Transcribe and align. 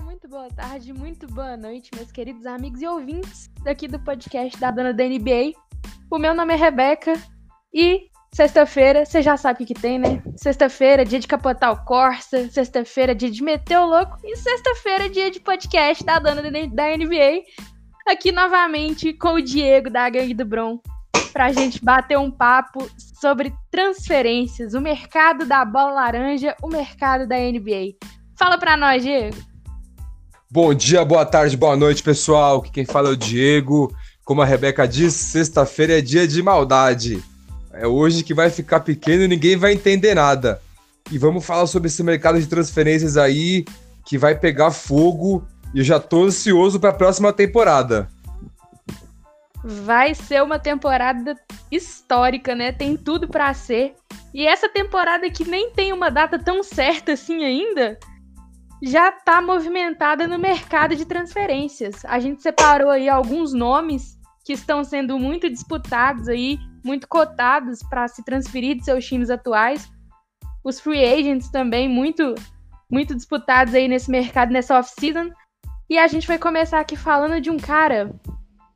muito 0.00 0.28
boa 0.28 0.48
tarde, 0.48 0.92
muito 0.92 1.26
boa 1.26 1.56
noite, 1.56 1.90
meus 1.94 2.10
queridos 2.10 2.46
amigos 2.46 2.80
e 2.80 2.86
ouvintes 2.86 3.50
daqui 3.62 3.86
do 3.86 3.98
podcast 3.98 4.58
da 4.58 4.70
dona 4.70 4.94
da 4.94 5.04
NBA. 5.04 5.52
O 6.10 6.18
meu 6.18 6.34
nome 6.34 6.54
é 6.54 6.56
Rebeca 6.56 7.12
e 7.72 8.08
sexta-feira, 8.34 9.04
você 9.04 9.20
já 9.20 9.36
sabe 9.36 9.62
o 9.62 9.66
que, 9.66 9.74
tem, 9.74 9.98
né? 9.98 10.22
Sexta-feira, 10.36 11.04
dia 11.04 11.20
de 11.20 11.26
capotar 11.26 11.72
o 11.72 11.84
Corsa, 11.84 12.48
sexta-feira, 12.48 13.14
dia 13.14 13.30
de 13.30 13.42
meter 13.42 13.78
o 13.78 13.86
louco 13.86 14.16
e 14.24 14.36
sexta-feira, 14.36 15.08
dia 15.08 15.30
de 15.30 15.38
podcast 15.40 16.02
da 16.02 16.18
dona 16.18 16.42
da 16.42 16.96
NBA. 16.96 17.42
Aqui 18.08 18.32
novamente 18.32 19.12
com 19.12 19.34
o 19.34 19.42
Diego 19.42 19.90
da 19.90 20.08
Gangue 20.08 20.34
do 20.34 20.46
Bron 20.46 20.80
pra 21.32 21.52
gente 21.52 21.84
bater 21.84 22.18
um 22.18 22.30
papo 22.30 22.90
sobre 23.20 23.52
transferências, 23.70 24.72
o 24.74 24.80
mercado 24.80 25.46
da 25.46 25.64
bola 25.64 25.92
laranja, 25.92 26.56
o 26.62 26.68
mercado 26.68 27.26
da 27.26 27.36
NBA. 27.36 27.96
Fala 28.38 28.56
pra 28.56 28.76
nós, 28.76 29.02
Diego. 29.02 29.49
Bom 30.52 30.74
dia, 30.74 31.04
boa 31.04 31.24
tarde, 31.24 31.56
boa 31.56 31.76
noite, 31.76 32.02
pessoal. 32.02 32.58
Aqui 32.58 32.72
quem 32.72 32.84
fala 32.84 33.08
é 33.08 33.12
o 33.12 33.16
Diego. 33.16 33.94
Como 34.24 34.42
a 34.42 34.44
Rebeca 34.44 34.84
disse, 34.88 35.30
sexta-feira 35.30 35.98
é 35.98 36.00
dia 36.00 36.26
de 36.26 36.42
maldade. 36.42 37.22
É 37.72 37.86
hoje 37.86 38.24
que 38.24 38.34
vai 38.34 38.50
ficar 38.50 38.80
pequeno 38.80 39.22
e 39.22 39.28
ninguém 39.28 39.56
vai 39.56 39.74
entender 39.74 40.12
nada. 40.12 40.60
E 41.08 41.16
vamos 41.18 41.46
falar 41.46 41.68
sobre 41.68 41.86
esse 41.86 42.02
mercado 42.02 42.40
de 42.40 42.48
transferências 42.48 43.16
aí 43.16 43.64
que 44.04 44.18
vai 44.18 44.34
pegar 44.34 44.72
fogo 44.72 45.46
e 45.72 45.78
eu 45.78 45.84
já 45.84 46.00
tô 46.00 46.24
ansioso 46.24 46.80
para 46.80 46.90
a 46.90 46.94
próxima 46.94 47.32
temporada. 47.32 48.10
Vai 49.62 50.16
ser 50.16 50.42
uma 50.42 50.58
temporada 50.58 51.36
histórica, 51.70 52.56
né? 52.56 52.72
Tem 52.72 52.96
tudo 52.96 53.28
para 53.28 53.54
ser. 53.54 53.94
E 54.34 54.44
essa 54.48 54.68
temporada 54.68 55.30
que 55.30 55.48
nem 55.48 55.70
tem 55.70 55.92
uma 55.92 56.10
data 56.10 56.40
tão 56.40 56.64
certa 56.64 57.12
assim 57.12 57.44
ainda, 57.44 57.96
já 58.82 59.10
está 59.10 59.42
movimentada 59.42 60.26
no 60.26 60.38
mercado 60.38 60.96
de 60.96 61.04
transferências. 61.04 62.04
A 62.04 62.18
gente 62.18 62.42
separou 62.42 62.90
aí 62.90 63.08
alguns 63.08 63.52
nomes 63.52 64.18
que 64.44 64.52
estão 64.52 64.82
sendo 64.82 65.18
muito 65.18 65.50
disputados 65.50 66.28
aí, 66.28 66.58
muito 66.84 67.06
cotados 67.06 67.80
para 67.88 68.08
se 68.08 68.24
transferir 68.24 68.76
de 68.76 68.84
seus 68.84 69.04
times 69.04 69.30
atuais. 69.30 69.90
Os 70.64 70.80
free 70.80 71.04
agents 71.04 71.50
também 71.50 71.88
muito 71.88 72.34
muito 72.90 73.14
disputados 73.14 73.74
aí 73.74 73.86
nesse 73.86 74.10
mercado 74.10 74.52
nessa 74.52 74.78
off-season. 74.78 75.30
E 75.88 75.98
a 75.98 76.06
gente 76.08 76.26
vai 76.26 76.38
começar 76.38 76.80
aqui 76.80 76.96
falando 76.96 77.40
de 77.40 77.50
um 77.50 77.56
cara 77.56 78.12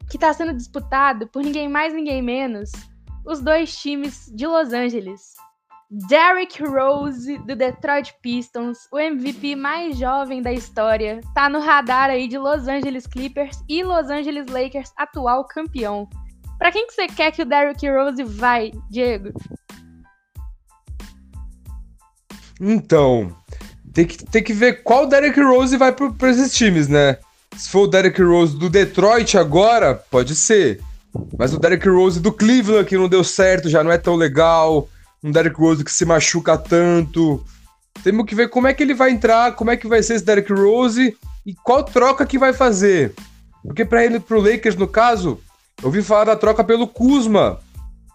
que 0.08 0.16
está 0.16 0.32
sendo 0.32 0.52
disputado 0.52 1.26
por 1.28 1.42
ninguém 1.42 1.68
mais 1.68 1.92
ninguém 1.92 2.22
menos 2.22 2.70
os 3.24 3.40
dois 3.40 3.76
times 3.76 4.30
de 4.34 4.46
Los 4.46 4.72
Angeles. 4.72 5.34
Derrick 5.96 6.60
Rose, 6.60 7.38
do 7.46 7.54
Detroit 7.54 8.14
Pistons, 8.20 8.88
o 8.90 8.98
MVP 8.98 9.54
mais 9.54 9.96
jovem 9.96 10.42
da 10.42 10.52
história, 10.52 11.20
tá 11.32 11.48
no 11.48 11.60
radar 11.60 12.10
aí 12.10 12.26
de 12.26 12.36
Los 12.36 12.66
Angeles 12.66 13.06
Clippers 13.06 13.62
e 13.68 13.84
Los 13.84 14.10
Angeles 14.10 14.46
Lakers, 14.48 14.90
atual 14.96 15.44
campeão. 15.44 16.08
Para 16.58 16.72
quem 16.72 16.88
que 16.88 16.94
você 16.94 17.06
quer 17.06 17.30
que 17.30 17.42
o 17.42 17.44
Derrick 17.44 17.88
Rose 17.88 18.24
vai, 18.24 18.72
Diego? 18.90 19.32
Então, 22.60 23.32
tem 23.92 24.04
que, 24.04 24.16
tem 24.24 24.42
que 24.42 24.52
ver 24.52 24.82
qual 24.82 25.06
Derrick 25.06 25.40
Rose 25.40 25.76
vai 25.76 25.92
para 25.92 26.30
esses 26.30 26.52
times, 26.56 26.88
né? 26.88 27.18
Se 27.56 27.70
for 27.70 27.82
o 27.82 27.86
Derrick 27.86 28.20
Rose 28.20 28.58
do 28.58 28.68
Detroit 28.68 29.38
agora, 29.38 29.94
pode 29.94 30.34
ser. 30.34 30.80
Mas 31.38 31.54
o 31.54 31.58
Derrick 31.60 31.88
Rose 31.88 32.18
do 32.18 32.32
Cleveland, 32.32 32.88
que 32.88 32.96
não 32.96 33.08
deu 33.08 33.22
certo, 33.22 33.68
já 33.68 33.84
não 33.84 33.92
é 33.92 33.98
tão 33.98 34.16
legal 34.16 34.88
um 35.24 35.32
Derrick 35.32 35.58
Rose 35.58 35.82
que 35.82 35.90
se 35.90 36.04
machuca 36.04 36.58
tanto. 36.58 37.42
Temos 38.02 38.26
que 38.26 38.34
ver 38.34 38.50
como 38.50 38.66
é 38.66 38.74
que 38.74 38.82
ele 38.82 38.92
vai 38.92 39.10
entrar, 39.10 39.56
como 39.56 39.70
é 39.70 39.76
que 39.76 39.88
vai 39.88 40.02
ser 40.02 40.16
esse 40.16 40.24
Derrick 40.24 40.52
Rose 40.52 41.16
e 41.46 41.54
qual 41.54 41.82
troca 41.82 42.26
que 42.26 42.38
vai 42.38 42.52
fazer. 42.52 43.14
Porque 43.62 43.86
para 43.86 44.04
ele, 44.04 44.20
pro 44.20 44.40
Lakers, 44.40 44.76
no 44.76 44.86
caso, 44.86 45.40
eu 45.80 45.86
ouvi 45.86 46.02
falar 46.02 46.24
da 46.24 46.36
troca 46.36 46.62
pelo 46.62 46.86
Kuzma. 46.86 47.58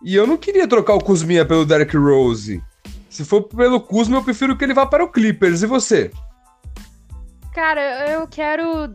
E 0.04 0.16
eu 0.16 0.28
não 0.28 0.38
queria 0.38 0.68
trocar 0.68 0.94
o 0.94 1.04
Kuzminha 1.04 1.44
pelo 1.44 1.66
Derrick 1.66 1.98
Rose. 1.98 2.62
Se 3.10 3.26
for 3.26 3.42
pelo 3.42 3.82
Kuzma, 3.82 4.18
eu 4.18 4.24
prefiro 4.24 4.56
que 4.56 4.64
ele 4.64 4.76
vá 4.76 4.86
para 4.86 5.04
o 5.04 5.10
Clippers. 5.10 5.64
E 5.64 5.66
você? 5.66 6.12
Cara, 7.54 8.12
eu 8.12 8.28
quero. 8.28 8.94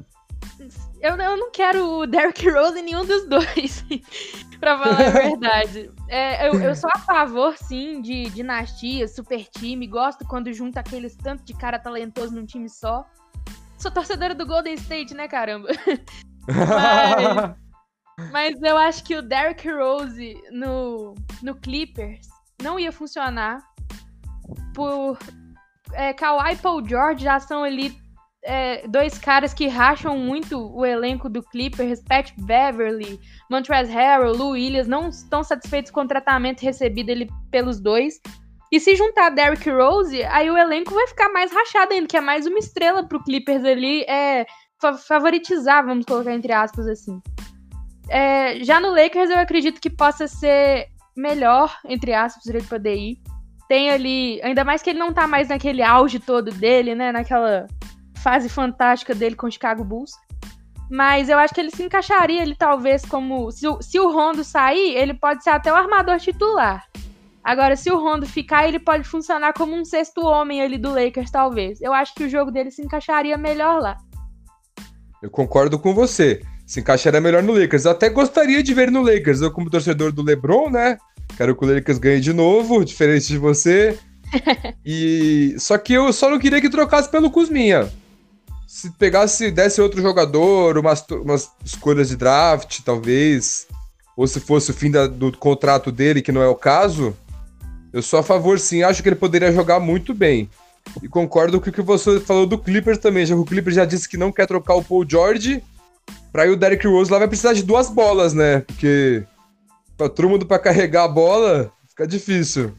Eu, 1.00 1.16
eu 1.16 1.36
não 1.36 1.50
quero 1.50 1.84
o 1.84 2.06
Derrick 2.06 2.48
Rose 2.48 2.78
em 2.78 2.84
nenhum 2.84 3.04
dos 3.04 3.28
dois. 3.28 3.84
pra 4.60 4.78
falar 4.78 5.00
a 5.00 5.10
verdade. 5.10 5.90
É, 6.08 6.48
eu, 6.48 6.54
eu 6.60 6.74
sou 6.76 6.90
a 6.94 6.98
favor, 6.98 7.56
sim, 7.56 8.00
de 8.00 8.30
dinastia, 8.30 9.08
super 9.08 9.46
time. 9.48 9.86
Gosto 9.86 10.24
quando 10.26 10.52
junta 10.52 10.80
aqueles 10.80 11.16
tanto 11.16 11.44
de 11.44 11.54
cara 11.54 11.78
talentoso 11.78 12.34
num 12.34 12.46
time 12.46 12.68
só. 12.68 13.06
Sou 13.78 13.90
torcedora 13.90 14.34
do 14.34 14.46
Golden 14.46 14.74
State, 14.74 15.14
né, 15.14 15.28
caramba? 15.28 15.68
mas, 16.46 18.32
mas 18.32 18.62
eu 18.62 18.76
acho 18.76 19.04
que 19.04 19.16
o 19.16 19.22
Derrick 19.22 19.68
Rose 19.68 20.40
no, 20.50 21.14
no 21.42 21.54
Clippers 21.54 22.26
não 22.62 22.78
ia 22.78 22.92
funcionar. 22.92 23.62
Por 24.74 25.18
é, 25.92 26.12
Kawhi 26.12 26.54
e 26.54 26.56
Paul 26.56 26.86
George 26.86 27.24
já 27.24 27.40
são 27.40 27.64
ali 27.64 28.03
é, 28.44 28.86
dois 28.86 29.18
caras 29.18 29.54
que 29.54 29.66
racham 29.66 30.18
muito 30.18 30.58
o 30.74 30.84
elenco 30.84 31.28
do 31.28 31.42
Clippers, 31.42 32.02
Pat 32.02 32.30
Beverly, 32.38 33.18
Montrezl 33.50 33.92
Harrell, 33.92 34.36
Lou 34.36 34.50
Williams, 34.50 34.86
não 34.86 35.08
estão 35.08 35.42
satisfeitos 35.42 35.90
com 35.90 36.02
o 36.02 36.08
tratamento 36.08 36.60
recebido 36.60 37.08
ele, 37.08 37.28
pelos 37.50 37.80
dois. 37.80 38.20
E 38.70 38.78
se 38.78 38.94
juntar 38.96 39.30
Derrick 39.30 39.68
Rose, 39.70 40.22
aí 40.24 40.50
o 40.50 40.58
elenco 40.58 40.94
vai 40.94 41.06
ficar 41.06 41.30
mais 41.30 41.52
rachado 41.52 41.94
ainda, 41.94 42.06
que 42.06 42.16
é 42.16 42.20
mais 42.20 42.46
uma 42.46 42.58
estrela 42.58 43.06
pro 43.06 43.22
Clippers 43.22 43.64
ali, 43.64 44.02
é, 44.02 44.44
favoritizar, 45.06 45.84
vamos 45.84 46.04
colocar 46.04 46.32
entre 46.32 46.52
aspas 46.52 46.86
assim. 46.86 47.20
É, 48.10 48.62
já 48.62 48.78
no 48.78 48.90
Lakers 48.90 49.30
eu 49.30 49.38
acredito 49.38 49.80
que 49.80 49.88
possa 49.88 50.26
ser 50.26 50.88
melhor, 51.16 51.74
entre 51.86 52.12
aspas, 52.12 52.44
ele 52.46 52.62
poder 52.62 52.94
ir. 52.94 53.18
Tem 53.68 53.90
ali, 53.90 54.40
ainda 54.42 54.62
mais 54.64 54.82
que 54.82 54.90
ele 54.90 54.98
não 54.98 55.12
tá 55.12 55.26
mais 55.26 55.48
naquele 55.48 55.82
auge 55.82 56.18
todo 56.18 56.50
dele, 56.50 56.94
né, 56.94 57.12
naquela 57.12 57.66
fase 58.24 58.48
fantástica 58.48 59.14
dele 59.14 59.36
com 59.36 59.46
o 59.46 59.52
Chicago 59.52 59.84
Bulls. 59.84 60.12
Mas 60.90 61.28
eu 61.28 61.38
acho 61.38 61.54
que 61.54 61.60
ele 61.60 61.70
se 61.70 61.82
encaixaria 61.82 62.42
ali, 62.42 62.56
talvez, 62.56 63.04
como. 63.04 63.50
Se 63.50 63.68
o, 63.68 63.82
se 63.82 64.00
o 64.00 64.10
Rondo 64.10 64.42
sair, 64.42 64.96
ele 64.96 65.12
pode 65.12 65.44
ser 65.44 65.50
até 65.50 65.70
o 65.70 65.76
armador 65.76 66.18
titular. 66.18 66.84
Agora, 67.42 67.76
se 67.76 67.90
o 67.90 67.98
Rondo 67.98 68.26
ficar, 68.26 68.66
ele 68.66 68.78
pode 68.78 69.04
funcionar 69.04 69.52
como 69.52 69.74
um 69.74 69.84
sexto 69.84 70.24
homem 70.24 70.62
ali 70.62 70.78
do 70.78 70.94
Lakers, 70.94 71.30
talvez. 71.30 71.80
Eu 71.82 71.92
acho 71.92 72.14
que 72.14 72.24
o 72.24 72.28
jogo 72.28 72.50
dele 72.50 72.70
se 72.70 72.82
encaixaria 72.82 73.36
melhor 73.36 73.82
lá. 73.82 73.96
Eu 75.22 75.30
concordo 75.30 75.78
com 75.78 75.94
você. 75.94 76.40
Se 76.66 76.80
encaixaria 76.80 77.20
melhor 77.20 77.42
no 77.42 77.52
Lakers. 77.52 77.84
Eu 77.84 77.90
até 77.90 78.08
gostaria 78.08 78.62
de 78.62 78.72
ver 78.72 78.90
no 78.90 79.02
Lakers. 79.02 79.42
Eu, 79.42 79.50
como 79.50 79.70
torcedor 79.70 80.12
do 80.12 80.22
LeBron, 80.22 80.70
né? 80.70 80.96
Quero 81.36 81.54
que 81.54 81.64
o 81.64 81.74
Lakers 81.74 81.98
ganhe 81.98 82.20
de 82.20 82.32
novo, 82.32 82.84
diferente 82.84 83.28
de 83.28 83.38
você. 83.38 83.98
e 84.84 85.54
Só 85.58 85.76
que 85.76 85.92
eu 85.92 86.12
só 86.12 86.30
não 86.30 86.38
queria 86.38 86.60
que 86.60 86.70
trocasse 86.70 87.10
pelo 87.10 87.30
Kuzminha 87.30 87.90
se 88.74 88.90
pegasse, 88.90 89.52
desse 89.52 89.80
outro 89.80 90.02
jogador, 90.02 90.76
umas, 90.76 91.00
umas 91.08 91.52
escolhas 91.64 92.08
de 92.08 92.16
draft, 92.16 92.80
talvez, 92.84 93.68
ou 94.16 94.26
se 94.26 94.40
fosse 94.40 94.72
o 94.72 94.74
fim 94.74 94.90
da, 94.90 95.06
do 95.06 95.30
contrato 95.38 95.92
dele, 95.92 96.20
que 96.20 96.32
não 96.32 96.42
é 96.42 96.48
o 96.48 96.56
caso, 96.56 97.16
eu 97.92 98.02
sou 98.02 98.18
a 98.18 98.22
favor 98.24 98.58
sim, 98.58 98.82
acho 98.82 99.00
que 99.00 99.08
ele 99.08 99.14
poderia 99.14 99.52
jogar 99.52 99.78
muito 99.78 100.12
bem. 100.12 100.50
E 101.00 101.06
concordo 101.06 101.60
com 101.60 101.70
o 101.70 101.72
que 101.72 101.80
você 101.80 102.18
falou 102.18 102.48
do 102.48 102.58
Clippers 102.58 102.98
também, 102.98 103.24
já 103.24 103.36
que 103.36 103.40
o 103.40 103.44
Clippers 103.44 103.76
já 103.76 103.84
disse 103.84 104.08
que 104.08 104.16
não 104.16 104.32
quer 104.32 104.48
trocar 104.48 104.74
o 104.74 104.82
Paul 104.82 105.08
George, 105.08 105.62
pra 106.32 106.44
ir 106.44 106.50
o 106.50 106.56
Derrick 106.56 106.84
Rose 106.84 107.12
lá 107.12 107.20
vai 107.20 107.28
precisar 107.28 107.52
de 107.52 107.62
duas 107.62 107.88
bolas, 107.88 108.34
né? 108.34 108.62
Porque 108.62 109.22
pra 109.96 110.08
todo 110.08 110.28
mundo 110.28 110.46
pra 110.46 110.58
carregar 110.58 111.04
a 111.04 111.08
bola, 111.08 111.72
fica 111.90 112.08
difícil. 112.08 112.74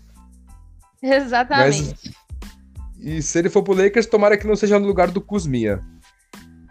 Exatamente. 1.01 1.95
Mas, 2.03 2.15
e 3.05 3.21
se 3.21 3.37
ele 3.37 3.51
for 3.51 3.61
pro 3.61 3.75
Lakers, 3.75 4.07
tomara 4.07 4.35
que 4.35 4.47
não 4.47 4.55
seja 4.55 4.79
no 4.79 4.87
lugar 4.87 5.11
do 5.11 5.21
Kuzminha. 5.21 5.79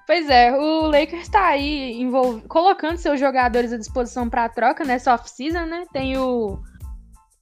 Pois 0.06 0.28
é, 0.28 0.52
o 0.52 0.82
Lakers 0.82 1.28
tá 1.28 1.46
aí 1.46 2.00
envolv... 2.00 2.42
colocando 2.46 2.98
seus 2.98 3.18
jogadores 3.18 3.72
à 3.72 3.78
disposição 3.78 4.28
para 4.28 4.48
troca 4.48 4.84
nessa 4.84 5.14
off-season, 5.14 5.64
né? 5.64 5.84
Tem 5.92 6.18
o 6.18 6.58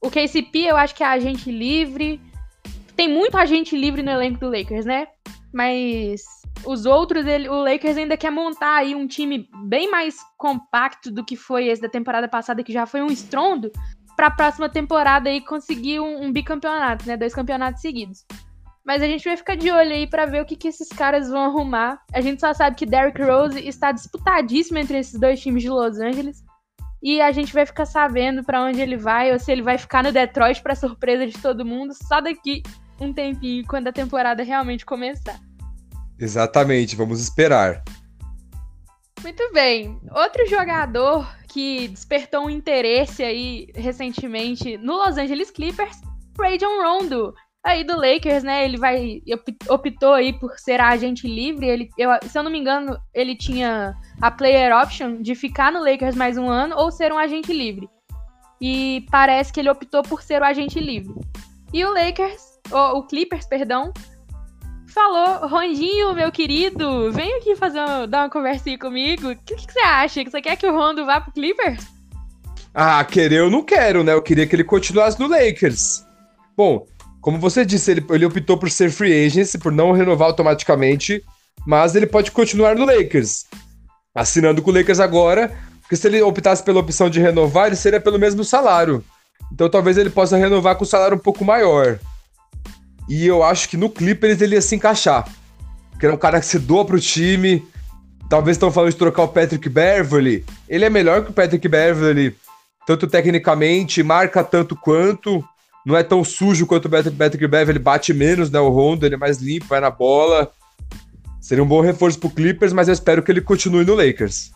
o 0.03 0.11
KCP, 0.11 0.59
eu 0.59 0.75
acho 0.75 0.93
que 0.93 1.01
é 1.01 1.07
agente 1.07 1.49
livre. 1.49 2.21
Tem 2.95 3.07
muito 3.07 3.37
agente 3.37 3.75
livre 3.75 4.03
no 4.03 4.11
elenco 4.11 4.39
do 4.39 4.49
Lakers, 4.49 4.85
né? 4.85 5.07
Mas 5.53 6.21
os 6.65 6.85
outros, 6.85 7.25
ele, 7.25 7.47
o 7.47 7.63
Lakers 7.63 7.97
ainda 7.97 8.17
quer 8.17 8.29
montar 8.29 8.75
aí 8.75 8.93
um 8.93 9.07
time 9.07 9.47
bem 9.65 9.89
mais 9.89 10.17
compacto 10.37 11.09
do 11.09 11.23
que 11.23 11.37
foi 11.37 11.67
esse 11.67 11.81
da 11.81 11.87
temporada 11.87 12.27
passada, 12.27 12.63
que 12.63 12.73
já 12.73 12.85
foi 12.85 13.01
um 13.01 13.07
estrondo, 13.07 13.71
para 14.15 14.27
a 14.27 14.31
próxima 14.31 14.67
temporada 14.67 15.29
aí 15.29 15.39
conseguir 15.39 16.01
um, 16.01 16.25
um 16.25 16.31
bicampeonato, 16.31 17.07
né? 17.07 17.15
Dois 17.15 17.33
campeonatos 17.33 17.81
seguidos. 17.81 18.25
Mas 18.85 19.01
a 19.01 19.07
gente 19.07 19.23
vai 19.23 19.37
ficar 19.37 19.55
de 19.55 19.71
olho 19.71 19.91
aí 19.91 20.05
para 20.05 20.25
ver 20.25 20.41
o 20.41 20.45
que, 20.45 20.57
que 20.57 20.67
esses 20.67 20.89
caras 20.89 21.29
vão 21.29 21.43
arrumar. 21.43 22.01
A 22.13 22.19
gente 22.19 22.41
só 22.41 22.53
sabe 22.53 22.75
que 22.75 22.85
Derrick 22.85 23.21
Rose 23.21 23.65
está 23.65 23.91
disputadíssimo 23.91 24.77
entre 24.77 24.97
esses 24.97 25.17
dois 25.17 25.39
times 25.39 25.63
de 25.63 25.69
Los 25.69 25.97
Angeles. 25.99 26.43
E 27.01 27.21
a 27.21 27.31
gente 27.31 27.53
vai 27.53 27.65
ficar 27.65 27.85
sabendo 27.85 28.43
para 28.43 28.63
onde 28.63 28.81
ele 28.81 28.97
vai, 28.97 29.31
ou 29.31 29.39
se 29.39 29.51
ele 29.51 29.61
vai 29.61 29.77
ficar 29.77 30.03
no 30.03 30.11
Detroit 30.11 30.61
para 30.61 30.75
surpresa 30.75 31.27
de 31.27 31.37
todo 31.41 31.65
mundo, 31.65 31.93
só 31.93 32.21
daqui 32.21 32.63
um 32.99 33.11
tempinho, 33.11 33.65
quando 33.67 33.87
a 33.87 33.93
temporada 33.93 34.43
realmente 34.43 34.85
começar. 34.85 35.39
Exatamente, 36.17 36.95
vamos 36.95 37.19
esperar. 37.19 37.83
Muito 39.21 39.51
bem. 39.53 39.99
Outro 40.11 40.47
jogador 40.47 41.27
que 41.47 41.87
despertou 41.89 42.45
um 42.45 42.49
interesse 42.49 43.23
aí 43.23 43.67
recentemente 43.75 44.77
no 44.77 44.93
Los 44.93 45.17
Angeles 45.17 45.51
Clippers, 45.51 46.01
Rajon 46.37 46.81
Rondo, 46.81 47.33
aí 47.63 47.83
do 47.83 47.95
Lakers, 47.95 48.43
né? 48.43 48.65
Ele 48.65 48.77
vai 48.77 49.21
optou 49.69 50.13
aí 50.13 50.33
por 50.33 50.59
ser 50.59 50.81
agente 50.81 51.27
livre. 51.27 51.67
Ele, 51.67 51.89
eu, 51.97 52.09
se 52.27 52.37
eu 52.37 52.43
não 52.43 52.51
me 52.51 52.59
engano, 52.59 52.97
ele 53.13 53.35
tinha 53.35 53.95
a 54.21 54.29
player 54.29 54.75
option 54.75 55.21
de 55.21 55.33
ficar 55.33 55.71
no 55.71 55.83
Lakers 55.83 56.15
mais 56.15 56.37
um 56.37 56.49
ano 56.49 56.75
ou 56.77 56.91
ser 56.91 57.11
um 57.13 57.17
agente 57.17 57.53
livre. 57.53 57.89
E 58.59 59.05
parece 59.09 59.51
que 59.51 59.59
ele 59.59 59.69
optou 59.69 60.03
por 60.03 60.21
ser 60.21 60.41
o 60.41 60.45
agente 60.45 60.79
livre. 60.79 61.13
E 61.73 61.83
o 61.83 61.93
Lakers, 61.93 62.59
o, 62.71 62.99
o 62.99 63.03
Clippers, 63.03 63.45
perdão, 63.45 63.91
falou, 64.87 65.47
Rondinho, 65.47 66.13
meu 66.13 66.31
querido, 66.31 67.11
vem 67.11 67.33
aqui 67.37 67.55
fazer 67.55 67.79
uma, 67.79 68.07
dar 68.07 68.23
uma 68.23 68.29
conversinha 68.29 68.77
comigo. 68.77 69.31
O 69.31 69.35
que, 69.35 69.55
que, 69.55 69.73
você 69.73 69.79
acha? 69.79 70.23
Você 70.23 70.41
quer 70.41 70.55
que 70.55 70.67
o 70.67 70.71
Rondo 70.71 71.05
vá 71.05 71.19
pro 71.19 71.33
Clippers? 71.33 71.85
Ah, 72.73 73.03
querer 73.03 73.39
eu 73.39 73.49
não 73.49 73.63
quero, 73.63 74.03
né? 74.03 74.13
Eu 74.13 74.21
queria 74.21 74.47
que 74.47 74.55
ele 74.55 74.63
continuasse 74.63 75.19
no 75.19 75.27
Lakers. 75.27 76.05
Bom, 76.55 76.85
como 77.23 77.39
você 77.39 77.65
disse, 77.65 77.89
ele, 77.89 78.05
ele 78.09 78.25
optou 78.25 78.57
por 78.57 78.69
ser 78.69 78.91
free 78.91 79.25
agent, 79.25 79.57
por 79.57 79.71
não 79.71 79.93
renovar 79.93 80.27
automaticamente, 80.27 81.23
mas 81.65 81.95
ele 81.95 82.05
pode 82.05 82.29
continuar 82.31 82.75
no 82.75 82.85
Lakers. 82.85 83.45
Assinando 84.13 84.61
com 84.61 84.69
o 84.69 84.73
Lakers 84.73 84.99
agora, 84.99 85.57
porque 85.79 85.95
se 85.95 86.05
ele 86.05 86.21
optasse 86.21 86.61
pela 86.61 86.81
opção 86.81 87.09
de 87.09 87.21
renovar, 87.21 87.67
ele 87.67 87.77
seria 87.77 88.01
pelo 88.01 88.19
mesmo 88.19 88.43
salário. 88.43 89.01
Então 89.49 89.69
talvez 89.69 89.97
ele 89.97 90.09
possa 90.09 90.35
renovar 90.35 90.75
com 90.75 90.83
um 90.83 90.87
salário 90.87 91.15
um 91.15 91.19
pouco 91.19 91.45
maior. 91.45 91.97
E 93.07 93.25
eu 93.25 93.41
acho 93.41 93.69
que 93.69 93.77
no 93.77 93.89
Clippers 93.89 94.41
ele 94.41 94.55
ia 94.55 94.61
se 94.61 94.75
encaixar. 94.75 95.25
Porque 95.91 96.05
é 96.05 96.11
um 96.11 96.17
cara 96.17 96.41
que 96.41 96.45
se 96.45 96.59
doa 96.59 96.83
pro 96.83 96.99
time. 96.99 97.65
Talvez 98.29 98.57
estão 98.57 98.69
falando 98.69 98.91
de 98.91 98.97
trocar 98.97 99.23
o 99.23 99.29
Patrick 99.29 99.69
Beverly. 99.69 100.43
Ele 100.67 100.83
é 100.83 100.89
melhor 100.89 101.23
que 101.23 101.31
o 101.31 101.33
Patrick 101.33 101.65
Beverly, 101.69 102.35
tanto 102.85 103.07
tecnicamente, 103.07 104.03
marca 104.03 104.43
tanto 104.43 104.75
quanto. 104.75 105.41
Não 105.85 105.97
é 105.97 106.03
tão 106.03 106.23
sujo 106.23 106.65
quanto 106.65 106.85
o 106.85 106.89
Patrick 106.89 107.47
Beverly, 107.47 107.79
bate 107.79 108.13
menos, 108.13 108.49
né? 108.49 108.59
O 108.59 108.69
Rondo, 108.69 109.05
ele 109.05 109.15
é 109.15 109.17
mais 109.17 109.39
limpo, 109.39 109.67
vai 109.67 109.81
na 109.81 109.91
bola. 109.91 110.51
Seria 111.41 111.63
um 111.63 111.67
bom 111.67 111.81
reforço 111.81 112.19
pro 112.19 112.29
Clippers, 112.29 112.71
mas 112.71 112.87
eu 112.87 112.93
espero 112.93 113.21
que 113.21 113.31
ele 113.31 113.41
continue 113.41 113.83
no 113.83 113.95
Lakers. 113.95 114.51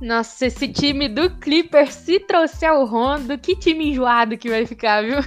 Nossa, 0.00 0.46
esse 0.46 0.68
time 0.68 1.08
do 1.08 1.30
Clippers, 1.38 1.94
se 1.94 2.20
trouxer 2.20 2.72
o 2.72 2.84
Rondo, 2.84 3.38
que 3.38 3.56
time 3.56 3.90
enjoado 3.90 4.36
que 4.36 4.50
vai 4.50 4.66
ficar, 4.66 5.02
viu? 5.02 5.24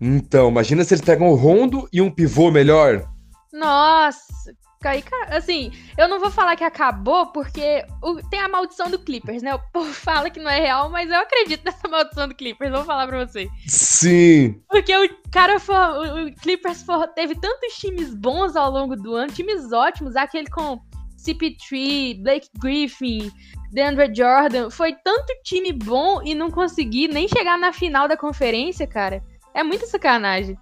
Então, 0.00 0.48
imagina 0.48 0.84
se 0.84 0.94
eles 0.94 1.04
pegam 1.04 1.28
o 1.28 1.34
Rondo 1.34 1.88
e 1.92 2.00
um 2.00 2.10
pivô 2.10 2.50
melhor. 2.50 3.04
Nossa, 3.52 4.54
aí, 4.88 5.04
assim, 5.28 5.72
eu 5.98 6.08
não 6.08 6.18
vou 6.18 6.30
falar 6.30 6.56
que 6.56 6.64
acabou, 6.64 7.26
porque 7.26 7.84
o, 8.02 8.16
tem 8.28 8.40
a 8.40 8.48
maldição 8.48 8.90
do 8.90 8.98
Clippers, 8.98 9.42
né? 9.42 9.54
O 9.54 9.60
povo 9.72 9.92
fala 9.94 10.30
que 10.30 10.40
não 10.40 10.50
é 10.50 10.60
real, 10.60 10.90
mas 10.90 11.10
eu 11.10 11.18
acredito 11.18 11.64
nessa 11.64 11.88
maldição 11.88 12.28
do 12.28 12.34
Clippers, 12.34 12.72
vou 12.72 12.84
falar 12.84 13.06
pra 13.06 13.26
você. 13.26 13.48
Sim. 13.66 14.60
Porque 14.68 14.96
o 14.96 15.08
cara 15.30 15.56
o, 15.56 16.26
o 16.26 16.34
Clippers 16.36 16.84
teve 17.14 17.34
tantos 17.34 17.74
times 17.74 18.14
bons 18.14 18.56
ao 18.56 18.70
longo 18.70 18.96
do 18.96 19.14
ano, 19.14 19.32
times 19.32 19.72
ótimos, 19.72 20.16
aquele 20.16 20.48
com 20.48 20.80
CP3, 21.18 22.22
Blake 22.22 22.48
Griffin, 22.58 23.30
DeAndre 23.70 24.12
Jordan, 24.14 24.70
foi 24.70 24.94
tanto 25.04 25.32
time 25.44 25.72
bom 25.72 26.22
e 26.22 26.34
não 26.34 26.50
consegui 26.50 27.06
nem 27.06 27.28
chegar 27.28 27.58
na 27.58 27.72
final 27.72 28.08
da 28.08 28.16
conferência, 28.16 28.86
cara. 28.86 29.22
É 29.54 29.62
muita 29.62 29.86
sacanagem. 29.86 30.56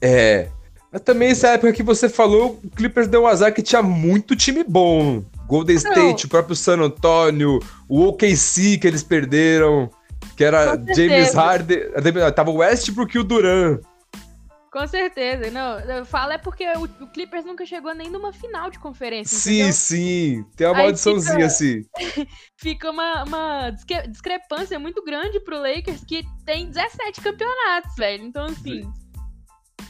É. 0.00 0.50
Também 1.04 1.30
essa 1.30 1.48
época 1.48 1.72
que 1.72 1.82
você 1.82 2.08
falou, 2.08 2.60
o 2.62 2.70
Clippers 2.70 3.08
deu 3.08 3.22
um 3.22 3.26
azar 3.26 3.52
que 3.52 3.62
tinha 3.62 3.82
muito 3.82 4.36
time 4.36 4.64
bom. 4.64 5.24
Golden 5.46 5.76
State, 5.76 6.24
Não. 6.24 6.26
o 6.26 6.28
próprio 6.28 6.56
San 6.56 6.80
Antonio, 6.80 7.60
o 7.88 8.08
OKC 8.08 8.78
que 8.78 8.86
eles 8.86 9.02
perderam, 9.02 9.88
que 10.36 10.44
era 10.44 10.76
James 10.94 11.32
Harden, 11.32 11.78
tava 12.34 12.50
o 12.50 12.56
Westbrook 12.56 13.16
e 13.16 13.20
o 13.20 13.24
Duran. 13.24 13.78
Com 14.76 14.86
certeza. 14.86 15.50
Não, 15.50 15.80
eu 15.80 16.04
falo 16.04 16.32
é 16.32 16.38
porque 16.38 16.66
o, 16.76 16.82
o, 16.82 17.06
Clippers 17.06 17.46
nunca 17.46 17.64
chegou 17.64 17.94
nem 17.94 18.10
numa 18.10 18.30
final 18.30 18.70
de 18.70 18.78
conferência. 18.78 19.38
Sim, 19.38 19.54
entendeu? 19.54 19.72
sim. 19.72 20.44
Tem 20.54 20.66
uma 20.66 20.76
maldiçãozinha 20.76 21.46
assim. 21.46 21.82
fica 22.60 22.90
uma, 22.90 23.24
uma 23.24 23.70
discrepância 23.70 24.78
muito 24.78 25.02
grande 25.02 25.40
pro 25.40 25.58
Lakers, 25.58 26.04
que 26.04 26.22
tem 26.44 26.68
17 26.68 27.22
campeonatos, 27.22 27.96
velho. 27.96 28.24
Então, 28.24 28.44
assim. 28.44 28.86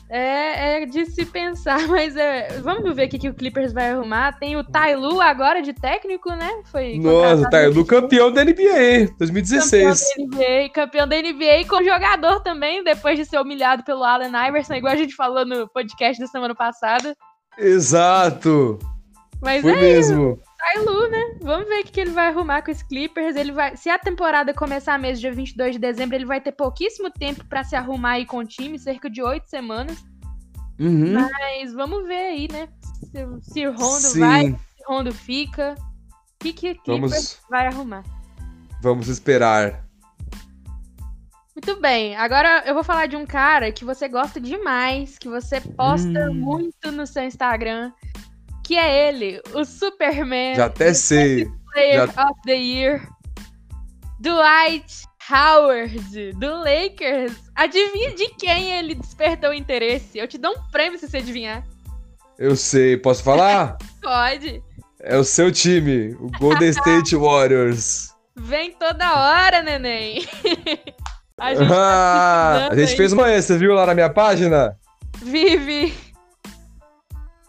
É, 0.09 0.83
é 0.83 0.87
de 0.87 1.05
se 1.07 1.27
pensar, 1.27 1.79
mas 1.89 2.17
é, 2.17 2.61
vamos 2.61 2.95
ver 2.95 3.07
o 3.07 3.09
que, 3.09 3.19
que 3.19 3.29
o 3.29 3.35
Clippers 3.35 3.73
vai 3.73 3.91
arrumar. 3.91 4.39
Tem 4.39 4.57
o 4.57 4.63
Tailu 4.63 5.21
agora 5.21 5.61
de 5.63 5.73
técnico, 5.73 6.31
né? 6.31 6.63
Foi 6.71 6.99
Nossa, 6.99 7.47
o 7.47 7.51
Tailu 7.51 7.85
campeão 7.85 8.31
da 8.31 8.45
NBA 8.45 9.15
2016. 9.19 10.01
Campeão 10.01 10.29
da 10.29 10.37
NBA, 10.37 10.69
campeão 10.71 11.09
da 11.09 11.17
NBA 11.17 11.69
com 11.69 11.83
jogador 11.83 12.41
também, 12.41 12.85
depois 12.85 13.19
de 13.19 13.25
ser 13.25 13.41
humilhado 13.41 13.83
pelo 13.83 14.05
Allen 14.05 14.31
Iverson, 14.49 14.75
igual 14.75 14.93
a 14.93 14.97
gente 14.97 15.15
falou 15.15 15.45
no 15.45 15.69
podcast 15.69 16.21
da 16.21 16.29
semana 16.29 16.55
passada. 16.55 17.17
Exato. 17.59 18.79
Mas 19.43 19.63
Foi 19.63 19.73
é 19.73 19.81
mesmo. 19.81 20.39
Tailu, 20.67 21.09
né? 21.09 21.39
Vamos 21.43 21.69
ver 21.69 21.81
o 21.81 21.85
que 21.85 22.01
ele 22.01 22.11
vai 22.11 22.29
arrumar 22.29 22.63
com 22.63 22.71
os 22.71 22.83
Clippers. 22.83 23.37
Ele 23.37 23.53
vai, 23.53 23.77
se 23.77 23.89
a 23.89 23.99
temporada 23.99 24.53
começar 24.53 24.99
mesmo 24.99 25.21
dia 25.21 25.33
22 25.33 25.75
de 25.75 25.79
dezembro, 25.79 26.17
ele 26.17 26.25
vai 26.25 26.41
ter 26.41 26.53
pouquíssimo 26.53 27.11
tempo 27.11 27.45
para 27.47 27.63
se 27.63 27.77
arrumar 27.77 28.13
aí 28.13 28.27
com 28.27 28.39
o 28.39 28.45
time, 28.45 28.79
cerca 28.79 29.09
de 29.09 29.23
oito 29.23 29.49
semanas. 29.49 30.05
Uhum. 30.79 31.13
Mas 31.13 31.73
vamos 31.73 32.05
ver 32.07 32.15
aí, 32.15 32.49
né? 32.51 32.69
Se, 32.83 33.53
se 33.53 33.67
o 33.67 33.73
Rondo 33.73 34.01
Sim. 34.01 34.21
vai, 34.21 34.45
se 34.45 34.85
o 34.87 34.93
Rondo 34.93 35.15
fica. 35.15 35.75
O 35.79 36.39
que, 36.39 36.53
que 36.53 36.75
Clippers 36.75 37.11
vamos... 37.11 37.41
vai 37.49 37.67
arrumar? 37.67 38.05
Vamos 38.83 39.09
esperar. 39.09 39.87
Muito 41.55 41.81
bem, 41.81 42.15
agora 42.17 42.65
eu 42.67 42.75
vou 42.75 42.85
falar 42.85 43.07
de 43.07 43.17
um 43.17 43.25
cara 43.25 43.73
que 43.73 43.83
você 43.83 44.07
gosta 44.07 44.39
demais, 44.39 45.17
que 45.19 45.27
você 45.27 45.59
posta 45.59 46.31
hum. 46.31 46.35
muito 46.35 46.93
no 46.93 47.07
seu 47.07 47.25
Instagram, 47.25 47.93
que 48.67 48.77
é 48.77 49.09
ele, 49.09 49.41
o 49.55 49.65
Superman. 49.65 50.57
Já 50.57 50.67
até 50.67 50.93
sei. 50.93 51.49
Player 51.73 52.11
Já... 52.13 52.25
of 52.25 52.41
the 52.45 52.55
Year, 52.55 53.09
Dwight 54.19 55.05
Howard, 55.31 56.33
do 56.33 56.65
Lakers. 56.65 57.33
Adivinha 57.55 58.13
de 58.17 58.29
quem 58.31 58.73
ele 58.73 58.97
despertou 58.97 59.55
interesse? 59.55 60.19
Eu 60.19 60.27
te 60.27 60.37
dou 60.37 60.53
um 60.53 60.71
prêmio 60.73 60.99
se 60.99 61.09
você 61.09 61.19
adivinhar. 61.19 61.65
Eu 62.37 62.57
sei, 62.57 62.97
posso 62.97 63.23
falar? 63.23 63.79
Pode. 64.03 64.61
É 65.01 65.17
o 65.17 65.23
seu 65.23 65.53
time, 65.53 66.17
o 66.19 66.29
Golden 66.41 66.71
State 66.71 67.15
Warriors. 67.15 68.11
Vem 68.35 68.73
toda 68.73 69.17
hora, 69.17 69.63
neném. 69.63 70.27
a 71.39 71.55
gente, 71.55 71.69
tá 71.69 71.75
ah, 71.75 72.69
a 72.73 72.75
gente 72.75 72.97
fez 72.97 73.13
uma 73.13 73.31
extra, 73.31 73.57
viu 73.57 73.75
lá 73.75 73.87
na 73.87 73.95
minha 73.95 74.11
página? 74.11 74.77
Vive. 75.23 76.06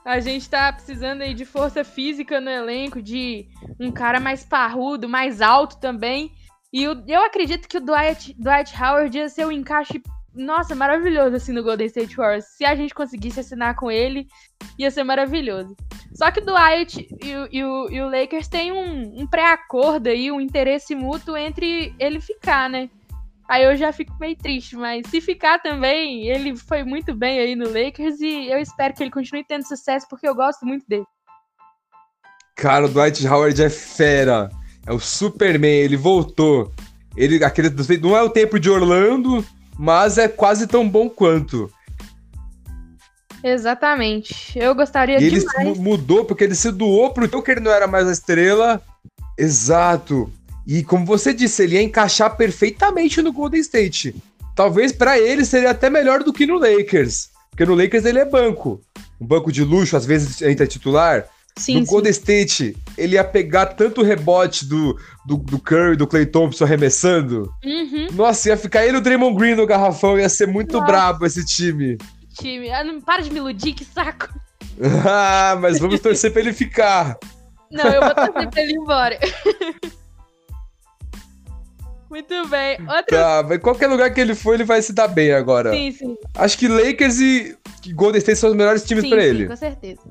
A 0.08 0.22
gente 0.22 0.50
tá 0.50 0.72
precisando 0.72 1.22
aí 1.22 1.34
de 1.34 1.44
força 1.44 1.84
física 1.84 2.40
no 2.40 2.50
elenco, 2.50 3.02
de 3.02 3.46
um 3.78 3.92
cara 3.92 4.22
mais 4.22 4.42
parrudo, 4.42 5.10
mais 5.10 5.42
alto 5.42 5.82
também. 5.82 6.32
E 6.72 6.82
eu, 6.82 7.04
eu 7.06 7.26
acredito 7.26 7.68
que 7.68 7.78
o 7.78 7.82
Dwight, 7.82 8.34
Dwight 8.40 8.74
Howard 8.82 9.18
ia 9.18 9.28
ser 9.28 9.46
um 9.46 9.52
encaixe, 9.52 10.02
nossa, 10.34 10.74
maravilhoso 10.74 11.36
assim 11.36 11.52
no 11.52 11.62
Golden 11.62 11.88
State 11.88 12.16
Warriors. 12.16 12.46
Se 12.46 12.64
a 12.64 12.74
gente 12.74 12.94
conseguisse 12.94 13.42
assinar 13.42 13.76
com 13.76 13.92
ele, 13.92 14.28
ia 14.80 14.90
ser 14.90 15.04
maravilhoso. 15.04 15.76
Só 16.14 16.32
que 16.32 16.40
o 16.40 16.46
Dwight 16.46 17.06
e 17.22 17.58
e 17.58 17.64
o, 17.66 17.92
e 17.92 18.02
o 18.02 18.10
Lakers 18.10 18.48
têm 18.48 18.72
um, 18.72 19.22
um 19.22 19.28
pré-acordo 19.28 20.08
aí, 20.08 20.32
um 20.32 20.40
interesse 20.40 20.96
mútuo 20.96 21.36
entre 21.36 21.94
ele 22.00 22.22
ficar, 22.22 22.70
né? 22.70 22.90
Aí 23.50 23.64
eu 23.64 23.78
já 23.78 23.94
fico 23.94 24.14
meio 24.20 24.36
triste, 24.36 24.76
mas 24.76 25.08
se 25.08 25.22
ficar 25.22 25.60
também, 25.60 26.28
ele 26.28 26.56
foi 26.58 26.84
muito 26.84 27.16
bem 27.16 27.40
aí 27.40 27.56
no 27.56 27.66
Lakers 27.66 28.20
e 28.20 28.52
eu 28.52 28.60
espero 28.60 28.94
que 28.94 29.02
ele 29.02 29.12
continue 29.12 29.46
tendo 29.46 29.66
sucesso 29.66 30.06
porque 30.10 30.28
eu 30.28 30.36
gosto 30.36 30.66
muito 30.66 30.86
dele. 30.88 31.06
Cara, 32.56 32.86
o 32.86 32.90
Dwight 32.90 33.26
Howard 33.26 33.64
é 33.64 33.70
fera. 33.70 34.50
É 34.86 34.92
o 34.92 35.00
Superman, 35.00 35.80
ele 35.80 35.96
voltou. 35.96 36.72
Ele 37.16 37.44
aquele 37.44 37.70
não 38.02 38.18
é 38.18 38.22
o 38.22 38.30
tempo 38.30 38.60
de 38.60 38.70
Orlando, 38.70 39.46
mas 39.78 40.18
é 40.18 40.28
quase 40.28 40.68
tão 40.68 40.88
bom 40.88 41.10
quanto. 41.10 41.72
Exatamente. 43.44 44.58
Eu 44.58 44.74
gostaria 44.76 45.20
e 45.20 45.24
ele 45.24 45.46
mudou 45.78 46.26
porque 46.26 46.44
ele 46.44 46.56
se 46.56 46.72
doou 46.72 47.12
pro 47.12 47.42
que 47.42 47.52
ele 47.52 47.62
não 47.62 47.72
era 47.72 47.88
mais 47.88 48.08
a 48.08 48.12
estrela. 48.12 48.82
Exato. 49.38 50.32
E 50.68 50.84
como 50.84 51.06
você 51.06 51.34
disse, 51.34 51.64
ele 51.64 51.76
ia 51.76 51.82
encaixar 51.82 52.36
perfeitamente 52.36 53.22
no 53.22 53.32
Golden 53.32 53.62
State. 53.62 54.14
Talvez 54.54 54.92
para 54.92 55.18
ele 55.18 55.46
seria 55.46 55.72
até 55.72 55.90
melhor 55.90 56.24
do 56.24 56.34
que 56.34 56.46
no 56.46 56.60
Lakers. 56.60 57.30
Porque 57.50 57.66
no 57.66 57.74
Lakers 57.74 58.04
ele 58.04 58.20
é 58.20 58.26
banco. 58.26 58.82
Um 59.20 59.26
banco 59.26 59.50
de 59.50 59.64
luxo, 59.64 59.96
às 59.96 60.06
vezes 60.06 60.42
entra 60.42 60.68
titular. 60.68 61.26
Sim, 61.56 61.80
no. 61.80 61.86
Golden 61.86 62.12
State, 62.12 62.76
ele 62.98 63.16
ia 63.16 63.24
pegar 63.24 63.68
tanto 63.68 64.04
rebote 64.04 64.66
do, 64.66 65.00
do, 65.26 65.38
do 65.38 65.58
Curry, 65.58 65.96
do 65.96 66.06
Clay 66.06 66.26
Thompson 66.26 66.66
arremessando. 66.66 67.52
Uhum. 67.64 68.08
Nossa, 68.14 68.50
ia 68.50 68.58
ficar 68.58 68.86
ele 68.86 68.98
e 68.98 69.00
o 69.00 69.02
Draymond 69.02 69.36
Green 69.38 69.56
no 69.56 69.66
garrafão, 69.66 70.20
ia 70.20 70.30
ser 70.30 70.48
muito 70.48 70.74
Nossa. 70.74 70.86
brabo 70.86 71.26
esse 71.26 71.44
time. 71.46 71.98
Time, 72.40 72.70
ah, 72.70 72.84
não 72.84 73.02
para 73.02 73.24
de 73.24 73.32
me 73.32 73.38
iludir, 73.38 73.74
que 73.74 73.86
saco. 73.86 74.30
ah, 75.08 75.58
mas 75.60 75.80
vamos 75.80 76.00
torcer 76.00 76.32
pra 76.32 76.42
ele 76.42 76.54
ficar. 76.54 77.18
Não, 77.72 77.86
eu 77.86 78.02
vou 78.02 78.14
torcer 78.14 78.50
pra 78.50 78.62
ele 78.62 78.74
ir 78.74 78.78
embora. 78.78 79.20
Muito 82.10 82.48
bem. 82.48 82.80
Outro... 82.82 83.18
Tá, 83.18 83.44
mas 83.48 83.60
qualquer 83.60 83.88
lugar 83.88 84.14
que 84.14 84.22
ele 84.22 84.34
for, 84.34 84.54
ele 84.54 84.64
vai 84.64 84.82
se 84.82 84.94
dar 84.94 85.08
bem 85.08 85.34
agora. 85.34 85.72
Sim, 85.72 85.92
sim. 85.92 86.18
Acho 86.36 86.58
que 86.58 86.68
Lakers 86.68 87.20
e 87.20 87.58
Golden 87.94 88.20
State 88.20 88.40
são 88.40 88.50
os 88.50 88.56
melhores 88.56 88.84
times 88.84 89.04
sim, 89.04 89.10
pra 89.10 89.22
sim, 89.22 89.28
ele. 89.28 89.48
com 89.48 89.56
certeza. 89.56 90.02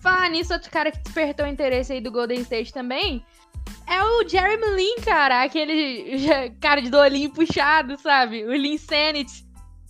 Falar 0.00 0.30
nisso, 0.30 0.52
outro 0.52 0.70
cara 0.70 0.90
que 0.92 0.98
despertou 0.98 1.46
interesse 1.46 1.92
aí 1.92 2.00
do 2.00 2.12
Golden 2.12 2.40
State 2.40 2.72
também 2.72 3.24
é 3.86 4.02
o 4.02 4.28
Jeremy 4.28 4.76
Lin, 4.76 4.96
cara. 5.04 5.42
Aquele 5.42 6.50
cara 6.60 6.82
de 6.82 6.94
olhinho 6.94 7.30
puxado, 7.30 7.98
sabe? 7.98 8.44
O 8.44 8.52
Lin 8.52 8.78
Sanity. 8.78 9.46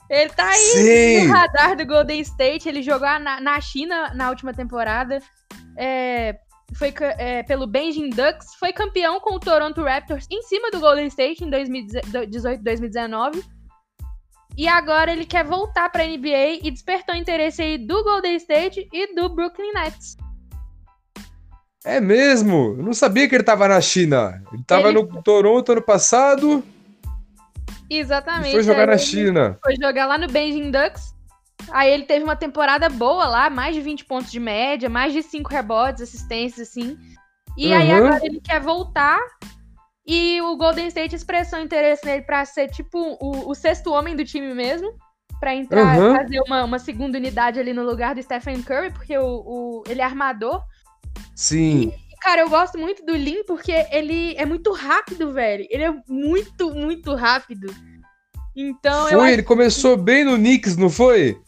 Ele 0.09 0.31
tá 0.31 0.49
aí 0.49 0.59
Sim. 0.59 1.27
no 1.27 1.33
radar 1.33 1.77
do 1.77 1.85
Golden 1.85 2.21
State. 2.21 2.69
Ele 2.69 2.83
jogou 2.83 3.09
na, 3.19 3.41
na 3.41 3.61
China 3.61 4.13
na 4.15 4.29
última 4.29 4.55
temporada. 4.55 5.21
É, 5.77 6.37
foi 6.75 6.93
é, 7.19 7.43
pelo 7.43 7.67
Beijing 7.67 8.11
Ducks. 8.11 8.55
Foi 8.59 8.73
campeão 8.73 9.21
com 9.21 9.35
o 9.35 9.41
Toronto 9.41 9.83
Raptors 9.83 10.27
em 10.31 10.43
cima 10.43 10.71
do 10.71 10.81
Golden 10.81 11.07
State 11.07 11.45
em 11.45 11.51
2018, 11.51 12.63
2019. 12.63 13.43
E 14.57 14.67
agora 14.67 15.13
ele 15.13 15.27
quer 15.27 15.45
voltar 15.45 15.91
pra 15.91 16.05
NBA 16.07 16.61
e 16.63 16.71
despertou 16.71 17.15
interesse 17.15 17.61
aí 17.61 17.79
do 17.79 18.03
Golden 18.03 18.37
State 18.37 18.89
e 18.93 19.15
do 19.15 19.29
Brooklyn 19.29 19.73
Nets. 19.75 20.17
É 21.85 22.01
mesmo? 22.01 22.75
Eu 22.79 22.83
não 22.83 22.95
sabia 22.95 23.29
que 23.29 23.35
ele 23.35 23.45
tava 23.45 23.69
na 23.69 23.81
China. 23.81 24.43
Ele 24.53 24.65
tava 24.65 24.89
Ele- 24.89 25.03
no 25.03 25.23
Toronto 25.23 25.71
ano 25.73 25.83
passado 25.83 26.65
Exatamente. 27.89 28.53
foi 28.53 28.63
jogar 28.63 28.81
aí 28.81 28.87
na 28.87 28.99
China. 28.99 29.59
Foi 29.63 29.77
jogar 29.77 30.07
lá 30.07 30.19
no 30.19 30.27
Beijing 30.27 30.71
Ducks. 30.71 31.15
Aí 31.71 31.91
ele 31.91 32.05
teve 32.05 32.25
uma 32.25 32.37
temporada 32.37 32.89
boa 32.89 33.27
lá, 33.27 33.51
mais 33.51 33.75
de 33.75 33.81
20 33.81 34.05
pontos 34.05 34.31
de 34.31 34.39
média, 34.39 34.89
mais 34.89 35.13
de 35.13 35.23
5 35.23 35.51
rebotes, 35.51 36.03
assistências, 36.03 36.69
assim. 36.69 36.97
E 37.57 37.73
aí 37.73 37.91
Uhum. 37.91 38.07
agora 38.07 38.25
ele 38.25 38.41
quer 38.41 38.61
voltar. 38.61 39.19
E 40.07 40.41
o 40.43 40.57
Golden 40.57 40.87
State 40.87 41.17
expressou 41.17 41.59
interesse 41.61 42.05
nele 42.07 42.23
pra 42.23 42.45
ser 42.45 42.69
tipo 42.71 42.99
o, 43.21 43.51
o 43.51 43.55
sexto 43.55 43.91
homem 43.93 44.15
do 44.15 44.25
time 44.25 44.55
mesmo. 44.55 44.93
Pra 45.41 45.55
entrar, 45.55 45.99
Uhum. 45.99 46.17
fazer 46.17 46.41
uma, 46.47 46.65
uma 46.65 46.79
segunda 46.79 47.19
unidade 47.19 47.59
ali 47.61 47.73
no 47.73 47.85
lugar 47.85 48.15
do 48.15 48.23
Stephen 48.23 48.63
Curry, 48.63 48.91
porque 48.93 49.19
o, 49.19 49.27
o- 49.45 49.83
ele 49.87 50.01
é 50.01 50.05
armador. 50.05 50.63
Sim. 51.35 51.93
E, 52.11 52.17
cara, 52.23 52.41
eu 52.43 52.49
gosto 52.49 52.79
muito 52.79 53.05
do 53.05 53.15
Lin 53.15 53.45
porque 53.45 53.73
ele 53.91 54.35
é 54.37 54.47
muito 54.47 54.73
rápido, 54.73 55.33
velho. 55.33 55.67
Ele 55.69 55.83
é 55.83 55.95
muito, 56.09 56.71
muito 56.75 57.15
rápido. 57.15 57.67
Então, 58.57 59.09
Foi, 59.09 59.33
ele 59.33 59.43
começou 59.43 59.97
bem 59.97 60.25
no 60.25 60.37
Knicks, 60.37 60.77
não 60.79 60.89
foi? 60.89 61.39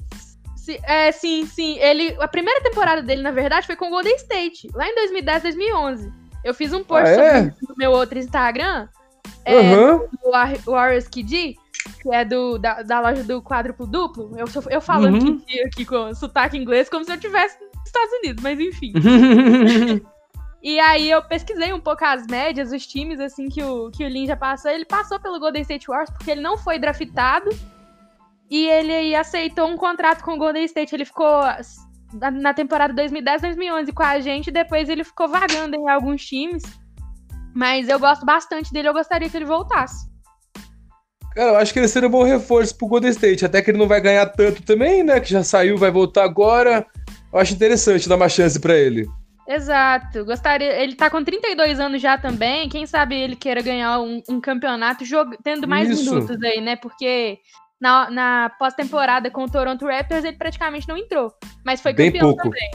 É, 0.84 1.10
sim, 1.12 1.46
sim. 1.46 1.78
Ele, 1.78 2.16
a 2.20 2.28
primeira 2.28 2.60
temporada 2.62 3.02
dele, 3.02 3.22
na 3.22 3.30
verdade, 3.30 3.66
foi 3.66 3.76
com 3.76 3.86
o 3.86 3.90
Golden 3.90 4.14
State, 4.16 4.68
lá 4.74 4.88
em 4.88 4.94
2010, 4.94 5.42
2011. 5.42 6.12
Eu 6.44 6.54
fiz 6.54 6.72
um 6.72 6.82
post 6.84 7.08
Ah, 7.08 7.22
é? 7.22 7.36
sobre 7.38 7.50
isso 7.50 7.66
no 7.68 7.74
meu 7.76 7.90
outro 7.92 8.18
Instagram, 8.18 8.88
é, 9.44 9.56
Aham. 9.58 9.98
do 10.22 10.30
War- 10.30 10.58
Warriors 10.64 11.08
KD, 11.08 11.56
que 12.02 12.14
é 12.14 12.24
do, 12.24 12.58
da, 12.58 12.82
da 12.82 13.00
loja 13.00 13.24
do 13.24 13.42
quádruplo 13.42 13.86
duplo. 13.86 14.32
Eu, 14.38 14.46
eu 14.70 14.80
falando 14.80 15.20
Uhum. 15.22 15.38
KD 15.40 15.62
aqui 15.66 15.84
com 15.84 16.14
sotaque 16.14 16.56
inglês, 16.56 16.88
como 16.88 17.04
se 17.04 17.10
eu 17.10 17.16
estivesse 17.16 17.58
nos 17.60 17.86
Estados 17.86 18.12
Unidos, 18.22 18.42
mas 18.42 18.58
enfim. 18.60 18.92
E 20.60 20.80
aí 20.80 21.08
eu 21.08 21.22
pesquisei 21.22 21.72
um 21.72 21.78
pouco 21.78 22.04
as 22.04 22.26
médias, 22.26 22.72
os 22.72 22.84
times, 22.84 23.20
assim, 23.20 23.48
que 23.48 23.62
o, 23.62 23.92
que 23.92 24.04
o 24.04 24.08
Lin 24.08 24.26
já 24.26 24.36
passou. 24.36 24.68
Ele 24.68 24.84
passou 24.84 25.20
pelo 25.20 25.38
Golden 25.38 25.62
State 25.62 25.86
Warriors 25.86 26.10
porque 26.10 26.32
ele 26.32 26.40
não 26.40 26.58
foi 26.58 26.80
draftado. 26.80 27.48
E 28.50 28.66
ele 28.66 28.92
aí 28.92 29.14
aceitou 29.14 29.66
um 29.68 29.76
contrato 29.76 30.22
com 30.22 30.32
o 30.32 30.38
Golden 30.38 30.64
State. 30.64 30.94
Ele 30.94 31.04
ficou 31.04 31.42
na- 32.32 32.54
temporada 32.54 32.94
2010-2011 32.94 33.92
com 33.92 34.02
a 34.02 34.20
gente. 34.20 34.50
Depois 34.50 34.88
ele 34.88 35.04
ficou 35.04 35.28
vagando 35.28 35.76
em 35.76 35.88
alguns 35.88 36.24
times. 36.24 36.62
Mas 37.54 37.88
eu 37.88 37.98
gosto 37.98 38.24
bastante 38.24 38.72
dele. 38.72 38.88
Eu 38.88 38.94
gostaria 38.94 39.28
que 39.28 39.36
ele 39.36 39.44
voltasse. 39.44 40.08
Cara, 41.34 41.50
eu 41.50 41.56
acho 41.56 41.72
que 41.72 41.78
ele 41.78 41.88
seria 41.88 42.08
um 42.08 42.12
bom 42.12 42.24
reforço 42.24 42.76
pro 42.76 42.88
Golden 42.88 43.10
State. 43.10 43.44
Até 43.44 43.60
que 43.60 43.70
ele 43.70 43.78
não 43.78 43.86
vai 43.86 44.00
ganhar 44.00 44.26
tanto 44.26 44.62
também, 44.62 45.02
né? 45.02 45.20
Que 45.20 45.30
já 45.30 45.44
saiu, 45.44 45.76
vai 45.76 45.90
voltar 45.90 46.24
agora. 46.24 46.86
Eu 47.32 47.38
acho 47.38 47.54
interessante 47.54 48.08
dar 48.08 48.16
uma 48.16 48.28
chance 48.28 48.58
pra 48.58 48.74
ele. 48.74 49.06
Exato. 49.46 50.24
Gostaria. 50.24 50.82
Ele 50.82 50.94
tá 50.94 51.08
com 51.10 51.22
32 51.22 51.78
anos 51.80 52.00
já 52.02 52.18
também. 52.18 52.68
Quem 52.68 52.86
sabe 52.86 53.14
ele 53.16 53.36
queira 53.36 53.62
ganhar 53.62 54.00
um, 54.00 54.22
um 54.28 54.40
campeonato 54.40 55.04
jog... 55.04 55.36
tendo 55.42 55.68
mais 55.68 55.88
Isso. 55.88 56.04
minutos 56.14 56.42
aí, 56.42 56.60
né? 56.60 56.76
Porque 56.76 57.38
na, 57.80 58.10
na 58.10 58.50
pós-temporada 58.58 59.30
com 59.30 59.44
o 59.44 59.50
Toronto 59.50 59.86
Raptors 59.86 60.24
ele 60.24 60.36
praticamente 60.36 60.88
não 60.88 60.96
entrou. 60.96 61.32
Mas 61.64 61.80
foi 61.80 61.92
Bem 61.92 62.10
campeão 62.10 62.34
pouco. 62.34 62.42
também. 62.44 62.70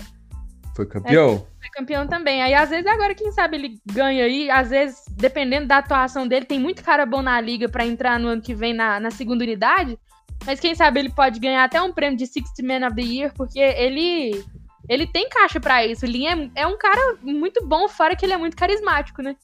Foi 0.76 0.86
campeão? 0.88 1.48
Foi 1.60 1.70
campeão 1.70 2.08
também. 2.08 2.42
Aí, 2.42 2.54
às 2.54 2.70
vezes, 2.70 2.86
agora, 2.88 3.14
quem 3.14 3.32
sabe 3.32 3.58
ele 3.58 3.82
ganha 3.86 4.26
aí. 4.26 4.50
Às 4.50 4.70
vezes, 4.70 5.04
dependendo 5.12 5.68
da 5.68 5.78
atuação 5.78 6.28
dele, 6.28 6.46
tem 6.46 6.60
muito 6.60 6.84
cara 6.84 7.06
bom 7.06 7.22
na 7.22 7.40
liga 7.40 7.70
pra 7.70 7.86
entrar 7.86 8.20
no 8.20 8.28
ano 8.28 8.42
que 8.42 8.56
vem 8.56 8.74
na, 8.74 9.00
na 9.00 9.12
segunda 9.12 9.44
unidade. 9.44 9.98
Mas 10.46 10.60
quem 10.60 10.74
sabe 10.74 11.00
ele 11.00 11.10
pode 11.10 11.40
ganhar 11.40 11.64
até 11.64 11.82
um 11.82 11.94
prêmio 11.94 12.18
de 12.18 12.26
60 12.26 12.64
Man 12.64 12.88
of 12.88 12.96
the 12.96 13.02
Year, 13.02 13.34
porque 13.36 13.60
ele. 13.60 14.44
Ele 14.90 15.08
tem 15.08 15.30
caixa 15.30 15.62
pra 15.62 15.86
isso. 15.86 16.06
O 16.06 16.10
Lin 16.10 16.26
é, 16.26 16.62
é 16.64 16.68
um 16.68 16.78
cara 16.78 17.18
muito 17.22 17.66
bom, 17.66 17.88
fora 17.88 18.18
que 18.18 18.26
ele 18.26 18.34
é 18.34 18.38
muito 18.38 18.58
carismático, 18.58 19.22
né? 19.22 19.38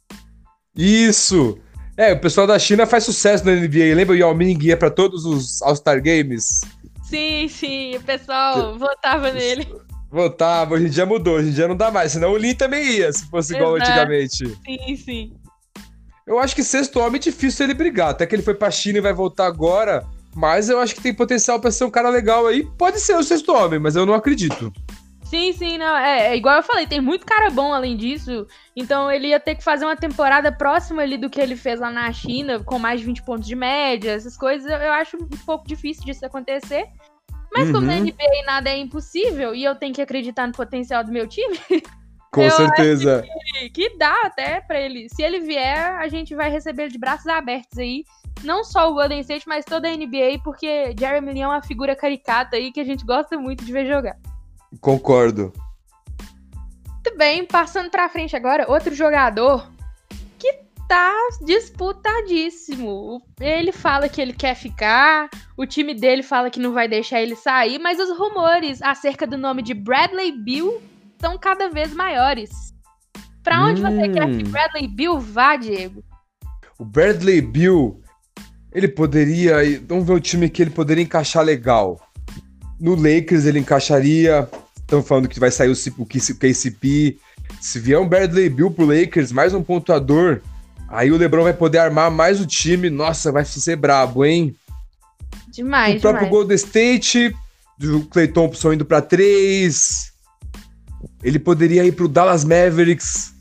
Isso! 0.76 1.58
É, 2.00 2.14
o 2.14 2.20
pessoal 2.22 2.48
da 2.48 2.58
China 2.58 2.86
faz 2.86 3.04
sucesso 3.04 3.46
na 3.46 3.52
NBA. 3.52 3.94
Lembra 3.94 4.14
o 4.14 4.18
Yao 4.18 4.34
Ming 4.34 4.58
ia 4.62 4.78
pra 4.78 4.90
todos 4.90 5.26
os 5.26 5.62
All-Star 5.62 6.02
Games? 6.02 6.62
Sim, 7.04 7.50
sim, 7.50 7.98
o 7.98 8.02
pessoal 8.02 8.80
votava 8.80 9.34
nele. 9.34 9.68
Votava, 10.10 10.76
hoje 10.76 10.86
em 10.86 10.90
dia 10.90 11.06
mudou, 11.06 11.36
hoje 11.36 11.50
em 11.50 11.52
dia 11.52 11.68
não 11.68 11.76
dá 11.76 11.92
mais. 11.92 12.14
Senão 12.14 12.32
o 12.32 12.38
Lin 12.38 12.56
também 12.56 12.90
ia, 12.90 13.12
se 13.12 13.30
fosse 13.30 13.54
igual 13.54 13.76
Exato. 13.76 13.92
antigamente. 13.92 14.58
Sim, 14.66 14.96
sim. 14.96 15.34
Eu 16.26 16.40
acho 16.40 16.56
que 16.56 16.64
sexto 16.64 17.02
homem 17.02 17.18
é 17.18 17.24
difícil 17.24 17.66
ele 17.66 17.74
brigar. 17.74 18.12
Até 18.12 18.26
que 18.26 18.34
ele 18.34 18.44
foi 18.44 18.54
pra 18.54 18.72
China 18.72 19.00
e 19.00 19.02
vai 19.02 19.12
voltar 19.12 19.48
agora. 19.48 20.06
Mas 20.34 20.70
eu 20.70 20.80
acho 20.80 20.96
que 20.96 21.02
tem 21.02 21.14
potencial 21.14 21.60
pra 21.60 21.70
ser 21.70 21.84
um 21.84 21.92
cara 21.92 22.10
legal 22.10 22.48
aí. 22.48 22.66
Pode 22.78 23.02
ser 23.02 23.18
o 23.18 23.24
sexto 23.24 23.52
homem, 23.52 23.78
mas 23.78 23.98
eu 23.98 24.06
não 24.06 24.14
acredito. 24.14 24.72
Sim, 25.30 25.54
sim, 25.54 25.78
não. 25.78 25.96
É, 25.96 26.30
é 26.30 26.36
igual 26.36 26.56
eu 26.56 26.64
falei, 26.64 26.88
tem 26.88 27.00
muito 27.00 27.24
cara 27.24 27.52
bom 27.52 27.72
além 27.72 27.96
disso. 27.96 28.48
Então 28.76 29.12
ele 29.12 29.28
ia 29.28 29.40
ter 29.40 29.54
que 29.54 29.64
fazer 29.64 29.86
uma 29.86 29.96
temporada 29.96 30.52
próxima 30.52 31.04
ali 31.04 31.18
do 31.18 31.30
que 31.30 31.40
ele 31.40 31.56
fez 31.56 31.80
lá 31.80 31.92
na 31.92 32.12
China, 32.12 32.60
com 32.64 32.80
mais 32.80 33.00
de 33.00 33.06
20 33.06 33.22
pontos 33.24 33.48
de 33.48 33.56
média, 33.56 34.12
essas 34.12 34.36
coisas. 34.36 34.70
Eu, 34.70 34.92
acho 34.92 35.18
um 35.18 35.28
pouco 35.46 35.68
difícil 35.68 36.04
disso 36.04 36.26
acontecer. 36.26 36.88
Mas 37.54 37.66
como 37.72 37.82
Uhum. 37.82 37.86
na 37.88 38.00
NBA 38.00 38.46
nada 38.46 38.70
é 38.70 38.78
impossível 38.78 39.54
e 39.54 39.64
eu 39.64 39.76
tenho 39.76 39.94
que 39.94 40.02
acreditar 40.02 40.48
no 40.48 40.54
potencial 40.54 41.04
do 41.04 41.12
meu 41.12 41.28
time, 41.28 41.60
Com 42.32 42.44
Eu 42.44 42.52
certeza. 42.52 43.26
que 43.74 43.98
dá 43.98 44.16
até 44.24 44.62
pra 44.62 44.80
ele. 44.80 45.10
Se 45.10 45.24
ele 45.24 45.40
vier, 45.40 45.96
a 45.96 46.08
gente 46.08 46.36
vai 46.36 46.50
receber 46.50 46.88
de 46.90 46.98
braços 47.00 47.26
abertos 47.28 47.78
aí. 47.80 48.04
Não 48.44 48.64
só 48.64 48.90
o 48.90 48.94
Golden 48.94 49.20
State, 49.22 49.48
mas 49.48 49.66
toda 49.66 49.88
a 49.88 49.92
NBA, 49.96 50.40
porque 50.44 50.94
Jeremy 50.98 51.34
Lin 51.34 51.42
é 51.42 51.48
uma 51.48 51.64
figura 51.64 51.96
caricata 51.96 52.56
aí 52.56 52.72
que 52.72 52.80
a 52.80 52.84
gente 52.84 53.04
gosta 53.04 53.38
muito 53.38 53.66
de 53.66 53.72
ver 53.72 53.88
jogar. 53.88 54.16
Concordo. 54.82 55.52
Muito 56.88 57.18
bem, 57.18 57.46
passando 57.46 57.90
pra 57.90 58.10
frente 58.10 58.36
agora, 58.36 58.70
outro 58.70 58.94
jogador 58.94 59.70
que 60.38 60.54
tá 60.88 61.14
disputadíssimo. 61.46 63.22
Ele 63.40 63.72
fala 63.72 64.10
que 64.10 64.22
ele 64.22 64.34
quer 64.34 64.56
ficar, 64.56 65.30
o 65.58 65.66
time 65.66 65.94
dele 65.94 66.24
fala 66.24 66.50
que 66.50 66.60
não 66.60 66.74
vai 66.74 66.88
deixar 66.88 67.22
ele 67.22 67.36
sair, 67.36 67.80
mas 67.80 68.00
os 68.00 68.18
rumores 68.18 68.82
acerca 68.82 69.26
do 69.26 69.38
nome 69.38 69.62
de 69.62 69.74
Bradley 69.74 70.32
Bill 70.32 70.82
estão 71.14 71.38
cada 71.38 71.70
vez 71.70 71.94
maiores. 71.94 72.50
Pra 73.44 73.64
onde 73.66 73.82
você 73.82 74.08
Hum. 74.08 74.12
quer 74.14 74.30
que 74.30 74.44
Bradley 74.44 74.88
Bill 74.88 75.20
vá, 75.20 75.56
Diego? 75.56 76.04
O 76.78 76.86
Bradley 76.86 77.42
Bill, 77.42 78.02
ele 78.72 78.88
poderia. 78.88 79.56
Vamos 79.88 80.06
ver 80.06 80.14
o 80.14 80.20
time 80.20 80.50
que 80.50 80.62
ele 80.62 80.72
poderia 80.72 81.04
encaixar 81.04 81.44
legal. 81.44 82.00
No 82.80 82.96
Lakers 82.96 83.46
ele 83.46 83.60
encaixaria. 83.60 84.48
Estão 84.80 85.04
falando 85.04 85.28
que 85.28 85.40
vai 85.40 85.52
sair 85.52 85.70
o, 85.70 85.74
o 85.98 86.06
KC 86.06 86.32
o 86.32 86.36
KCP. 86.36 87.18
Se 87.60 87.80
vier 87.80 88.00
um 88.00 88.08
Bradley 88.08 88.50
Bill 88.50 88.72
pro 88.72 88.86
Lakers, 88.86 89.32
mais 89.32 89.54
um 89.54 89.62
pontuador, 89.62 90.42
aí 90.88 91.12
o 91.12 91.18
LeBron 91.18 91.44
vai 91.44 91.54
poder 91.54 91.80
armar 91.80 92.10
mais 92.10 92.40
o 92.40 92.46
time. 92.46 92.90
Nossa, 92.90 93.32
vai 93.32 93.44
ser 93.44 93.76
brabo, 93.76 94.24
hein? 94.24 94.56
Demais, 95.50 95.98
o 95.98 96.02
próprio 96.02 96.26
demais. 96.26 96.32
Golden 96.32 96.56
State, 96.56 97.36
o 97.84 98.06
Clay 98.06 98.28
Thompson 98.28 98.74
indo 98.74 98.86
pra 98.86 99.02
três. 99.02 100.12
Ele 101.24 101.40
poderia 101.40 101.84
ir 101.84 101.92
pro 101.92 102.08
Dallas 102.08 102.44
Mavericks. 102.44 103.34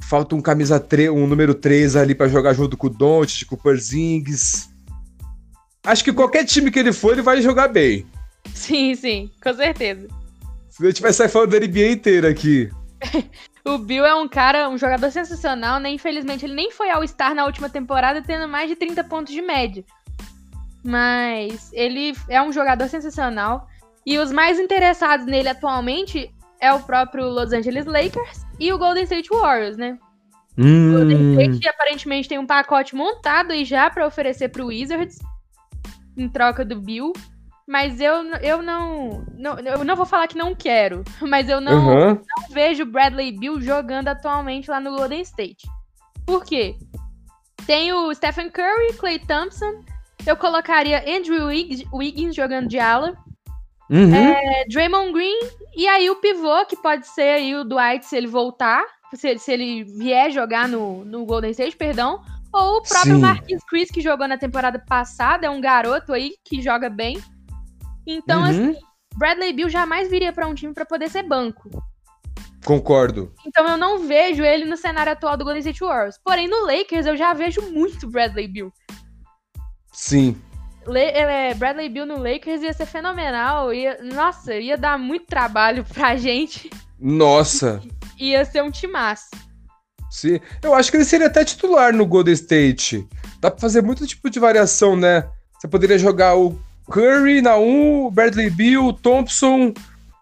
Falta 0.00 0.36
um 0.36 0.40
camisa 0.40 0.78
3, 0.78 1.10
um 1.10 1.26
número 1.26 1.52
3 1.52 1.96
ali 1.96 2.14
pra 2.14 2.28
jogar 2.28 2.54
junto 2.54 2.76
com 2.76 2.86
o 2.86 2.90
Doncic, 2.90 3.44
com 3.48 3.56
o 3.56 3.58
Porzingis. 3.58 4.68
Acho 5.84 6.04
que 6.04 6.12
qualquer 6.12 6.44
time 6.44 6.70
que 6.70 6.78
ele 6.78 6.92
for, 6.92 7.12
ele 7.12 7.22
vai 7.22 7.42
jogar 7.42 7.68
bem. 7.68 8.06
Sim, 8.54 8.94
sim, 8.94 9.30
com 9.42 9.54
certeza. 9.54 10.08
Se 10.70 10.84
a 10.84 10.88
gente 10.88 11.02
vai 11.02 11.12
sair 11.12 11.28
falando 11.28 11.50
da 11.50 11.66
NBA 11.66 11.92
inteira 11.92 12.28
aqui. 12.28 12.70
O 13.66 13.78
Bill 13.78 14.06
é 14.06 14.14
um 14.14 14.28
cara, 14.28 14.68
um 14.68 14.78
jogador 14.78 15.10
sensacional, 15.10 15.80
né? 15.80 15.90
Infelizmente, 15.90 16.46
ele 16.46 16.54
nem 16.54 16.70
foi 16.70 16.88
ao 16.88 17.04
Star 17.04 17.34
na 17.34 17.44
última 17.44 17.68
temporada, 17.68 18.22
tendo 18.22 18.46
mais 18.46 18.70
de 18.70 18.76
30 18.76 19.02
pontos 19.02 19.34
de 19.34 19.42
média. 19.42 19.84
Mas 20.84 21.72
ele 21.72 22.14
é 22.28 22.40
um 22.40 22.52
jogador 22.52 22.88
sensacional. 22.88 23.66
E 24.06 24.18
os 24.18 24.30
mais 24.30 24.60
interessados 24.60 25.26
nele 25.26 25.48
atualmente 25.48 26.32
é 26.60 26.72
o 26.72 26.78
próprio 26.78 27.28
Los 27.28 27.52
Angeles 27.52 27.86
Lakers 27.86 28.46
e 28.60 28.72
o 28.72 28.78
Golden 28.78 29.02
State 29.02 29.28
Warriors, 29.30 29.76
né? 29.76 29.98
Hum. 30.56 30.90
O 30.90 30.98
Golden 30.98 31.32
State 31.32 31.68
aparentemente 31.68 32.28
tem 32.28 32.38
um 32.38 32.46
pacote 32.46 32.94
montado 32.94 33.50
aí 33.50 33.64
já 33.64 33.90
pra 33.90 34.06
oferecer 34.06 34.50
pro 34.50 34.66
Wizards 34.66 35.18
em 36.16 36.28
troca 36.28 36.64
do 36.64 36.80
Bill. 36.80 37.12
Mas 37.66 38.00
eu, 38.00 38.24
eu 38.42 38.62
não, 38.62 39.24
não. 39.36 39.58
Eu 39.58 39.84
não 39.84 39.96
vou 39.96 40.06
falar 40.06 40.28
que 40.28 40.38
não 40.38 40.54
quero, 40.54 41.02
mas 41.20 41.48
eu 41.48 41.60
não, 41.60 41.72
Uhum. 41.72 42.14
não 42.14 42.48
vejo 42.50 42.84
o 42.84 42.86
Bradley 42.86 43.32
Bill 43.36 43.60
jogando 43.60 44.08
atualmente 44.08 44.70
lá 44.70 44.78
no 44.78 44.96
Golden 44.96 45.20
State. 45.22 45.66
Por 46.24 46.44
quê? 46.44 46.76
Tem 47.66 47.92
o 47.92 48.14
Stephen 48.14 48.50
Curry, 48.50 48.92
Clay 48.96 49.18
Thompson. 49.18 49.84
Eu 50.24 50.36
colocaria 50.36 51.04
Andrew 51.08 51.46
Wiggins 51.46 52.34
jogando 52.34 52.68
de 52.68 52.78
ala. 52.78 53.16
Uhum. 53.90 54.14
É, 54.14 54.64
Draymond 54.68 55.12
Green. 55.12 55.38
E 55.76 55.86
aí 55.88 56.08
o 56.10 56.16
pivô, 56.16 56.64
que 56.66 56.76
pode 56.76 57.06
ser 57.06 57.36
aí 57.36 57.54
o 57.54 57.64
Dwight 57.64 58.04
se 58.04 58.16
ele 58.16 58.26
voltar. 58.26 58.84
Se, 59.14 59.38
se 59.38 59.52
ele 59.52 59.84
vier 59.84 60.30
jogar 60.30 60.68
no, 60.68 61.04
no 61.04 61.24
Golden 61.24 61.50
State, 61.50 61.76
perdão. 61.76 62.22
Ou 62.52 62.78
o 62.78 62.82
próprio 62.82 63.16
Sim. 63.16 63.20
Marquis 63.20 63.64
Chris, 63.64 63.90
que 63.90 64.00
jogou 64.00 64.26
na 64.26 64.38
temporada 64.38 64.78
passada. 64.78 65.46
É 65.46 65.50
um 65.50 65.60
garoto 65.60 66.12
aí 66.12 66.34
que 66.44 66.60
joga 66.62 66.88
bem. 66.88 67.18
Então, 68.06 68.44
assim, 68.44 68.68
Uhum. 68.68 68.76
Bradley 69.16 69.52
Bill 69.52 69.68
jamais 69.68 70.08
viria 70.10 70.32
pra 70.32 70.46
um 70.46 70.54
time 70.54 70.72
pra 70.72 70.84
poder 70.84 71.08
ser 71.10 71.22
banco. 71.22 71.70
Concordo. 72.64 73.32
Então 73.46 73.66
eu 73.68 73.76
não 73.76 74.06
vejo 74.06 74.42
ele 74.42 74.64
no 74.64 74.76
cenário 74.76 75.12
atual 75.12 75.36
do 75.36 75.44
Golden 75.44 75.60
State 75.60 75.80
Warriors. 75.80 76.18
Porém, 76.24 76.48
no 76.48 76.66
Lakers 76.66 77.06
eu 77.06 77.16
já 77.16 77.32
vejo 77.32 77.62
muito 77.70 78.08
Bradley 78.10 78.48
Bill. 78.48 78.72
Sim. 79.92 80.36
Le 80.86 81.00
é, 81.00 81.54
Bradley 81.54 81.88
Bill 81.88 82.06
no 82.06 82.18
Lakers 82.18 82.62
ia 82.62 82.72
ser 82.72 82.86
fenomenal. 82.86 83.72
Ia, 83.72 83.98
nossa, 84.02 84.54
ia 84.54 84.76
dar 84.76 84.98
muito 84.98 85.26
trabalho 85.26 85.84
pra 85.84 86.16
gente. 86.16 86.70
Nossa. 86.98 87.80
Ia 88.18 88.44
ser 88.44 88.62
um 88.62 88.70
timaço. 88.70 89.30
Sim. 90.10 90.40
Eu 90.62 90.74
acho 90.74 90.90
que 90.90 90.96
ele 90.96 91.04
seria 91.04 91.26
até 91.26 91.44
titular 91.44 91.92
no 91.92 92.06
Golden 92.06 92.34
State. 92.34 93.06
Dá 93.40 93.50
pra 93.50 93.60
fazer 93.60 93.82
muito 93.82 94.06
tipo 94.06 94.28
de 94.28 94.40
variação, 94.40 94.96
né? 94.96 95.28
Você 95.58 95.68
poderia 95.68 95.98
jogar 95.98 96.36
o 96.36 96.58
Curry 96.90 97.42
na 97.42 97.56
1, 97.56 98.06
o 98.06 98.10
Bradley 98.10 98.50
Bill, 98.50 98.86
o 98.86 98.92
Thompson, 98.92 99.72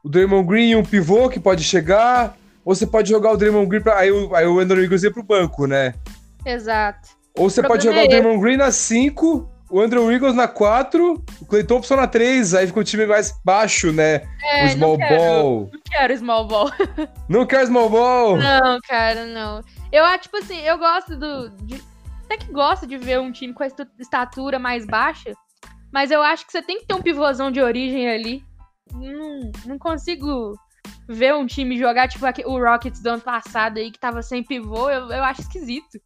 o 0.02 0.08
Draymond 0.08 0.46
Green, 0.48 0.74
um 0.74 0.82
pivô 0.82 1.28
que 1.28 1.38
pode 1.40 1.62
chegar. 1.64 2.36
Ou 2.64 2.74
você 2.74 2.86
pode 2.86 3.10
jogar 3.10 3.32
o 3.32 3.36
Draymond 3.36 3.68
Green 3.68 3.82
pra. 3.82 3.98
Aí, 3.98 4.10
o- 4.10 4.34
aí 4.34 4.46
o 4.46 4.58
Andrew 4.58 4.80
Wiggins 4.80 5.02
ia 5.02 5.12
pro 5.12 5.22
banco, 5.22 5.66
né? 5.66 5.94
Exato. 6.44 7.10
Ou 7.36 7.50
você 7.50 7.60
O 7.60 7.66
pode 7.66 7.84
jogar 7.84 7.98
o 8.00 8.04
é 8.04 8.08
Draymond 8.08 8.40
Green 8.40 8.56
na 8.56 8.70
5, 8.70 9.50
o 9.70 9.80
Andrew 9.80 10.04
Wiggins 10.06 10.34
na 10.34 10.46
4, 10.48 11.22
o 11.40 11.44
Clay 11.46 11.64
Thompson 11.64 11.96
na 11.96 12.06
3. 12.06 12.54
Aí 12.54 12.66
fica 12.66 12.80
um 12.80 12.84
time 12.84 13.04
mais 13.06 13.34
baixo, 13.44 13.92
né? 13.92 14.22
É, 14.42 14.64
o 14.66 14.68
small 14.70 14.90
não 14.90 14.96
quero, 14.98 15.16
ball. 15.22 15.70
Não 15.72 15.80
quero 15.90 16.16
small 16.16 16.46
ball. 16.46 16.70
Não 17.28 17.46
quer 17.46 17.66
small 17.66 17.90
ball? 17.90 18.36
Não, 18.38 18.78
cara, 18.88 19.26
não. 19.26 19.62
Eu 19.92 20.04
acho, 20.04 20.24
tipo 20.24 20.36
assim, 20.38 20.60
eu 20.60 20.78
gosto 20.78 21.16
do. 21.16 21.48
de- 21.64 21.82
até 22.24 22.36
que 22.38 22.50
gosto 22.52 22.86
de 22.86 22.96
ver 22.96 23.18
um 23.20 23.30
time 23.32 23.52
com 23.52 23.62
a 23.62 23.66
estatura 23.98 24.58
mais 24.58 24.86
baixa. 24.86 25.32
Mas 25.94 26.10
eu 26.10 26.20
acho 26.20 26.44
que 26.44 26.50
você 26.50 26.60
tem 26.60 26.80
que 26.80 26.86
ter 26.86 26.94
um 26.94 27.00
pivôzão 27.00 27.52
de 27.52 27.60
origem 27.60 28.10
ali. 28.10 28.42
Não, 28.92 29.52
não 29.64 29.78
consigo 29.78 30.58
ver 31.08 31.32
um 31.32 31.46
time 31.46 31.78
jogar, 31.78 32.08
tipo, 32.08 32.26
o 32.46 32.58
Rockets 32.58 33.00
do 33.00 33.10
ano 33.10 33.22
passado 33.22 33.78
aí, 33.78 33.92
que 33.92 33.98
tava 34.00 34.20
sem 34.20 34.42
pivô. 34.42 34.90
Eu, 34.90 35.08
eu 35.12 35.22
acho 35.22 35.42
esquisito. 35.42 36.00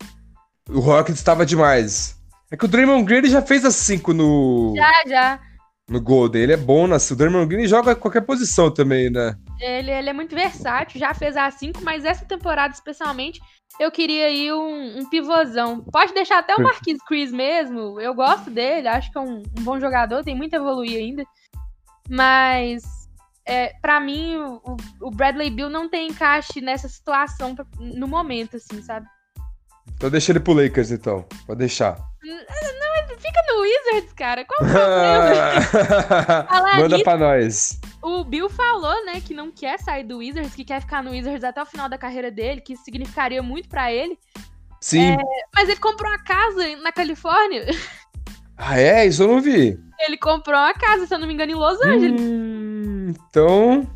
O 0.69 0.81
Rockets 0.81 1.19
estava 1.19 1.47
demais. 1.47 2.21
É 2.51 2.57
que 2.57 2.67
o 2.67 2.69
Draymond 2.69 3.05
Green 3.05 3.17
ele 3.17 3.31
já 3.31 3.41
fez 3.41 3.65
as 3.65 3.77
5 3.77 4.13
no, 4.13 4.75
Já, 4.77 4.93
já. 5.07 5.41
no 5.89 6.03
Golden. 6.03 6.43
Ele 6.43 6.53
é 6.53 6.59
bom, 6.59 6.87
né? 6.87 6.99
O 7.11 7.17
Draymond 7.17 7.47
Green 7.47 7.67
joga 7.67 7.97
qualquer 7.97 8.21
posição 8.21 8.71
também, 8.71 9.09
né? 9.09 9.35
Ele, 9.61 9.91
ele 9.91 10.09
é 10.11 10.13
muito 10.13 10.35
versátil, 10.35 11.01
já 11.01 11.13
fez 11.15 11.37
a 11.37 11.51
5, 11.51 11.81
mas 11.83 12.05
essa 12.05 12.25
temporada 12.25 12.73
especialmente 12.73 13.41
eu 13.81 13.91
queria 13.91 14.27
aí 14.27 14.53
um, 14.53 14.99
um 15.01 15.09
pivôzão. 15.11 15.85
Pode 15.93 16.13
deixar 16.15 16.39
até 16.39 16.55
o 16.55 16.63
Marquis 16.63 16.99
Chris 17.07 17.31
mesmo, 17.33 18.01
eu 18.01 18.15
gosto 18.15 18.51
dele, 18.51 18.89
acho 18.89 19.11
que 19.11 19.19
é 19.19 19.21
um, 19.21 19.43
um 19.59 19.63
bom 19.63 19.79
jogador, 19.81 20.23
tem 20.25 20.35
muito 20.35 20.55
a 20.55 20.57
evoluir 20.57 20.97
ainda. 20.99 21.25
Mas, 22.09 22.83
é, 23.47 23.75
para 23.83 24.01
mim, 24.01 24.37
o, 24.37 24.77
o 25.03 25.11
Bradley 25.11 25.51
Bill 25.51 25.69
não 25.69 25.89
tem 25.89 26.09
encaixe 26.09 26.61
nessa 26.61 26.89
situação 26.89 27.55
no 27.79 28.09
momento, 28.09 28.57
assim, 28.57 28.81
sabe? 28.83 29.07
Então 29.95 30.11
deixa 30.11 30.33
ele 30.33 30.41
pro 30.41 30.53
Lakers, 30.55 30.91
então. 30.91 31.25
Pode 31.47 31.59
deixar. 31.59 31.97
Fica 33.19 33.41
no 33.49 33.61
Wizards, 33.63 34.13
cara, 34.13 34.45
qual 34.45 34.69
o 34.69 34.73
problema? 34.73 36.47
Manda 36.77 36.89
nisso- 36.89 37.05
pra 37.05 37.17
nós. 37.17 37.81
O 38.01 38.23
Bill 38.25 38.49
falou, 38.49 39.05
né, 39.07 39.21
que 39.21 39.35
não 39.35 39.51
quer 39.51 39.79
sair 39.81 40.05
do 40.05 40.19
Wizards, 40.19 40.55
que 40.55 40.65
quer 40.65 40.81
ficar 40.81 41.03
no 41.03 41.11
Wizards 41.11 41.43
até 41.43 41.61
o 41.63 41.67
final 41.67 41.89
da 41.89 41.99
carreira 41.99 42.31
dele, 42.31 42.61
que 42.61 42.73
isso 42.75 42.85
significaria 42.85 43.43
muito 43.43 43.69
pra 43.69 43.93
ele. 43.93 44.17
Sim. 44.81 45.17
Mas 45.55 45.69
ele 45.69 45.81
comprou 45.81 46.09
uma 46.11 46.23
casa 46.23 46.77
na 46.77 46.93
Califórnia. 46.93 47.67
Ah, 48.57 48.79
é? 48.79 49.07
Isso 49.07 49.23
eu 49.23 49.29
não 49.29 49.41
vi. 49.41 49.79
Ele 50.01 50.17
comprou 50.17 50.57
uma 50.59 50.75
casa, 50.75 51.07
se 51.07 51.15
eu 51.15 51.19
não 51.19 51.27
me 51.27 51.35
engano, 51.35 51.51
em 51.53 51.55
Los 51.57 51.81
Angeles. 51.81 52.21
Hum, 52.21 53.13
então. 53.29 53.89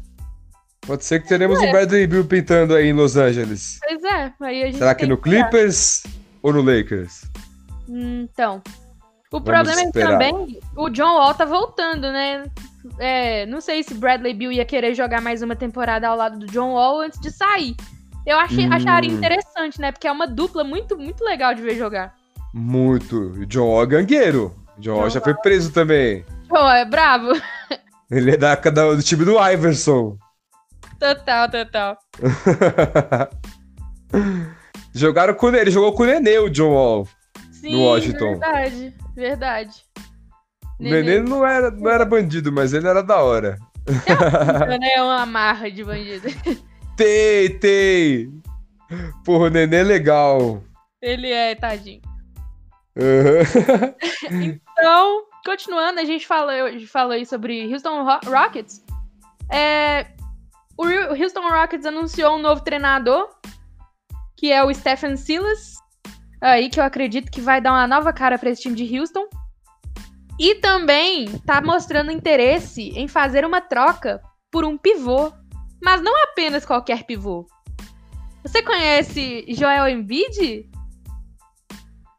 Pode 0.84 1.04
ser 1.04 1.20
que 1.22 1.28
teremos 1.28 1.60
É. 1.62 1.68
o 1.68 1.70
Bradley 1.70 2.06
Bill 2.08 2.24
pintando 2.24 2.74
aí 2.74 2.86
em 2.88 2.92
Los 2.92 3.16
Angeles. 3.16 3.78
Pois 3.86 4.02
é, 4.02 4.32
aí 4.40 4.62
a 4.62 4.66
gente 4.66 4.78
Será 4.78 4.94
que 4.96 5.06
no 5.06 5.16
Clippers 5.16 6.02
ou 6.42 6.52
no 6.52 6.60
Lakers? 6.62 7.22
Então. 7.88 8.60
O 9.32 9.38
Vamos 9.38 9.46
problema 9.46 9.80
é 9.80 9.82
que 9.82 9.88
esperar. 9.88 10.10
também 10.10 10.60
o 10.76 10.90
John 10.90 11.14
Wall 11.18 11.34
tá 11.34 11.44
voltando, 11.44 12.02
né? 12.12 12.44
É, 12.98 13.46
não 13.46 13.60
sei 13.60 13.82
se 13.82 13.94
Bradley 13.94 14.34
Bill 14.34 14.52
ia 14.52 14.64
querer 14.64 14.94
jogar 14.94 15.20
mais 15.20 15.40
uma 15.42 15.54
temporada 15.56 16.08
ao 16.08 16.16
lado 16.16 16.38
do 16.38 16.46
John 16.46 16.72
Wall 16.72 17.00
antes 17.00 17.20
de 17.20 17.30
sair. 17.30 17.74
Eu 18.26 18.36
achei, 18.38 18.66
Hum. 18.68 18.72
acharia 18.72 19.10
interessante, 19.10 19.80
né? 19.80 19.90
Porque 19.92 20.06
é 20.08 20.12
uma 20.12 20.26
dupla 20.26 20.62
muito, 20.64 20.96
muito 20.98 21.24
legal 21.24 21.54
de 21.54 21.62
ver 21.62 21.76
jogar. 21.76 22.14
Muito. 22.54 23.34
E 23.42 23.46
John 23.46 23.68
Wall 23.68 23.82
é 23.82 23.86
gangueiro. 23.86 24.54
John 24.78 24.94
Wall 24.94 25.04
John 25.04 25.10
já 25.10 25.20
foi 25.20 25.34
preso 25.34 25.72
também. 25.72 26.24
John 26.48 26.68
é 26.70 26.84
bravo. 26.84 27.32
Ele 28.10 28.32
é 28.32 28.36
da, 28.36 28.54
da- 28.54 28.94
do 28.94 29.02
time 29.02 29.24
do 29.24 29.38
Iverson. 29.50 30.16
Total, 31.00 31.50
total. 31.50 31.98
Jogaram 34.94 35.34
com 35.34 35.48
ele, 35.48 35.58
ele 35.60 35.70
jogou 35.70 35.92
com 35.94 36.02
o 36.02 36.06
Nenê, 36.06 36.38
o 36.38 36.50
John 36.50 36.72
Wall. 36.74 37.08
Sim, 37.50 37.72
No 37.72 37.84
Washington. 37.86 38.30
verdade, 38.38 38.94
verdade. 39.14 39.72
O 40.80 40.84
Nenê 40.84 41.20
não 41.20 41.46
era, 41.46 41.70
não 41.70 41.90
era 41.90 42.04
bandido, 42.04 42.52
mas 42.52 42.72
ele 42.72 42.88
era 42.88 43.02
da 43.02 43.22
hora. 43.22 43.56
né? 44.68 44.88
É 44.96 45.02
uma 45.02 45.26
marra 45.26 45.70
de 45.70 45.84
bandido. 45.84 46.28
Tei, 46.96 47.50
tei. 47.58 48.30
Porra, 49.24 49.46
o 49.46 49.50
Nenê 49.50 49.78
é 49.78 49.82
legal. 49.82 50.62
Ele 51.00 51.30
é, 51.30 51.54
tadinho. 51.54 52.00
Aham. 52.96 53.94
Então, 54.82 55.24
continuando, 55.44 56.00
a 56.00 56.04
gente 56.04 56.26
falou, 56.26 56.54
falou 56.88 57.12
aí 57.12 57.24
sobre 57.24 57.72
Houston 57.72 58.02
Ro- 58.02 58.20
Rockets. 58.24 58.82
É, 59.48 60.06
o 60.76 60.84
Houston 60.84 61.48
Rockets 61.48 61.86
anunciou 61.86 62.36
um 62.36 62.40
novo 62.40 62.64
treinador, 62.64 63.28
que 64.36 64.50
é 64.50 64.64
o 64.64 64.74
Stephen 64.74 65.16
Silas. 65.16 65.74
Aí 66.40 66.68
que 66.68 66.80
eu 66.80 66.84
acredito 66.84 67.30
que 67.30 67.40
vai 67.40 67.60
dar 67.60 67.72
uma 67.72 67.86
nova 67.86 68.12
cara 68.12 68.36
para 68.38 68.50
esse 68.50 68.62
time 68.62 68.74
de 68.74 68.98
Houston. 68.98 69.28
E 70.38 70.56
também 70.56 71.38
tá 71.40 71.60
mostrando 71.60 72.10
interesse 72.10 72.90
em 72.90 73.06
fazer 73.06 73.44
uma 73.44 73.60
troca 73.60 74.20
por 74.50 74.64
um 74.64 74.76
pivô, 74.76 75.32
mas 75.82 76.02
não 76.02 76.24
apenas 76.24 76.64
qualquer 76.64 77.04
pivô. 77.04 77.46
Você 78.42 78.62
conhece 78.62 79.44
Joel 79.48 79.88
Embiid? 79.88 80.68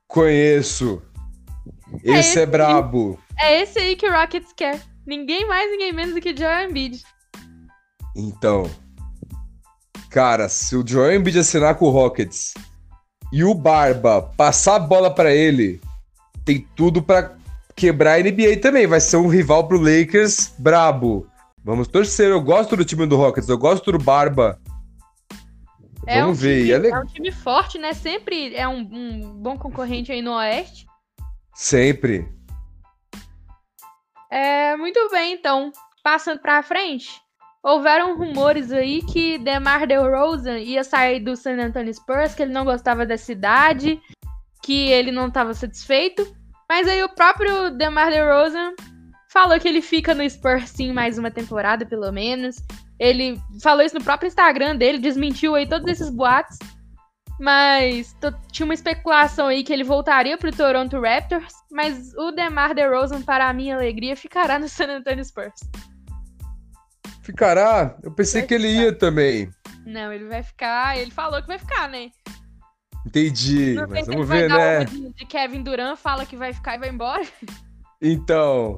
Conheço. 0.08 1.02
É 2.04 2.12
Esse 2.12 2.19
esse 2.19 2.39
é 2.39 2.45
brabo. 2.45 3.19
É 3.39 3.62
esse 3.62 3.80
aí 3.80 3.95
que 3.95 4.08
o 4.08 4.12
Rockets 4.12 4.54
quer. 4.54 4.82
Ninguém 5.06 5.47
mais, 5.47 5.69
ninguém 5.69 5.91
menos 5.91 6.13
do 6.13 6.21
que 6.21 6.36
Joel 6.36 6.69
Embiid. 6.69 7.04
Então. 8.15 8.69
Cara, 10.10 10.47
se 10.47 10.76
o 10.76 10.88
Joel 10.88 11.15
Embiid 11.15 11.39
assinar 11.39 11.76
com 11.76 11.86
o 11.86 11.89
Rockets 11.89 12.54
e 13.32 13.43
o 13.43 13.54
Barba 13.54 14.21
passar 14.38 14.76
a 14.76 14.80
bola 14.80 15.13
pra 15.13 15.34
ele, 15.34 15.82
tem 16.45 16.67
tudo 16.76 17.02
pra 17.02 17.36
quebrar 17.76 18.20
a 18.20 18.24
NBA 18.24 18.58
também. 18.62 18.88
Vai 18.88 19.00
ser 19.00 19.18
um 19.18 19.28
rival 19.28 19.68
pro 19.68 19.80
Lakers 19.80 20.54
brabo. 20.58 21.28
Vamos 21.64 21.88
torcer. 21.88 22.30
Eu 22.30 22.42
gosto 22.42 22.76
do 22.76 22.84
time 22.84 23.06
do 23.06 23.16
Rockets, 23.16 23.50
eu 23.50 23.58
gosto 23.58 23.92
do 23.92 23.98
Barba. 23.98 24.60
É 26.06 26.20
Vamos 26.20 26.40
um 26.40 26.42
ver. 26.42 26.60
Time, 26.60 26.72
é 26.72 26.76
é, 26.76 26.78
legal. 26.78 27.04
um 27.04 27.06
time 27.06 27.32
forte, 27.32 27.78
né? 27.78 27.94
Sempre 27.94 28.56
é 28.56 28.68
um, 28.68 28.80
um 28.80 29.34
bom 29.42 29.58
concorrente 29.58 30.12
aí 30.12 30.22
no 30.22 30.34
Oeste. 30.34 30.86
Sempre. 31.54 32.28
É, 34.30 34.76
muito 34.76 35.00
bem, 35.10 35.34
então. 35.34 35.72
Passando 36.04 36.40
pra 36.40 36.64
frente. 36.64 37.22
Houveram 37.64 38.18
rumores 38.18 38.74
aí 38.74 39.02
que 39.02 39.38
DeMar 39.38 39.88
DeRozan 39.88 40.60
ia 40.60 40.84
sair 40.84 41.22
do 41.22 41.38
San 41.38 41.58
Antonio 41.58 41.94
Spurs, 41.94 42.36
que 42.36 42.42
ele 42.42 42.52
não 42.52 42.66
gostava 42.66 43.06
da 43.06 43.18
cidade, 43.18 44.02
que 44.62 44.90
ele 44.90 45.12
não 45.12 45.30
estava 45.30 45.54
satisfeito. 45.54 46.36
Mas 46.69 46.88
aí 46.88 47.04
o 47.04 47.10
próprio 47.10 47.71
DeMar 47.71 48.10
DeRozan 48.10 48.73
falou 49.32 49.60
que 49.60 49.67
ele 49.67 49.82
fica 49.82 50.13
no 50.13 50.28
Spurs 50.30 50.69
sim 50.69 50.91
mais 50.91 51.17
uma 51.17 51.32
temporada, 51.32 51.86
pelo 51.86 52.12
menos. 52.12 52.58
Ele 52.99 53.39
falou 53.62 53.84
isso 53.84 53.95
no 53.95 54.04
próprio 54.04 54.28
Instagram 54.28 54.76
dele, 54.76 54.99
desmentiu 54.99 55.56
aí 55.56 55.67
todos 55.67 55.88
esses 55.88 56.10
boatos. 56.10 56.58
Mas 57.39 58.15
tinha 58.52 58.63
uma 58.63 58.76
especulação 58.76 59.47
aí 59.47 59.63
que 59.63 59.73
ele 59.73 59.84
voltaria 59.84 60.38
pro 60.38 60.56
Toronto 60.56 61.02
Raptors, 61.02 61.54
mas 61.71 62.13
o 62.15 62.32
DeMar 62.32 62.76
DeRozan, 62.76 63.21
para 63.23 63.49
a 63.49 63.54
minha 63.54 63.76
alegria, 63.76 64.15
ficará 64.15 64.60
no 64.60 64.69
San 64.69 64.86
Antonio 64.86 65.26
Spurs. 65.26 65.60
Ficará? 67.23 67.97
Eu 68.04 68.12
pensei 68.12 68.41
vai 68.41 68.47
que 68.47 68.54
ele 68.54 68.67
ia 68.67 68.93
também. 68.93 69.49
Não, 69.86 70.12
ele 70.13 70.26
vai 70.26 70.43
ficar. 70.43 70.97
Ele 70.97 71.12
falou 71.12 71.41
que 71.41 71.47
vai 71.47 71.58
ficar, 71.58 71.89
né? 71.89 72.12
Entendi, 73.06 73.74
Não 73.74 73.88
mas 73.88 74.08
vamos 74.08 74.28
ver, 74.28 74.50
né? 74.50 74.86
De, 74.86 75.13
de 75.13 75.26
Kevin 75.26 75.62
Durant 75.62 75.98
fala 75.98 76.26
que 76.26 76.36
vai 76.36 76.54
ficar 76.54 76.76
e 76.76 76.80
vai 76.80 76.89
embora. 76.89 77.24
Então, 78.02 78.76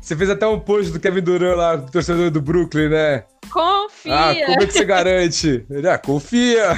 você 0.00 0.14
fez 0.14 0.30
até 0.30 0.46
um 0.46 0.60
post 0.60 0.92
do 0.92 1.00
Kevin 1.00 1.22
Durant 1.22 1.56
lá, 1.56 1.76
do 1.76 1.90
torcedor 1.90 2.30
do 2.30 2.40
Brooklyn, 2.40 2.88
né? 2.88 3.24
Confia! 3.50 4.14
Ah, 4.14 4.34
como 4.46 4.62
é 4.62 4.66
que 4.66 4.72
você 4.72 4.84
garante? 4.84 5.66
Ele, 5.68 5.88
ah, 5.88 5.98
confia! 5.98 6.76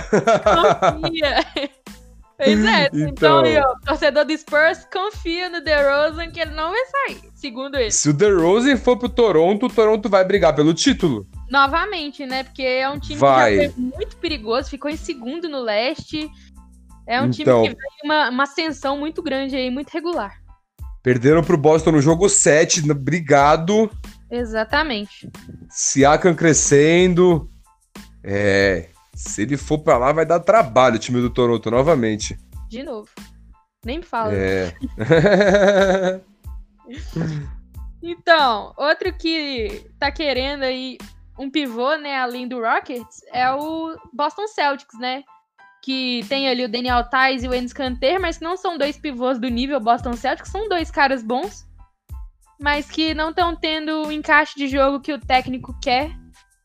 Confia! 1.03 1.69
Pois 2.39 2.65
é, 2.65 2.89
então, 2.93 3.45
então 3.45 3.75
torcedor 3.85 4.25
do 4.25 4.39
Spurs 4.39 4.87
confia 4.93 5.49
no 5.49 5.61
DeRozan 5.61 6.31
que 6.31 6.39
ele 6.39 6.53
não 6.53 6.71
vai 6.71 6.85
sair, 6.87 7.21
segundo 7.35 7.75
ele. 7.75 7.91
Se 7.91 8.11
o 8.11 8.13
DeRozan 8.13 8.77
for 8.77 8.97
pro 8.97 9.09
Toronto, 9.09 9.67
o 9.67 9.69
Toronto 9.69 10.09
vai 10.09 10.25
brigar 10.25 10.55
pelo 10.55 10.73
título. 10.73 11.27
Novamente, 11.51 12.25
né? 12.25 12.45
Porque 12.45 12.63
é 12.63 12.89
um 12.89 13.01
time 13.01 13.19
vai. 13.19 13.57
que 13.57 13.67
já 13.67 13.73
foi 13.73 13.83
muito 13.83 14.17
perigoso, 14.19 14.71
ficou 14.71 14.89
em 14.89 14.97
segundo 14.97 15.49
no 15.49 15.61
leste. 15.61 16.31
É 17.09 17.23
um 17.23 17.31
então, 17.31 17.63
time 17.63 17.75
que 17.75 17.81
vem 17.81 17.91
uma, 18.05 18.29
uma 18.29 18.43
ascensão 18.43 18.99
muito 18.99 19.23
grande 19.23 19.57
aí, 19.57 19.71
muito 19.71 19.89
regular. 19.89 20.43
Perderam 21.03 21.43
pro 21.43 21.57
Boston 21.57 21.93
no 21.93 22.03
jogo 22.03 22.29
7, 22.29 22.91
obrigado. 22.91 23.91
Exatamente. 24.31 25.27
Siakam 25.71 26.35
crescendo. 26.35 27.51
É, 28.23 28.91
se 29.15 29.41
ele 29.41 29.57
for 29.57 29.79
pra 29.79 29.97
lá, 29.97 30.13
vai 30.13 30.27
dar 30.27 30.41
trabalho 30.41 30.97
o 30.97 30.99
time 30.99 31.19
do 31.19 31.31
Toronto 31.31 31.71
novamente. 31.71 32.39
De 32.69 32.83
novo. 32.83 33.09
Nem 33.83 34.01
me 34.01 34.05
fala. 34.05 34.35
É. 34.35 34.75
então, 38.03 38.75
outro 38.77 39.15
que 39.15 39.91
tá 39.99 40.13
querendo 40.13 40.63
aí 40.65 40.99
um 41.39 41.51
pivô, 41.51 41.97
né, 41.97 42.19
além 42.19 42.47
do 42.47 42.61
Rockets, 42.61 43.23
é 43.33 43.51
o 43.51 43.97
Boston 44.13 44.47
Celtics, 44.49 44.99
né? 44.99 45.23
Que 45.89 46.23
tem 46.29 46.51
ali 46.51 46.67
o 46.67 46.69
Daniel 46.69 47.03
Tais 47.09 47.43
e 47.43 47.49
o 47.49 47.55
Enes 47.55 47.73
Kanter, 47.73 48.21
mas 48.21 48.37
que 48.37 48.45
não 48.45 48.59
são 48.59 48.77
dois 48.77 48.99
pivôs 48.99 49.39
do 49.39 49.49
nível 49.49 49.81
Boston 49.81 50.13
Celtics, 50.13 50.51
são 50.51 50.69
dois 50.69 50.91
caras 50.91 51.23
bons, 51.23 51.67
mas 52.61 52.91
que 52.91 53.15
não 53.15 53.31
estão 53.31 53.57
tendo 53.57 54.07
o 54.07 54.13
encaixe 54.13 54.55
de 54.55 54.69
jogo 54.69 55.01
que 55.01 55.15
o 55.15 55.19
técnico 55.19 55.75
quer 55.81 56.11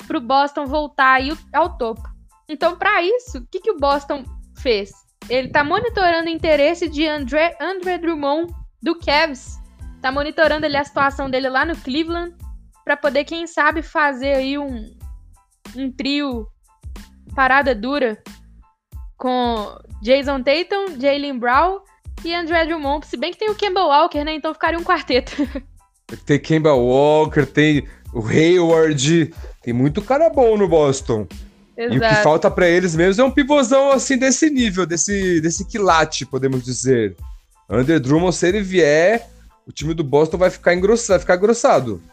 pro 0.08 0.20
Boston 0.20 0.66
voltar 0.66 1.14
aí 1.14 1.32
ao 1.54 1.78
topo. 1.78 2.04
Então, 2.50 2.78
para 2.78 3.02
isso, 3.02 3.38
o 3.38 3.48
que, 3.48 3.62
que 3.62 3.72
o 3.72 3.80
Boston 3.80 4.26
fez? 4.58 4.92
Ele 5.30 5.48
tá 5.48 5.64
monitorando 5.64 6.28
o 6.28 6.34
interesse 6.34 6.90
de 6.90 7.08
André, 7.08 7.56
André 7.62 8.00
Drummond 8.00 8.54
do 8.82 9.00
Cavs. 9.00 9.58
Tá 10.02 10.12
monitorando 10.12 10.66
ali 10.66 10.76
a 10.76 10.84
situação 10.84 11.30
dele 11.30 11.48
lá 11.48 11.64
no 11.66 11.78
Cleveland 11.78 12.36
para 12.84 12.98
poder, 12.98 13.24
quem 13.24 13.48
sabe, 13.48 13.82
fazer 13.84 14.34
aí 14.34 14.58
um, 14.58 14.94
um 15.78 15.90
trio 15.90 16.46
parada 17.34 17.74
dura 17.74 18.22
com 19.24 19.74
Jason 20.02 20.44
Tatum, 20.44 21.00
Jalen 21.00 21.40
Brown 21.40 21.80
e 22.26 22.36
André 22.36 22.66
Drummond. 22.66 23.08
Se 23.08 23.16
bem 23.16 23.32
que 23.32 23.40
tem 23.40 23.50
o 23.50 23.56
Kemba 23.56 23.80
Walker, 23.80 24.22
né? 24.22 24.34
Então 24.34 24.54
ficaria 24.54 24.78
um 24.78 24.84
quarteto. 24.84 25.32
Tem 26.26 26.38
Kemba 26.38 26.74
Walker, 26.74 27.46
tem 27.46 27.88
o 28.14 28.28
Hayward, 28.28 29.34
tem 29.64 29.74
muito 29.74 30.00
cara 30.00 30.30
bom 30.30 30.56
no 30.56 30.68
Boston. 30.68 31.26
Exato. 31.76 31.96
E 31.96 31.98
o 31.98 32.02
que 32.02 32.16
falta 32.22 32.52
para 32.52 32.68
eles 32.68 32.96
mesmo 32.96 33.24
é 33.24 33.26
um 33.26 33.32
pivôzão 33.32 33.90
assim 33.90 34.16
desse 34.16 34.48
nível, 34.50 34.86
desse, 34.86 35.42
desse 35.42 35.66
quilate, 35.66 36.24
podemos 36.24 36.64
dizer. 36.64 37.16
Under 37.68 38.00
Drummond, 38.00 38.36
se 38.36 38.48
ele 38.48 38.62
vier, 38.62 39.28
o 39.66 39.72
time 39.72 39.96
do 39.96 40.04
Boston 40.04 40.38
vai 40.38 40.52
ficar 40.52 40.76
engrossado, 40.76 41.14
vai 41.14 41.20
ficar 41.20 41.38
grossado. 41.38 42.04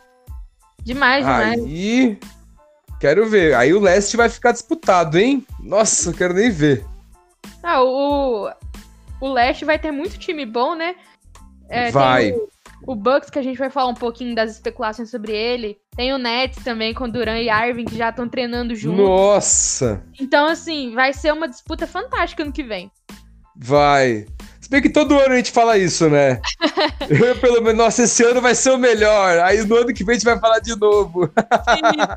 Demais, 0.82 1.26
demais. 1.26 1.60
Aí, 1.60 2.18
quero 2.98 3.28
ver. 3.28 3.54
Aí 3.54 3.74
o 3.74 3.80
leste 3.80 4.16
vai 4.16 4.30
ficar 4.30 4.52
disputado, 4.52 5.18
hein? 5.18 5.44
Nossa, 5.62 6.10
quero 6.14 6.32
nem 6.32 6.50
ver. 6.50 6.86
Ah, 7.62 7.82
o, 7.82 8.50
o 9.20 9.32
leste 9.32 9.64
vai 9.64 9.78
ter 9.78 9.90
muito 9.90 10.18
time 10.18 10.46
bom, 10.46 10.74
né? 10.74 10.96
É, 11.68 11.90
vai. 11.90 12.32
O, 12.32 12.48
o 12.86 12.94
Bucks, 12.94 13.30
que 13.30 13.38
a 13.38 13.42
gente 13.42 13.58
vai 13.58 13.70
falar 13.70 13.88
um 13.88 13.94
pouquinho 13.94 14.34
das 14.34 14.50
especulações 14.50 15.10
sobre 15.10 15.32
ele. 15.32 15.78
Tem 15.96 16.12
o 16.12 16.18
Nets 16.18 16.62
também, 16.64 16.94
com 16.94 17.08
Duran 17.08 17.38
e 17.38 17.48
Arvin, 17.48 17.84
que 17.84 17.96
já 17.96 18.08
estão 18.10 18.28
treinando 18.28 18.74
juntos. 18.74 19.04
Nossa! 19.04 20.02
Então, 20.18 20.46
assim, 20.46 20.94
vai 20.94 21.12
ser 21.12 21.32
uma 21.32 21.48
disputa 21.48 21.86
fantástica 21.86 22.44
no 22.44 22.52
que 22.52 22.62
vem. 22.62 22.90
Vai. 23.54 24.26
Se 24.60 24.70
bem 24.70 24.80
que 24.80 24.88
todo 24.88 25.18
ano 25.18 25.34
a 25.34 25.36
gente 25.36 25.50
fala 25.50 25.76
isso, 25.76 26.08
né? 26.08 26.40
Eu, 27.10 27.36
pelo 27.38 27.60
menos, 27.60 27.76
nossa, 27.76 28.04
esse 28.04 28.22
ano 28.24 28.40
vai 28.40 28.54
ser 28.54 28.70
o 28.70 28.78
melhor. 28.78 29.38
Aí 29.40 29.64
no 29.66 29.76
ano 29.76 29.92
que 29.92 30.04
vem 30.04 30.14
a 30.14 30.18
gente 30.18 30.24
vai 30.24 30.38
falar 30.38 30.60
de 30.60 30.74
novo. 30.78 31.30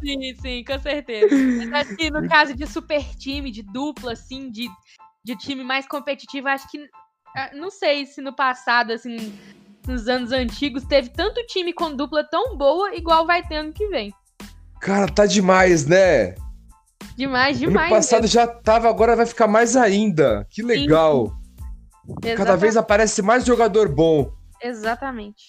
sim, 0.01 0.21
sim, 0.21 0.35
sim, 0.41 0.63
com 0.63 0.79
certeza. 0.79 1.35
Mas 1.35 1.73
acho 1.73 1.95
que 1.97 2.09
no 2.09 2.27
caso 2.29 2.53
de 2.55 2.65
super 2.65 3.03
time, 3.17 3.51
de 3.51 3.61
dupla, 3.63 4.13
assim, 4.13 4.49
de, 4.49 4.69
de 5.23 5.35
time 5.35 5.63
mais 5.63 5.87
competitivo, 5.87 6.47
acho 6.47 6.69
que. 6.69 6.89
Ah, 7.35 7.51
não 7.53 7.71
sei 7.71 8.05
se 8.05 8.21
no 8.21 8.35
passado, 8.35 8.91
assim, 8.91 9.33
nos 9.87 10.07
anos 10.07 10.31
antigos, 10.31 10.83
teve 10.83 11.09
tanto 11.09 11.45
time 11.47 11.73
com 11.73 11.95
dupla 11.95 12.23
tão 12.23 12.55
boa, 12.57 12.95
igual 12.95 13.25
vai 13.25 13.45
ter 13.45 13.55
ano 13.55 13.73
que 13.73 13.87
vem. 13.87 14.13
Cara, 14.79 15.11
tá 15.11 15.25
demais, 15.25 15.85
né? 15.85 16.35
Demais, 17.15 17.57
demais. 17.57 17.91
Ano 17.91 17.95
passado 17.95 18.21
mesmo. 18.23 18.33
já 18.33 18.47
tava, 18.47 18.89
agora 18.89 19.15
vai 19.15 19.25
ficar 19.25 19.47
mais 19.47 19.75
ainda. 19.75 20.45
Que 20.49 20.61
legal. 20.61 21.27
Sim. 22.23 22.35
Cada 22.35 22.55
vez 22.55 22.75
aparece 22.75 23.21
mais 23.21 23.45
jogador 23.45 23.87
bom. 23.87 24.31
Exatamente. 24.61 25.47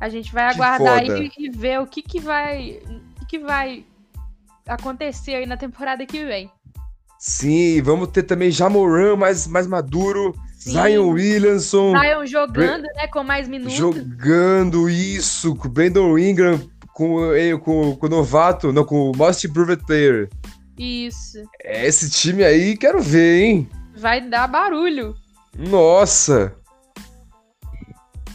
A 0.00 0.08
gente 0.08 0.32
vai 0.32 0.44
aguardar 0.44 0.98
aí 0.98 1.30
e 1.38 1.50
ver 1.50 1.80
o 1.80 1.86
que 1.86 2.02
que 2.02 2.20
vai, 2.20 2.82
o 2.86 3.20
que, 3.20 3.26
que 3.26 3.38
vai 3.38 3.86
acontecer 4.66 5.36
aí 5.36 5.46
na 5.46 5.56
temporada 5.56 6.04
que 6.04 6.24
vem. 6.24 6.50
Sim, 7.18 7.80
vamos 7.82 8.08
ter 8.08 8.22
também 8.22 8.50
Jamoran 8.50 9.16
mais, 9.16 9.46
mais 9.46 9.66
maduro. 9.66 10.34
Sim. 10.58 10.72
Zion 10.72 11.10
Williamson. 11.10 11.92
Zion 11.98 12.26
jogando, 12.26 12.82
né? 12.82 13.06
Com 13.12 13.22
mais 13.22 13.48
minutos. 13.48 13.74
Jogando 13.74 14.88
isso, 14.88 15.54
com 15.54 15.68
o 15.68 15.70
Brandon 15.70 16.18
Ingram, 16.18 16.60
com, 16.92 17.18
com, 17.62 17.96
com 17.96 18.06
o 18.06 18.08
novato, 18.08 18.72
não, 18.72 18.84
com 18.84 19.10
o 19.10 19.16
Most 19.16 19.46
Improved 19.46 19.84
Player. 19.86 20.28
Isso. 20.78 21.38
Esse 21.64 22.10
time 22.10 22.44
aí, 22.44 22.76
quero 22.76 23.00
ver, 23.00 23.42
hein? 23.42 23.70
Vai 23.96 24.20
dar 24.20 24.46
barulho. 24.46 25.14
Nossa! 25.56 26.54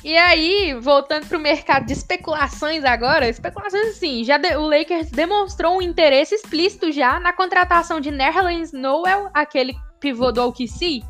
E 0.04 0.18
aí, 0.18 0.74
voltando 0.74 1.28
para 1.28 1.38
o 1.38 1.42
mercado 1.42 1.86
de 1.86 1.94
especulações 1.94 2.84
agora, 2.84 3.30
especulações 3.30 3.90
assim, 3.90 4.24
já 4.24 4.38
de, 4.38 4.56
o 4.56 4.68
Lakers 4.68 5.12
demonstrou 5.12 5.78
um 5.78 5.82
interesse 5.82 6.34
explícito 6.34 6.92
já 6.92 7.20
na 7.20 7.32
contratação 7.32 8.00
de 8.00 8.10
Nerlens 8.10 8.72
Noel, 8.72 9.30
aquele 9.32 9.76
pivô 10.00 10.32
do 10.32 10.44
OKC, 10.48 11.04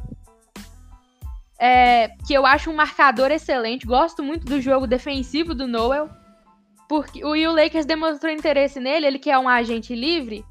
é, 1.58 2.10
que 2.27 2.34
eu 2.34 2.45
acho 2.45 2.71
um 2.71 2.75
marcador 2.75 3.32
excelente. 3.32 3.86
Gosto 3.86 4.23
muito 4.23 4.45
do 4.45 4.60
jogo 4.60 4.88
defensivo 4.88 5.54
do 5.54 5.67
Noel. 5.67 6.10
Porque 6.89 7.23
o, 7.23 7.30
o 7.30 7.56
Lakers 7.56 7.86
demonstrou 7.86 8.34
interesse 8.34 8.80
nele, 8.80 9.06
ele 9.06 9.19
que 9.19 9.30
é 9.30 9.39
um 9.39 9.47
agente 9.47 9.95
livre, 9.95 10.43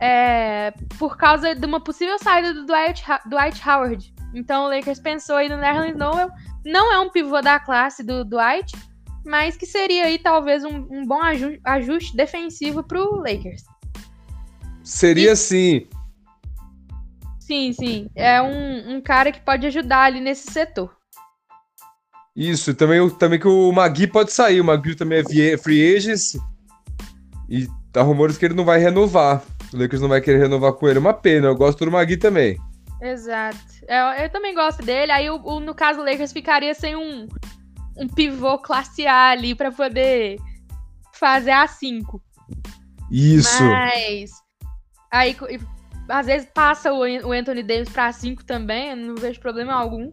é, 0.00 0.72
por 0.98 1.16
causa 1.16 1.54
de 1.54 1.66
uma 1.66 1.80
possível 1.80 2.18
saída 2.18 2.54
do 2.54 2.64
Dwight, 2.64 3.04
Dwight 3.26 3.68
Howard. 3.68 4.14
Então 4.32 4.64
o 4.64 4.68
Lakers 4.68 5.00
pensou 5.00 5.36
aí 5.36 5.48
no 5.48 5.58
Nerlens 5.58 5.96
Noel. 5.96 6.30
Não 6.64 6.92
é 6.92 7.00
um 7.00 7.10
pivô 7.10 7.40
da 7.40 7.58
classe 7.58 8.02
do 8.02 8.24
Dwight, 8.24 8.72
mas 9.24 9.56
que 9.56 9.66
seria 9.66 10.04
aí 10.04 10.18
talvez 10.18 10.64
um, 10.64 10.86
um 10.90 11.04
bom 11.04 11.20
ajuste, 11.20 11.60
ajuste 11.64 12.16
defensivo 12.16 12.82
pro 12.82 13.16
Lakers. 13.16 13.62
Seria 14.82 15.32
e... 15.32 15.36
sim. 15.36 15.86
Sim, 17.40 17.72
sim. 17.72 18.10
É 18.14 18.40
um, 18.40 18.96
um 18.96 19.00
cara 19.00 19.32
que 19.32 19.40
pode 19.40 19.66
ajudar 19.66 20.04
ali 20.04 20.20
nesse 20.20 20.50
setor. 20.50 20.96
Isso, 22.34 22.74
também, 22.74 23.08
também 23.10 23.38
que 23.38 23.46
o 23.46 23.70
Magui 23.72 24.06
pode 24.06 24.32
sair. 24.32 24.60
O 24.60 24.64
Magui 24.64 24.94
também 24.94 25.18
é 25.18 25.58
free 25.58 25.96
agent. 25.96 26.36
E 27.48 27.68
tá 27.92 28.00
rumores 28.02 28.38
que 28.38 28.44
ele 28.44 28.54
não 28.54 28.64
vai 28.64 28.78
renovar. 28.78 29.42
O 29.72 29.76
Lakers 29.76 30.00
não 30.00 30.08
vai 30.08 30.20
querer 30.20 30.38
renovar 30.38 30.72
com 30.72 30.88
ele. 30.88 30.98
Uma 30.98 31.12
pena, 31.12 31.48
eu 31.48 31.56
gosto 31.56 31.84
do 31.84 31.90
Magui 31.90 32.16
também. 32.16 32.58
Exato. 33.02 33.58
Eu, 33.88 34.24
eu 34.24 34.30
também 34.30 34.54
gosto 34.54 34.82
dele. 34.82 35.10
Aí, 35.10 35.28
o, 35.28 35.36
o, 35.36 35.60
no 35.60 35.74
caso, 35.74 36.00
o 36.00 36.04
Lakers 36.04 36.32
ficaria 36.32 36.72
sem 36.72 36.94
um, 36.94 37.26
um 37.96 38.06
pivô 38.06 38.58
classe 38.58 39.06
A 39.06 39.30
ali 39.30 39.54
pra 39.54 39.72
poder 39.72 40.38
fazer 41.12 41.50
a 41.50 41.66
5. 41.66 42.22
Isso. 43.10 43.62
Mas. 43.64 44.30
Aí 45.10 45.36
às 46.08 46.26
vezes 46.26 46.48
passa 46.52 46.92
o 46.92 47.32
Anthony 47.32 47.62
Davis 47.62 47.88
pra 47.88 48.12
5 48.12 48.44
também, 48.44 48.94
não 48.94 49.14
vejo 49.14 49.40
problema 49.40 49.72
algum. 49.72 50.10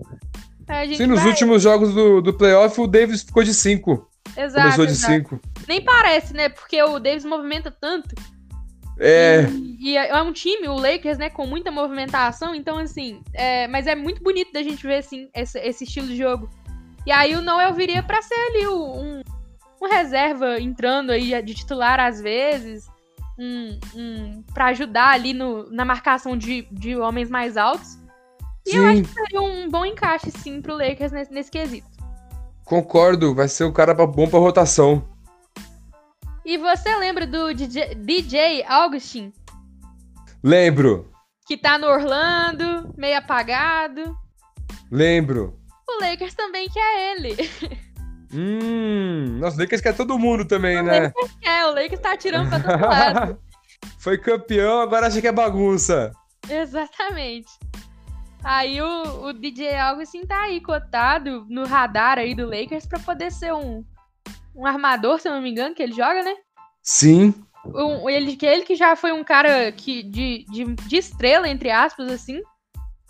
Sim, 0.95 1.07
nos 1.07 1.19
vai... 1.19 1.29
últimos 1.29 1.63
jogos 1.63 1.93
do, 1.93 2.21
do 2.21 2.33
playoff 2.33 2.79
o 2.79 2.87
Davis 2.87 3.23
ficou 3.23 3.43
de 3.43 3.53
5. 3.53 4.07
Exato. 4.37 4.61
Começou 4.61 4.85
de 4.85 4.95
5. 4.95 5.39
nem 5.67 5.83
parece, 5.83 6.33
né? 6.33 6.49
Porque 6.49 6.81
o 6.83 6.99
Davis 6.99 7.25
movimenta 7.25 7.71
tanto. 7.71 8.13
É. 8.99 9.43
E, 9.49 9.91
e 9.91 9.97
é 9.97 10.21
um 10.21 10.33
time, 10.33 10.67
o 10.67 10.75
Lakers, 10.75 11.17
né, 11.17 11.29
com 11.29 11.45
muita 11.45 11.71
movimentação, 11.71 12.53
então 12.53 12.77
assim, 12.77 13.21
é, 13.33 13.67
mas 13.67 13.87
é 13.87 13.95
muito 13.95 14.21
bonito 14.21 14.51
da 14.51 14.61
gente 14.61 14.85
ver 14.85 14.97
assim 14.97 15.29
esse, 15.33 15.57
esse 15.59 15.83
estilo 15.85 16.07
de 16.07 16.17
jogo. 16.17 16.49
E 17.05 17.11
aí 17.11 17.35
o 17.35 17.41
Noel 17.41 17.73
viria 17.73 18.03
para 18.03 18.21
ser 18.21 18.35
ali 18.35 18.67
um, 18.67 19.21
um 19.81 19.87
reserva 19.89 20.59
entrando 20.59 21.11
aí 21.11 21.41
de 21.41 21.53
titular 21.53 21.99
às 21.99 22.21
vezes, 22.21 22.87
um, 23.39 23.79
um 23.95 24.43
para 24.53 24.65
ajudar 24.67 25.13
ali 25.13 25.33
no, 25.33 25.71
na 25.71 25.85
marcação 25.85 26.37
de, 26.37 26.67
de 26.71 26.97
homens 26.97 27.29
mais 27.29 27.55
altos. 27.55 27.97
E 28.67 28.71
Sim. 28.71 28.77
eu 28.77 28.87
acho 28.87 29.01
que 29.03 29.13
seria 29.13 29.41
um 29.41 29.69
bom 29.69 29.85
encaixe 29.85 30.29
sim 30.29 30.61
pro 30.61 30.77
Lakers 30.77 31.11
nesse, 31.11 31.31
nesse 31.31 31.49
quesito. 31.49 31.87
Concordo, 32.65 33.33
vai 33.33 33.47
ser 33.47 33.63
um 33.63 33.71
cara 33.71 33.93
bom 33.93 34.27
pra 34.27 34.37
rotação. 34.37 35.03
E 36.49 36.57
você 36.57 36.95
lembra 36.95 37.27
do 37.27 37.53
DJ, 37.53 37.93
DJ 37.93 38.63
Augustin, 38.63 39.31
Lembro, 40.43 41.11
que 41.45 41.55
tá 41.55 41.77
no 41.77 41.85
Orlando, 41.85 42.91
meio 42.97 43.19
apagado? 43.19 44.17
lembro. 44.89 45.59
O 45.87 46.01
Lakers 46.01 46.33
também 46.33 46.67
quer 46.67 47.11
ele. 47.11 47.35
Hum, 48.31 49.39
nossa, 49.39 49.57
o 49.57 49.59
Lakers 49.59 49.81
quer 49.81 49.95
todo 49.95 50.19
mundo 50.19 50.45
também, 50.45 50.83
né? 50.83 51.11
É, 51.43 51.65
o 51.65 51.73
Lakers 51.73 51.99
tá 51.99 52.15
tirando 52.15 52.47
pra 52.47 52.59
todo 52.59 52.79
lado. 52.79 53.39
Foi 53.97 54.19
campeão, 54.19 54.81
agora 54.81 55.07
acha 55.07 55.19
que 55.19 55.27
é 55.27 55.31
bagunça. 55.31 56.11
Exatamente. 56.47 57.49
Aí 58.43 58.79
o, 58.79 59.25
o 59.25 59.33
DJ 59.33 59.75
Augustin 59.77 60.27
tá 60.27 60.43
aí 60.43 60.61
cotado 60.61 61.43
no 61.49 61.65
radar 61.65 62.19
aí 62.19 62.35
do 62.35 62.45
Lakers 62.45 62.85
pra 62.85 62.99
poder 62.99 63.31
ser 63.31 63.51
um, 63.51 63.83
um 64.59 64.65
armador, 64.67 65.19
se 65.19 65.27
eu 65.27 65.33
não 65.33 65.41
me 65.41 65.49
engano, 65.49 65.73
que 65.73 65.81
ele 65.81 65.93
joga, 65.93 66.21
né? 66.23 66.33
Sim. 66.83 67.33
Um, 67.65 68.09
ele, 68.09 68.35
que 68.35 68.45
ele 68.45 68.63
que 68.63 68.75
já 68.75 68.95
foi 68.95 69.11
um 69.11 69.23
cara 69.23 69.71
que, 69.71 70.03
de, 70.03 70.45
de, 70.49 70.65
de 70.75 70.97
estrela, 70.97 71.47
entre 71.47 71.69
aspas, 71.69 72.11
assim. 72.11 72.41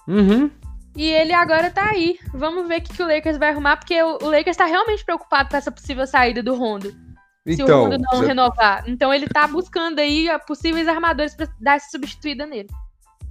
Uhum. 0.08 0.50
E 0.96 1.06
ele 1.08 1.34
agora 1.34 1.70
tá 1.70 1.86
aí. 1.90 2.18
Vamos 2.34 2.68
ver 2.68 2.80
o 2.80 2.82
que, 2.82 2.94
que 2.94 3.02
o 3.04 3.08
Lakers 3.08 3.38
vai 3.38 3.50
arrumar, 3.50 3.78
porque 3.78 4.02
o, 4.02 4.18
o 4.22 4.30
Lakers 4.30 4.58
tá 4.58 4.66
realmente 4.66 5.06
preocupado 5.06 5.50
com 5.50 5.56
essa 5.58 5.72
possível 5.72 6.06
saída 6.08 6.42
do 6.44 6.56
Rondo. 6.56 6.90
se 6.92 7.62
o 7.62 7.64
Então, 7.64 7.84
Rondo 7.84 7.98
não 8.00 8.22
já- 8.22 8.28
renovar. 8.28 8.84
Então 8.88 9.14
ele 9.14 9.28
tá 9.28 9.48
buscando 9.48 10.00
aí 10.00 10.28
possíveis 10.48 10.88
armadores 10.88 11.36
pra 11.36 11.48
dar 11.62 11.76
essa 11.76 11.90
substituída 11.92 12.46
nele. 12.46 12.70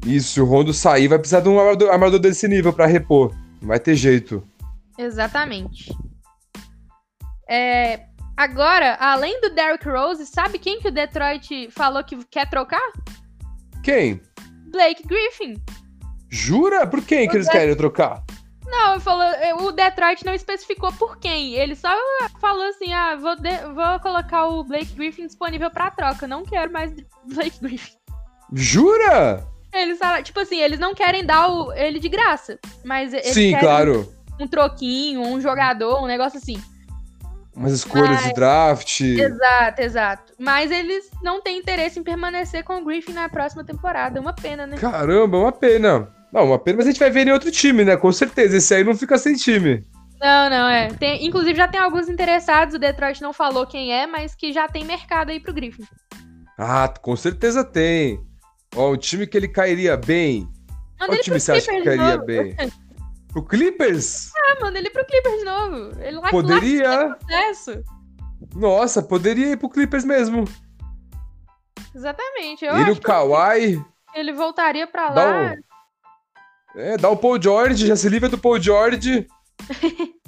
isso, 0.07 0.29
se 0.35 0.41
o 0.41 0.45
Rondo 0.45 0.73
sair, 0.73 1.09
vai 1.09 1.19
precisar 1.19 1.41
de 1.41 1.49
um 1.49 1.59
armador, 1.59 1.91
armador 1.91 2.19
desse 2.21 2.47
nível 2.49 2.73
pra 2.73 2.87
repor. 2.87 3.35
Não 3.61 3.69
vai 3.69 3.81
ter 3.81 3.97
jeito. 3.97 4.43
Exatamente. 4.97 5.93
É, 7.49 8.01
agora, 8.37 8.97
além 9.01 9.41
do 9.41 9.51
Derrick 9.51 9.89
Rose, 9.89 10.27
sabe 10.27 10.59
quem 10.59 10.79
que 10.81 10.89
o 10.89 10.93
Detroit 10.93 11.71
falou 11.71 12.05
que 12.05 12.23
quer 12.27 12.49
trocar? 12.49 12.93
Quem? 13.83 14.21
Blake 14.71 15.03
Griffin. 15.07 15.55
Jura? 16.31 16.87
Por 16.87 17.03
quem 17.05 17.29
que 17.29 17.37
eles 17.37 17.49
querem 17.49 17.75
trocar? 17.75 18.23
Não, 18.67 19.01
falou, 19.01 19.27
o 19.63 19.73
Detroit 19.73 20.27
não 20.27 20.35
especificou 20.35 20.93
por 20.93 21.19
quem. 21.19 21.55
Ele 21.55 21.75
só 21.75 21.89
falou 22.39 22.65
assim: 22.65 22.93
ah, 22.93 23.17
vou, 23.17 23.35
de- 23.35 23.65
vou 23.75 23.99
colocar 24.01 24.47
o 24.47 24.63
Blake 24.63 24.93
Griffin 24.95 25.27
disponível 25.27 25.71
pra 25.71 25.91
troca. 25.91 26.27
Não 26.27 26.45
quero 26.45 26.71
mais 26.71 26.93
Blake 27.25 27.59
Griffin. 27.63 27.97
Jura? 28.53 29.47
Eles 29.73 29.99
falaram, 29.99 30.23
tipo 30.23 30.41
assim, 30.41 30.59
eles 30.61 30.79
não 30.79 30.95
querem 30.95 31.25
dar 31.25 31.49
o, 31.49 31.73
ele 31.73 31.99
de 31.99 32.09
graça. 32.11 32.59
Mas 32.85 33.13
eles 33.15 33.29
Sim, 33.29 33.57
claro. 33.59 34.13
um 34.39 34.47
troquinho, 34.47 35.23
um 35.23 35.41
jogador, 35.41 36.03
um 36.03 36.07
negócio 36.07 36.39
assim. 36.39 36.63
Umas 37.59 37.73
escolhas 37.73 38.23
de 38.23 38.33
draft. 38.33 39.01
Exato, 39.01 39.83
exato. 39.83 40.33
Mas 40.39 40.71
eles 40.71 41.11
não 41.23 41.41
têm 41.43 41.59
interesse 41.59 41.99
em 41.99 42.05
permanecer 42.05 42.63
com 42.63 42.79
o 42.79 42.85
Griffin 42.85 43.13
na 43.13 43.29
próxima 43.29 43.65
temporada. 43.65 44.21
Uma 44.21 44.33
pena, 44.33 44.65
né? 44.65 44.77
Caramba, 44.79 45.39
uma 45.39 45.51
pena. 45.51 46.09
Não, 46.33 46.45
uma 46.47 46.59
pena, 46.59 46.77
mas 46.79 46.87
a 46.87 46.91
gente 46.91 47.01
vai 47.01 47.11
ver 47.11 47.23
ele 47.23 47.31
em 47.31 47.33
outro 47.33 47.51
time, 47.51 47.85
né? 47.85 47.97
Com 47.97 48.13
certeza. 48.13 48.57
Esse 48.59 48.75
aí 48.75 48.85
não 48.85 48.95
fica 48.95 49.19
sem 49.19 49.35
time. 49.35 49.85
Não, 50.21 50.49
não, 50.49 50.69
é. 50.69 50.89
Tem- 50.89 51.27
inclusive 51.27 51.57
já 51.57 51.67
tem 51.67 51.81
alguns 51.81 52.09
interessados, 52.09 52.75
o 52.75 52.79
Detroit 52.79 53.21
não 53.21 53.33
falou 53.33 53.67
quem 53.67 53.93
é, 53.93 54.07
mas 54.07 54.35
que 54.35 54.53
já 54.53 54.69
tem 54.69 54.85
mercado 54.85 55.31
aí 55.31 55.41
pro 55.41 55.53
Griffin. 55.53 55.85
Ah, 56.57 56.89
com 57.01 57.17
certeza 57.17 57.65
tem. 57.65 58.21
Ó, 58.77 58.93
um 58.93 58.97
time 58.97 59.27
que 59.27 59.37
ele 59.37 59.49
cairia 59.49 59.97
bem. 59.97 60.49
Qual 60.99 61.17
time 61.19 61.41
você 61.41 61.53
acha 61.53 61.71
que 61.73 61.83
cairia 61.83 62.15
novo. 62.17 62.25
bem? 62.25 62.57
O 63.39 63.43
Clippers? 63.45 64.33
Ah, 64.37 64.57
manda 64.61 64.79
ele 64.79 64.91
pro 64.91 65.07
Clippers 65.07 65.39
de 65.39 65.45
novo. 65.45 66.01
Ele 66.01 66.17
lá 66.19 66.29
Poderia. 66.29 66.89
lá. 66.89 67.19
Nossa, 68.55 69.01
poderia 69.03 69.53
ir 69.53 69.57
pro 69.57 69.69
Clippers 69.69 70.05
mesmo. 70.05 70.45
Exatamente. 71.95 72.65
Eu 72.65 72.75
ele 72.75 72.91
acho 72.91 72.99
o 72.99 73.01
Kawhi. 73.01 73.85
ele 74.15 74.33
voltaria 74.33 74.87
pra 74.89 75.11
Dá 75.11 75.25
lá. 75.25 75.57
É, 76.75 76.97
dá 76.97 77.09
o 77.09 77.17
Paul 77.17 77.41
George, 77.41 77.87
já 77.87 77.95
se 77.95 78.09
livra 78.09 78.29
do 78.29 78.37
Paul 78.39 78.61
George. 78.61 79.27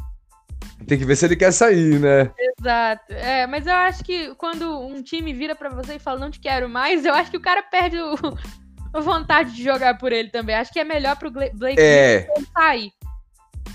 Tem 0.87 0.99
que 0.99 1.05
ver 1.05 1.17
se 1.17 1.25
ele 1.27 1.37
quer 1.37 1.53
sair, 1.53 1.99
né? 2.01 2.33
Exato. 2.59 3.13
É, 3.13 3.47
mas 3.47 3.67
eu 3.67 3.75
acho 3.75 4.03
que 4.05 4.35
quando 4.37 4.81
um 4.81 5.03
time 5.03 5.33
vira 5.33 5.55
pra 5.55 5.69
você 5.69 5.97
e 5.97 5.99
fala 6.01 6.19
não 6.21 6.31
te 6.31 6.41
quero 6.41 6.69
mais, 6.69 7.05
eu 7.05 7.13
acho 7.15 7.31
que 7.31 7.37
o 7.37 7.41
cara 7.43 7.63
perde 7.63 7.99
o, 8.01 8.15
a 8.95 9.01
vontade 9.01 9.53
de 9.55 9.63
jogar 9.63 9.99
por 9.99 10.11
ele 10.13 10.31
também. 10.31 10.55
Acho 10.57 10.73
que 10.73 10.81
é 10.81 10.85
melhor 10.85 11.17
pro 11.17 11.31
Blake 11.31 11.77
É, 11.79 12.27
sair. 12.57 12.91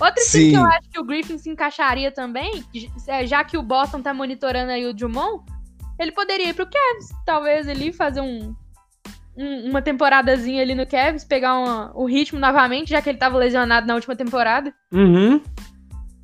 Outro 0.00 0.22
time 0.30 0.44
Sim. 0.44 0.50
que 0.50 0.56
eu 0.56 0.64
acho 0.64 0.90
que 0.90 1.00
o 1.00 1.04
Griffin 1.04 1.38
se 1.38 1.48
encaixaria 1.50 2.10
também, 2.12 2.62
é, 3.08 3.26
já 3.26 3.42
que 3.44 3.56
o 3.56 3.62
Boston 3.62 4.02
tá 4.02 4.12
monitorando 4.12 4.70
aí 4.70 4.84
o 4.86 4.92
Drummond, 4.94 5.42
ele 5.98 6.12
poderia 6.12 6.50
ir 6.50 6.54
pro 6.54 6.66
Cavs, 6.66 7.08
talvez 7.24 7.66
ali 7.68 7.92
fazer 7.92 8.20
um, 8.20 8.54
um- 9.36 9.70
uma 9.70 9.80
temporadazinha 9.80 10.60
ali 10.60 10.74
no 10.74 10.86
Cavs, 10.86 11.24
pegar 11.24 11.54
uma- 11.58 11.92
o 11.94 12.04
ritmo 12.06 12.38
novamente, 12.38 12.90
já 12.90 13.00
que 13.00 13.08
ele 13.08 13.18
tava 13.18 13.38
lesionado 13.38 13.86
na 13.86 13.94
última 13.94 14.14
temporada. 14.14 14.72
uhum. 14.92 15.40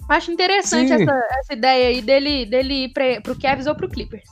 Acho 0.08 0.30
interessante 0.32 0.92
essa, 0.92 1.12
essa 1.40 1.52
ideia 1.54 1.88
aí 1.88 2.02
dele, 2.02 2.44
dele 2.44 2.84
ir 2.84 2.92
pra, 2.92 3.20
pro 3.22 3.38
Cavs 3.40 3.66
ou 3.66 3.74
pro 3.74 3.88
Clippers. 3.88 4.28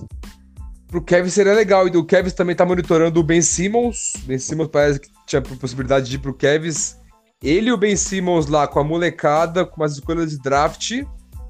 Pro 0.88 1.00
Kevin 1.02 1.30
seria 1.30 1.54
legal. 1.54 1.88
E 1.88 1.96
o 1.96 2.04
Kevin 2.04 2.28
também 2.30 2.54
tá 2.54 2.66
monitorando 2.66 3.18
o 3.18 3.22
Ben 3.22 3.40
Simmons. 3.40 4.12
Ben 4.24 4.36
Simmons 4.36 4.68
parece 4.68 5.00
que 5.00 5.08
tinha 5.26 5.40
possibilidade 5.40 6.10
de 6.10 6.16
ir 6.16 6.18
pro 6.18 6.34
Kevs. 6.34 6.99
Ele 7.42 7.70
e 7.70 7.72
o 7.72 7.76
Ben 7.76 7.96
Simmons 7.96 8.46
lá 8.46 8.68
com 8.68 8.80
a 8.80 8.84
molecada, 8.84 9.64
com 9.64 9.80
umas 9.80 9.94
escolhas 9.94 10.30
de 10.30 10.38
draft. 10.38 10.90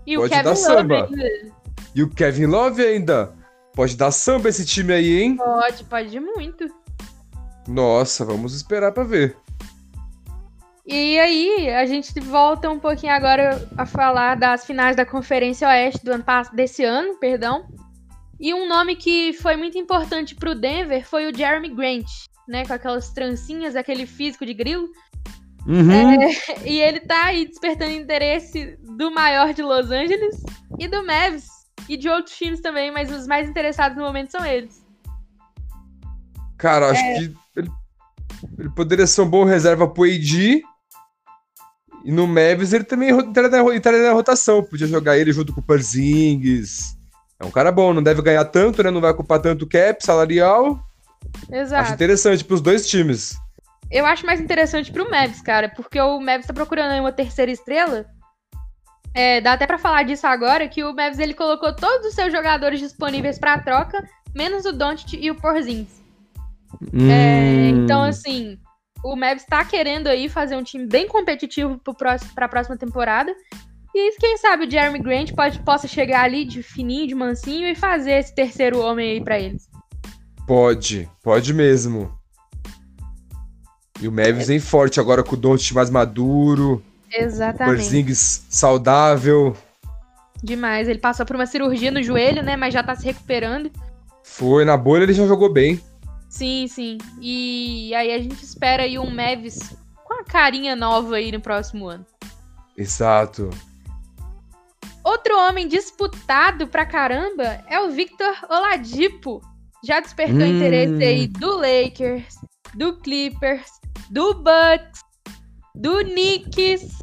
E 0.07 0.17
Pode 0.17 0.19
o 0.19 0.29
Kevin 0.29 0.43
dar 0.43 0.51
Love 0.51 0.63
samba. 0.63 1.05
ainda. 1.05 1.53
E 1.95 2.03
o 2.03 2.09
Kevin 2.09 2.47
Love 2.47 2.83
ainda. 2.87 3.35
Pode 3.75 3.97
dar 3.97 4.13
samba 4.13 4.49
esse 4.49 4.65
time 4.65 4.93
aí, 4.93 5.21
hein? 5.21 5.37
Pode, 5.37 5.85
pode 5.85 6.21
muito. 6.21 6.67
Nossa, 7.67 8.25
vamos 8.25 8.55
esperar 8.55 8.93
pra 8.93 9.03
ver. 9.03 9.37
E 10.87 11.19
aí, 11.19 11.71
a 11.71 11.85
gente 11.87 12.19
volta 12.21 12.71
um 12.71 12.79
pouquinho 12.79 13.13
agora 13.13 13.69
a 13.77 13.87
falar 13.87 14.37
das 14.37 14.65
finais 14.65 14.97
da 14.97 15.05
Conferência 15.05 15.69
Oeste 15.69 16.05
do 16.05 16.13
ano 16.13 16.25
desse 16.53 16.85
ano, 16.85 17.17
perdão. 17.19 17.67
E 18.39 18.55
um 18.55 18.69
nome 18.69 18.97
que 18.97 19.33
foi 19.35 19.57
muito 19.57 19.77
importante 19.77 20.35
pro 20.35 20.55
Denver 20.55 21.07
foi 21.07 21.31
o 21.31 21.37
Jeremy 21.37 21.69
Grant, 21.69 22.09
né, 22.49 22.65
com 22.65 22.73
aquelas 22.73 23.11
trancinhas, 23.11 23.77
aquele 23.77 24.07
físico 24.07 24.47
de 24.47 24.55
grilo. 24.55 24.89
Uhum. 25.67 26.19
E 26.65 26.81
ele 26.81 27.01
tá 27.01 27.27
aí 27.27 27.47
despertando 27.47 27.93
interesse 27.93 28.79
do 28.83 29.11
maior 29.11 29.53
de 29.53 29.63
Los 29.63 29.91
Angeles 29.91 30.43
e 30.79 30.89
do 30.89 31.05
Mavs 31.05 31.47
e 31.89 31.97
de 31.97 32.09
outros 32.09 32.37
times 32.37 32.61
também, 32.61 32.91
mas 32.91 33.11
os 33.11 33.27
mais 33.27 33.49
interessados 33.49 33.97
no 33.97 34.05
momento 34.05 34.31
são 34.31 34.45
eles. 34.45 34.85
Cara, 36.57 36.91
acho 36.91 37.01
É. 37.01 37.15
que 37.19 37.35
ele, 37.57 37.71
ele 38.59 38.71
poderia 38.71 39.07
ser 39.07 39.23
um 39.23 39.29
bom 39.29 39.45
reserva 39.45 39.89
pro 39.89 40.05
AD. 40.05 40.63
E 42.05 42.11
no 42.11 42.27
Mavis 42.27 42.73
ele 42.73 42.85
também 42.85 43.11
entraria 43.11 43.51
na, 43.63 43.77
entraria 43.77 44.07
na 44.07 44.13
rotação. 44.13 44.63
Podia 44.63 44.87
jogar 44.87 45.19
ele 45.19 45.33
junto 45.33 45.53
com 45.53 45.61
o 45.61 45.65
Parzingis. 45.65 46.97
É 47.39 47.45
um 47.45 47.51
cara 47.51 47.71
bom, 47.71 47.93
não 47.93 48.03
deve 48.03 48.23
ganhar 48.23 48.45
tanto, 48.47 48.83
né? 48.83 48.91
Não 48.91 49.01
vai 49.01 49.11
ocupar 49.11 49.41
tanto 49.41 49.67
cap 49.67 50.05
salarial. 50.05 50.79
Acho 51.45 51.55
Exato. 51.55 51.93
interessante 51.93 52.45
pros 52.45 52.61
dois 52.61 52.89
times. 52.89 53.37
Eu 53.91 54.07
acho 54.07 54.25
mais 54.25 54.41
interessante 54.41 54.93
pro 54.93 55.11
Mavs, 55.11 55.43
cara, 55.43 55.69
porque 55.69 56.01
o 56.01 56.21
Mavs 56.21 56.47
tá 56.47 56.53
procurando 56.53 56.93
aí 56.93 57.01
uma 57.01 57.13
terceira 57.13 57.51
estrela. 57.51 58.07
É, 59.13 59.41
dá 59.41 59.55
até 59.55 59.67
pra 59.67 59.79
falar 59.79 60.05
disso 60.05 60.27
agora, 60.27 60.69
que 60.69 60.85
o 60.85 60.95
Mavs 60.95 61.19
ele 61.19 61.35
colocou 61.35 61.75
todos 61.75 62.07
os 62.07 62.15
seus 62.15 62.33
jogadores 62.33 62.79
disponíveis 62.79 63.39
pra 63.39 63.59
troca, 63.59 64.03
menos 64.33 64.65
o 64.65 64.73
Doncic 64.73 65.15
e 65.15 65.31
o 65.31 65.35
Porzingis. 65.35 66.01
É, 66.93 67.73
Hum. 67.73 67.85
então, 67.85 68.03
assim, 68.05 68.57
o 69.03 69.17
Mavs 69.17 69.45
tá 69.45 69.65
querendo 69.65 70.07
aí 70.07 70.29
fazer 70.29 70.57
um 70.57 70.63
time 70.63 70.87
bem 70.87 71.09
competitivo 71.09 71.79
pro 71.79 71.95
próximo, 71.95 72.33
pra 72.35 72.49
próxima 72.49 72.77
temporada. 72.77 73.35
E 73.93 74.17
quem 74.19 74.37
sabe 74.37 74.67
o 74.67 74.71
Jeremy 74.71 75.01
Grant 75.01 75.33
pode, 75.35 75.59
possa 75.61 75.89
chegar 75.89 76.23
ali 76.23 76.45
de 76.45 76.63
fininho, 76.63 77.09
de 77.09 77.15
mansinho 77.15 77.67
e 77.67 77.75
fazer 77.75 78.13
esse 78.13 78.33
terceiro 78.33 78.79
homem 78.81 79.13
aí 79.13 79.21
pra 79.25 79.41
eles. 79.41 79.69
Pode, 80.47 81.11
pode 81.25 81.53
mesmo. 81.53 82.20
E 84.01 84.09
o 84.09 84.13
Mavis 84.13 84.47
vem 84.49 84.59
forte 84.59 84.99
agora 84.99 85.23
com 85.23 85.35
o 85.35 85.39
Doncic 85.39 85.75
mais 85.75 85.91
maduro, 85.91 86.83
Exatamente. 87.13 87.77
Porzingis 87.77 88.47
saudável. 88.49 89.57
Demais. 90.43 90.89
Ele 90.89 90.99
passou 91.01 91.27
por 91.27 91.37
uma 91.37 91.47
cirurgia 91.47 91.91
no 91.91 92.03
joelho, 92.03 92.43
né? 92.43 92.57
Mas 92.57 92.73
já 92.73 92.83
tá 92.83 92.95
se 92.95 93.05
recuperando. 93.05 93.71
Foi, 94.23 94.65
na 94.65 94.77
bolha 94.77 95.03
ele 95.03 95.13
já 95.13 95.27
jogou 95.27 95.53
bem. 95.53 95.81
Sim, 96.29 96.67
sim. 96.69 96.99
E 97.21 97.93
aí 97.95 98.13
a 98.15 98.19
gente 98.23 98.43
espera 98.43 98.85
aí 98.85 98.99
um 98.99 99.11
Mavis 99.11 99.77
com 100.05 100.15
a 100.15 100.25
carinha 100.25 100.77
nova 100.77 101.17
aí 101.17 101.33
no 101.33 101.41
próximo 101.41 101.89
ano. 101.89 102.07
Exato. 102.77 103.51
Outro 105.03 105.37
homem 105.39 105.67
disputado 105.67 106.69
pra 106.69 106.87
caramba 106.87 107.63
é 107.67 107.81
o 107.81 107.91
Victor 107.91 108.33
Oladipo. 108.49 109.41
Já 109.85 109.99
despertou 109.99 110.41
Hum. 110.43 110.57
interesse 110.57 111.03
aí 111.03 111.27
do 111.27 111.57
Lakers, 111.57 112.37
do 112.75 112.97
Clippers, 112.99 113.80
do 114.11 114.35
Bucks, 114.35 115.01
do 115.75 115.99
Knicks. 115.99 116.99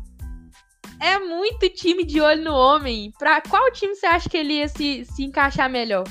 É 0.99 1.17
muito 1.19 1.69
time 1.69 2.03
de 2.03 2.19
olho 2.19 2.43
no 2.43 2.53
homem. 2.53 3.13
Pra 3.17 3.41
qual 3.41 3.71
time 3.71 3.95
você 3.95 4.05
acha 4.05 4.29
que 4.29 4.35
ele 4.35 4.53
ia 4.53 4.67
se, 4.67 5.05
se 5.05 5.23
encaixar 5.23 5.69
melhor? 5.69 6.03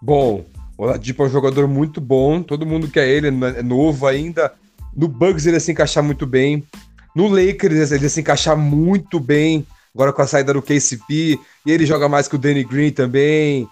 Bom, 0.00 0.44
o 0.78 0.84
Oladipo 0.84 1.22
é 1.22 1.26
um 1.26 1.30
jogador 1.30 1.68
muito 1.68 2.00
bom, 2.00 2.42
todo 2.42 2.66
mundo 2.66 2.88
quer 2.88 3.06
ele, 3.06 3.28
é 3.28 3.62
novo 3.62 4.06
ainda. 4.06 4.52
No 4.96 5.08
Bucks 5.08 5.46
ele 5.46 5.56
ia 5.56 5.60
se 5.60 5.72
encaixar 5.72 6.02
muito 6.02 6.26
bem. 6.26 6.64
No 7.14 7.28
Lakers 7.28 7.92
ele 7.92 8.04
ia 8.04 8.08
se 8.08 8.20
encaixar 8.20 8.56
muito 8.56 9.20
bem, 9.20 9.66
agora 9.94 10.12
com 10.12 10.22
a 10.22 10.26
saída 10.26 10.54
do 10.54 10.62
KCP. 10.62 11.38
E 11.66 11.70
ele 11.70 11.84
joga 11.84 12.08
mais 12.08 12.28
que 12.28 12.36
o 12.36 12.38
Danny 12.38 12.64
Green 12.64 12.90
também. 12.90 13.68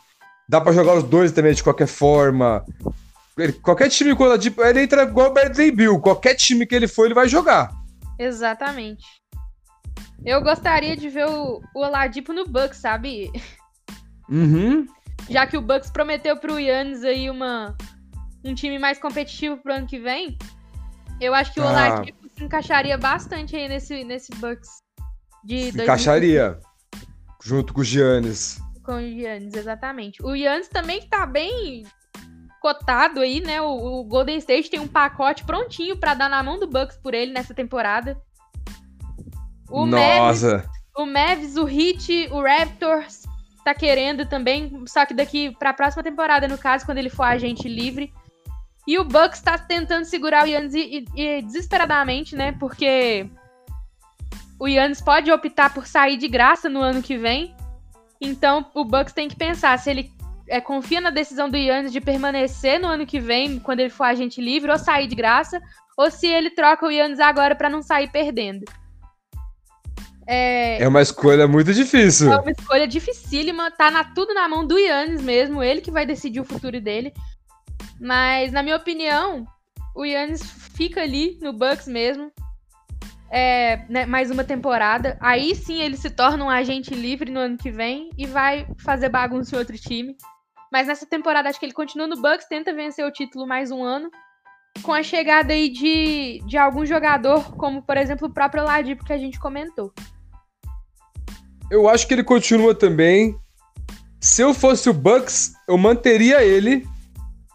Dá 0.49 0.61
pra 0.61 0.73
jogar 0.73 0.97
os 0.97 1.05
dois 1.05 1.33
também 1.33 1.55
de 1.55 1.63
qualquer 1.63 1.87
forma. 1.87 2.65
Ele- 3.41 3.53
qualquer 3.55 3.89
time 3.89 4.15
com 4.15 4.25
o 4.25 4.27
Oladipo, 4.27 4.63
ele 4.63 4.83
entra 4.83 5.03
igual 5.03 5.31
o 5.31 5.33
Bradley 5.35 5.71
Bill. 5.71 5.99
Qualquer 6.01 6.35
time 6.35 6.67
que 6.67 6.75
ele 6.75 6.87
for, 6.89 7.05
ele 7.07 7.15
vai 7.15 7.29
jogar. 7.29 7.71
Exatamente. 8.19 9.05
Eu 10.25 10.43
gostaria 10.43 10.97
de 10.97 11.09
ver 11.09 11.27
o, 11.27 11.61
o 11.75 11.81
Oladipo 11.81 12.33
no 12.33 12.47
Bucks, 12.47 12.79
sabe? 12.79 13.31
Uhum. 14.29 14.87
Já 15.29 15.47
que 15.47 15.57
o 15.57 15.63
Bucks 15.63 15.91
prometeu 15.91 16.37
pro 16.37 16.59
Yannis 16.59 17.03
aí 17.05 17.31
uma, 17.31 17.77
um 18.45 18.55
time 18.55 18.79
mais 18.79 18.99
competitivo 18.99 19.57
pro 19.57 19.73
ano 19.73 19.87
que 19.87 19.99
vem, 19.99 20.37
eu 21.21 21.35
acho 21.35 21.53
que 21.55 21.61
o 21.61 21.65
Ah. 21.65 21.69
Oladipo 21.71 22.29
se 22.37 22.45
encaixaria 22.45 22.97
bastante 22.99 23.57
aí 23.57 23.69
nesse, 23.69 24.05
nesse 24.05 24.31
Bucks 24.37 24.69
de 25.45 25.73
Se 25.73 25.83
encaixaria. 25.83 26.59
Junto 27.43 27.73
com 27.73 27.81
o 27.81 27.85
Giannis. 27.85 28.59
com 28.85 28.93
o 28.97 29.01
Yannis, 29.01 29.55
exatamente. 29.55 30.23
O 30.23 30.35
Yannis 30.35 30.69
também 30.69 31.07
tá 31.09 31.25
bem 31.25 31.85
cotado 32.61 33.21
aí, 33.21 33.41
né? 33.41 33.61
O, 33.61 34.01
o 34.01 34.05
Golden 34.05 34.37
State 34.39 34.71
tem 34.71 34.79
um 34.79 34.87
pacote 34.89 35.45
prontinho 35.45 35.97
pra 35.97 36.15
dar 36.15 36.29
na 36.29 36.43
mão 36.43 36.59
do 36.59 36.67
Bucks 36.67 36.97
por 36.97 37.15
ele 37.15 37.33
nessa 37.33 37.55
temporada. 37.55 38.21
O 39.69 39.87
Mavis, 39.87 40.43
Nossa. 40.43 40.71
o 40.97 41.07
Mavs, 41.07 41.57
o 41.57 41.69
Heat, 41.69 42.29
o 42.33 42.43
Raptors 42.43 43.23
tá 43.65 43.75
querendo 43.75 44.27
também, 44.27 44.85
só 44.87 45.05
que 45.07 45.15
daqui 45.15 45.55
pra 45.59 45.73
próxima 45.73 46.03
temporada, 46.03 46.49
no 46.49 46.59
caso, 46.59 46.85
quando 46.85 46.99
ele 46.99 47.11
for 47.11 47.25
agente 47.25 47.69
livre. 47.69 48.13
E 48.87 48.99
o 48.99 49.05
Bucks 49.05 49.41
tá 49.41 49.57
tentando 49.59 50.05
segurar 50.05 50.45
o 50.45 50.49
Yannis 50.49 50.75
e, 50.75 51.05
e- 51.15 51.21
e 51.23 51.43
desesperadamente, 51.43 52.35
né? 52.35 52.53
Porque 52.53 53.29
o 54.59 54.67
Yannis 54.67 55.01
pode 55.01 55.31
optar 55.31 55.73
por 55.73 55.87
sair 55.87 56.17
de 56.17 56.27
graça 56.27 56.69
no 56.69 56.81
ano 56.81 57.03
que 57.03 57.17
vem. 57.17 57.55
Então 58.21 58.67
o 58.75 58.85
Bucks 58.85 59.13
tem 59.13 59.29
que 59.29 59.37
pensar 59.37 59.79
se 59.79 59.91
ele 59.91 60.11
é, 60.51 60.61
confia 60.61 61.01
na 61.01 61.11
decisão 61.11 61.49
do 61.49 61.57
Yannis 61.57 61.93
de 61.93 62.01
permanecer 62.01 62.81
no 62.81 62.89
ano 62.89 63.07
que 63.07 63.21
vem, 63.21 63.61
quando 63.61 63.81
ele 63.81 63.89
for 63.89 64.05
agente 64.05 64.41
livre, 64.41 64.71
ou 64.71 64.79
sair 64.79 65.07
de 65.07 65.15
graça, 65.15 65.61
ou 65.97 66.11
se 66.11 66.27
ele 66.27 66.51
troca 66.51 66.85
o 66.85 66.91
Yannis 66.91 67.21
agora 67.21 67.55
pra 67.55 67.71
não 67.71 67.83
sair 67.83 68.11
perdendo. 68.11 68.65
É, 70.27 70.83
É 70.83 70.89
uma 70.89 71.01
escolha 71.01 71.47
muito 71.47 71.73
difícil. 71.73 72.33
é 72.33 72.41
uma 72.41 72.51
escolha 72.51 72.87
dificílima, 72.87 73.71
tá 73.71 73.91
na, 73.91 74.03
tudo 74.03 74.35
na 74.35 74.49
mão 74.49 74.67
do 74.67 74.77
Yannis 74.77 75.23
mesmo, 75.23 75.63
ele 75.63 75.81
que 75.81 75.91
vai 75.91 76.05
decidir 76.05 76.41
o 76.41 76.45
futuro 76.45 76.81
dele. 76.81 77.15
Mas, 78.01 78.51
na 78.51 78.63
minha 78.63 78.77
opinião, 78.77 79.47
o 79.95 80.05
Yannis 80.05 80.43
fica 80.75 81.03
ali 81.03 81.39
no 81.41 81.53
Bucks 81.53 81.87
mesmo. 81.87 82.33
É, 83.33 83.85
né, 83.89 84.07
mais 84.07 84.29
uma 84.29 84.43
temporada. 84.43 85.17
Aí 85.21 85.55
sim 85.55 85.81
ele 85.81 85.97
se 85.97 86.11
torna 86.11 86.45
um 86.45 86.51
agente 86.51 86.93
livre 86.93 87.31
no 87.31 87.39
ano 87.39 87.57
que 87.57 87.71
vem 87.71 88.11
e 88.19 88.27
vai 88.27 88.67
fazer 88.79 89.09
bagunça 89.09 89.55
em 89.55 89.59
outro 89.61 89.79
time. 89.79 90.17
Mas 90.71 90.87
nessa 90.87 91.05
temporada 91.05 91.49
acho 91.49 91.59
que 91.59 91.67
ele 91.67 91.73
continua 91.73 92.07
no 92.07 92.17
Bucks, 92.17 92.47
tenta 92.49 92.73
vencer 92.73 93.05
o 93.05 93.13
título 93.13 93.47
mais 93.47 93.71
um 93.71 93.83
ano. 93.83 94.11
Com 94.83 94.93
a 94.93 95.03
chegada 95.03 95.53
aí 95.53 95.69
de, 95.69 96.41
de 96.47 96.57
algum 96.57 96.87
jogador, 96.87 97.57
como 97.57 97.83
por 97.83 97.97
exemplo 97.97 98.29
o 98.29 98.33
próprio 98.33 98.63
Ladipo 98.63 99.05
que 99.05 99.13
a 99.13 99.19
gente 99.19 99.39
comentou. 99.39 99.93
Eu 101.71 101.89
acho 101.89 102.07
que 102.07 102.15
ele 102.15 102.23
continua 102.23 102.75
também. 102.75 103.37
Se 104.21 104.43
eu 104.43 104.55
fosse 104.55 104.89
o 104.89 104.95
Bucks, 104.95 105.55
eu 105.67 105.77
manteria 105.77 106.43
ele 106.45 106.87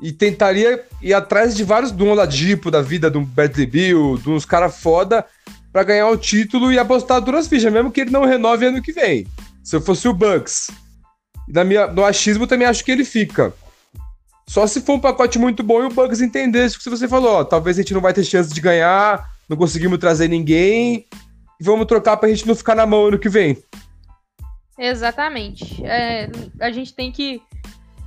e 0.02 0.12
tentaria 0.12 0.84
ir 1.02 1.14
atrás 1.14 1.56
de 1.56 1.64
vários 1.64 1.92
do 1.92 2.06
Oladipo 2.06 2.70
da 2.70 2.82
vida, 2.82 3.10
do 3.10 3.22
Bradley 3.22 3.66
Bill, 3.66 4.18
de 4.18 4.30
uns 4.30 4.46
caras 4.46 4.78
foda, 4.78 5.26
pra 5.72 5.84
ganhar 5.84 6.10
o 6.10 6.18
título 6.18 6.72
e 6.72 6.78
apostar 6.78 7.22
duras 7.22 7.48
fichas, 7.48 7.72
mesmo 7.72 7.92
que 7.92 8.02
ele 8.02 8.12
não 8.12 8.26
renove 8.26 8.66
ano 8.66 8.82
que 8.82 8.92
vem. 8.92 9.26
Se 9.64 9.76
eu 9.76 9.82
fosse 9.82 10.08
o 10.08 10.14
Bucks. 10.14 10.70
Na 11.48 11.64
minha, 11.64 11.88
no 11.88 12.04
achismo 12.04 12.48
também 12.48 12.68
acho 12.68 12.84
que 12.84 12.92
ele 12.92 13.06
fica. 13.06 13.54
Só 14.48 14.68
se 14.68 14.82
for 14.82 14.94
um 14.94 15.00
pacote 15.00 15.40
muito 15.40 15.64
bom 15.64 15.82
e 15.82 15.86
o 15.86 15.90
Bucks 15.90 16.22
entender 16.22 16.66
isso 16.66 16.78
que 16.78 16.90
você 16.90 17.08
falou, 17.08 17.38
ó, 17.38 17.44
talvez 17.44 17.78
a 17.78 17.82
gente 17.82 17.94
não 17.94 18.02
vai 18.02 18.14
ter 18.14 18.24
chance 18.24 18.54
de 18.54 18.62
ganhar, 18.62 19.28
não 19.50 19.58
conseguimos 19.58 19.98
trazer 19.98 20.28
ninguém, 20.28 21.08
e 21.60 21.64
vamos 21.64 21.88
trocar 21.88 22.18
pra 22.18 22.30
gente 22.30 22.48
não 22.48 22.56
ficar 22.56 22.76
na 22.76 22.86
mão 22.86 23.08
ano 23.08 23.20
que 23.20 23.30
vem. 23.30 23.58
Exatamente. 24.78 25.84
É, 25.86 26.30
a 26.60 26.72
gente 26.72 26.94
tem 26.94 27.12
que 27.12 27.42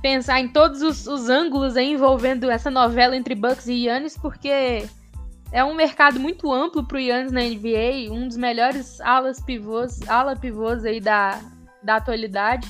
pensar 0.01 0.39
em 0.39 0.47
todos 0.47 0.81
os, 0.81 1.07
os 1.07 1.29
ângulos 1.29 1.75
envolvendo 1.75 2.49
essa 2.49 2.71
novela 2.71 3.17
entre 3.17 3.35
Bucks 3.35 3.67
e 3.67 3.85
Yannis, 3.85 4.17
porque 4.17 4.87
é 5.51 5.63
um 5.63 5.75
mercado 5.75 6.19
muito 6.19 6.51
amplo 6.53 6.85
pro 6.85 6.99
Yannis 6.99 7.31
na 7.31 7.41
NBA, 7.41 8.11
um 8.11 8.27
dos 8.27 8.37
melhores 8.37 9.01
alas 9.01 9.41
pivôs, 9.41 9.99
ala 10.07 10.35
pivôs 10.35 10.85
aí 10.85 10.99
da, 10.99 11.41
da 11.83 11.95
atualidade. 11.95 12.69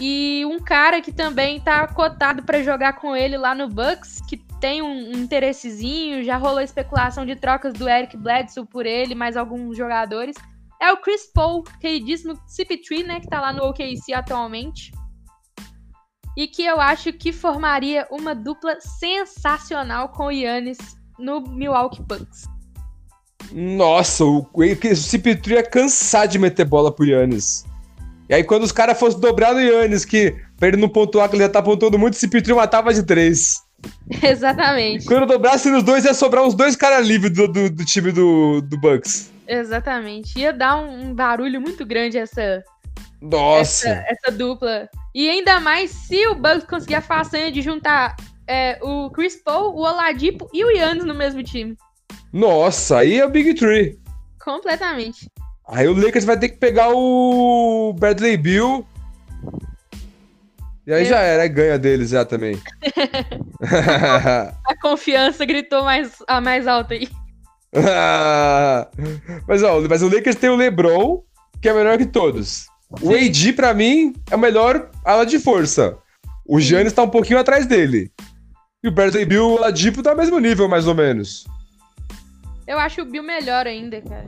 E 0.00 0.44
um 0.46 0.60
cara 0.60 1.00
que 1.00 1.12
também 1.12 1.60
tá 1.60 1.86
cotado 1.88 2.42
para 2.44 2.62
jogar 2.62 2.94
com 2.94 3.16
ele 3.16 3.36
lá 3.36 3.54
no 3.54 3.68
Bucks, 3.68 4.20
que 4.28 4.36
tem 4.60 4.80
um, 4.80 5.12
interessezinho, 5.12 6.22
já 6.22 6.36
rolou 6.36 6.60
especulação 6.60 7.26
de 7.26 7.34
trocas 7.34 7.72
do 7.74 7.88
Eric 7.88 8.16
Bledsoe 8.16 8.66
por 8.66 8.86
ele, 8.86 9.14
mais 9.14 9.36
alguns 9.36 9.76
jogadores. 9.76 10.36
É 10.80 10.92
o 10.92 10.96
Chris 10.98 11.28
Paul, 11.32 11.64
queridíssimo 11.80 12.34
CP3, 12.46 13.04
né, 13.04 13.20
que 13.20 13.28
tá 13.28 13.40
lá 13.40 13.52
no 13.52 13.64
OKC 13.64 14.12
atualmente. 14.14 14.92
E 16.36 16.46
que 16.46 16.64
eu 16.64 16.80
acho 16.80 17.12
que 17.12 17.32
formaria 17.32 18.06
uma 18.10 18.34
dupla 18.34 18.80
sensacional 18.80 20.10
com 20.10 20.26
o 20.26 20.30
Yannis 20.30 20.78
no 21.18 21.40
Milwaukee 21.40 22.02
Bucks. 22.02 22.44
Nossa, 23.50 24.24
o, 24.24 24.38
o 24.38 24.60
CP3 24.60 25.48
ia 25.48 25.62
cansar 25.68 26.28
de 26.28 26.38
meter 26.38 26.64
bola 26.64 26.92
pro 26.92 27.04
Yannis. 27.04 27.64
E 28.28 28.34
aí, 28.34 28.44
quando 28.44 28.64
os 28.64 28.72
caras 28.72 28.98
fossem 28.98 29.20
dobrar 29.20 29.54
no 29.54 29.60
Yannis, 29.60 30.04
que 30.04 30.36
pra 30.58 30.68
ele 30.68 30.76
não 30.76 30.88
pontuar, 30.88 31.28
que 31.28 31.36
ele 31.36 31.44
já 31.44 31.48
tá 31.48 31.62
pontuando 31.62 31.98
muito, 31.98 32.14
o 32.14 32.16
CP3 32.16 32.54
matava 32.54 32.92
de 32.92 33.02
três. 33.02 33.54
Exatamente. 34.22 35.06
Quando 35.06 35.26
dobrasse 35.26 35.70
nos 35.70 35.82
dois, 35.82 36.04
ia 36.04 36.12
sobrar 36.12 36.44
uns 36.44 36.54
dois 36.54 36.76
caras 36.76 37.06
livres 37.06 37.32
do, 37.32 37.48
do, 37.48 37.70
do 37.70 37.84
time 37.84 38.12
do, 38.12 38.60
do 38.60 38.78
Bucks. 38.78 39.32
Exatamente. 39.46 40.38
Ia 40.38 40.52
dar 40.52 40.76
um, 40.76 41.08
um 41.08 41.14
barulho 41.14 41.60
muito 41.60 41.86
grande 41.86 42.18
essa, 42.18 42.62
Nossa. 43.20 43.88
essa, 43.88 44.04
essa 44.08 44.32
dupla. 44.32 44.88
E 45.14 45.28
ainda 45.28 45.58
mais 45.58 45.90
se 45.90 46.26
o 46.26 46.34
Bucks 46.34 46.64
conseguir 46.64 46.96
a 46.96 47.00
façanha 47.00 47.50
de 47.50 47.62
juntar 47.62 48.14
é, 48.46 48.78
o 48.82 49.10
Chris 49.10 49.36
Paul, 49.36 49.74
o 49.74 49.80
Oladipo 49.80 50.48
e 50.52 50.64
o 50.64 50.70
Yannis 50.70 51.04
no 51.04 51.14
mesmo 51.14 51.42
time. 51.42 51.76
Nossa, 52.32 52.98
aí 52.98 53.18
é 53.18 53.24
o 53.24 53.30
Big 53.30 53.54
Tree. 53.54 53.98
Completamente. 54.38 55.30
Aí 55.68 55.86
o 55.86 55.92
Lakers 55.94 56.24
vai 56.24 56.38
ter 56.38 56.48
que 56.48 56.56
pegar 56.58 56.88
o 56.92 57.92
Bradley 57.98 58.36
Bill. 58.36 58.86
E 60.86 60.92
aí 60.92 61.02
Eu- 61.02 61.08
já 61.08 61.18
era, 61.20 61.42
aí 61.42 61.48
ganha 61.48 61.78
deles 61.78 62.08
já 62.10 62.24
também. 62.24 62.58
A 64.66 64.74
confiança 64.80 65.44
gritou 65.44 65.84
mais, 65.84 66.12
a 66.26 66.40
mais 66.40 66.66
alta 66.66 66.94
aí. 66.94 67.08
mas, 69.46 69.62
ó, 69.62 69.80
mas 69.88 70.02
o 70.02 70.08
Lakers 70.08 70.36
tem 70.36 70.48
o 70.48 70.56
LeBron, 70.56 71.22
que 71.60 71.68
é 71.68 71.74
melhor 71.74 71.98
que 71.98 72.06
todos. 72.06 72.66
O 73.02 73.12
Sim. 73.14 73.26
AD, 73.28 73.52
pra 73.52 73.74
mim, 73.74 74.14
é 74.30 74.36
o 74.36 74.38
melhor 74.38 74.90
ala 75.04 75.26
de 75.26 75.38
força. 75.38 75.98
O 76.46 76.58
Giannis 76.58 76.94
tá 76.94 77.02
um 77.02 77.10
pouquinho 77.10 77.38
atrás 77.38 77.66
dele. 77.66 78.10
E 78.82 78.88
o 78.88 78.92
Bradley 78.92 79.26
Bill 79.26 79.42
e 79.50 79.52
o 79.58 79.60
Ladipo 79.60 80.02
tá 80.02 80.12
no 80.12 80.16
mesmo 80.16 80.38
nível, 80.38 80.66
mais 80.66 80.86
ou 80.86 80.94
menos. 80.94 81.46
Eu 82.66 82.78
acho 82.78 83.02
o 83.02 83.04
Bill 83.04 83.22
melhor 83.22 83.66
ainda, 83.66 84.00
cara. 84.00 84.26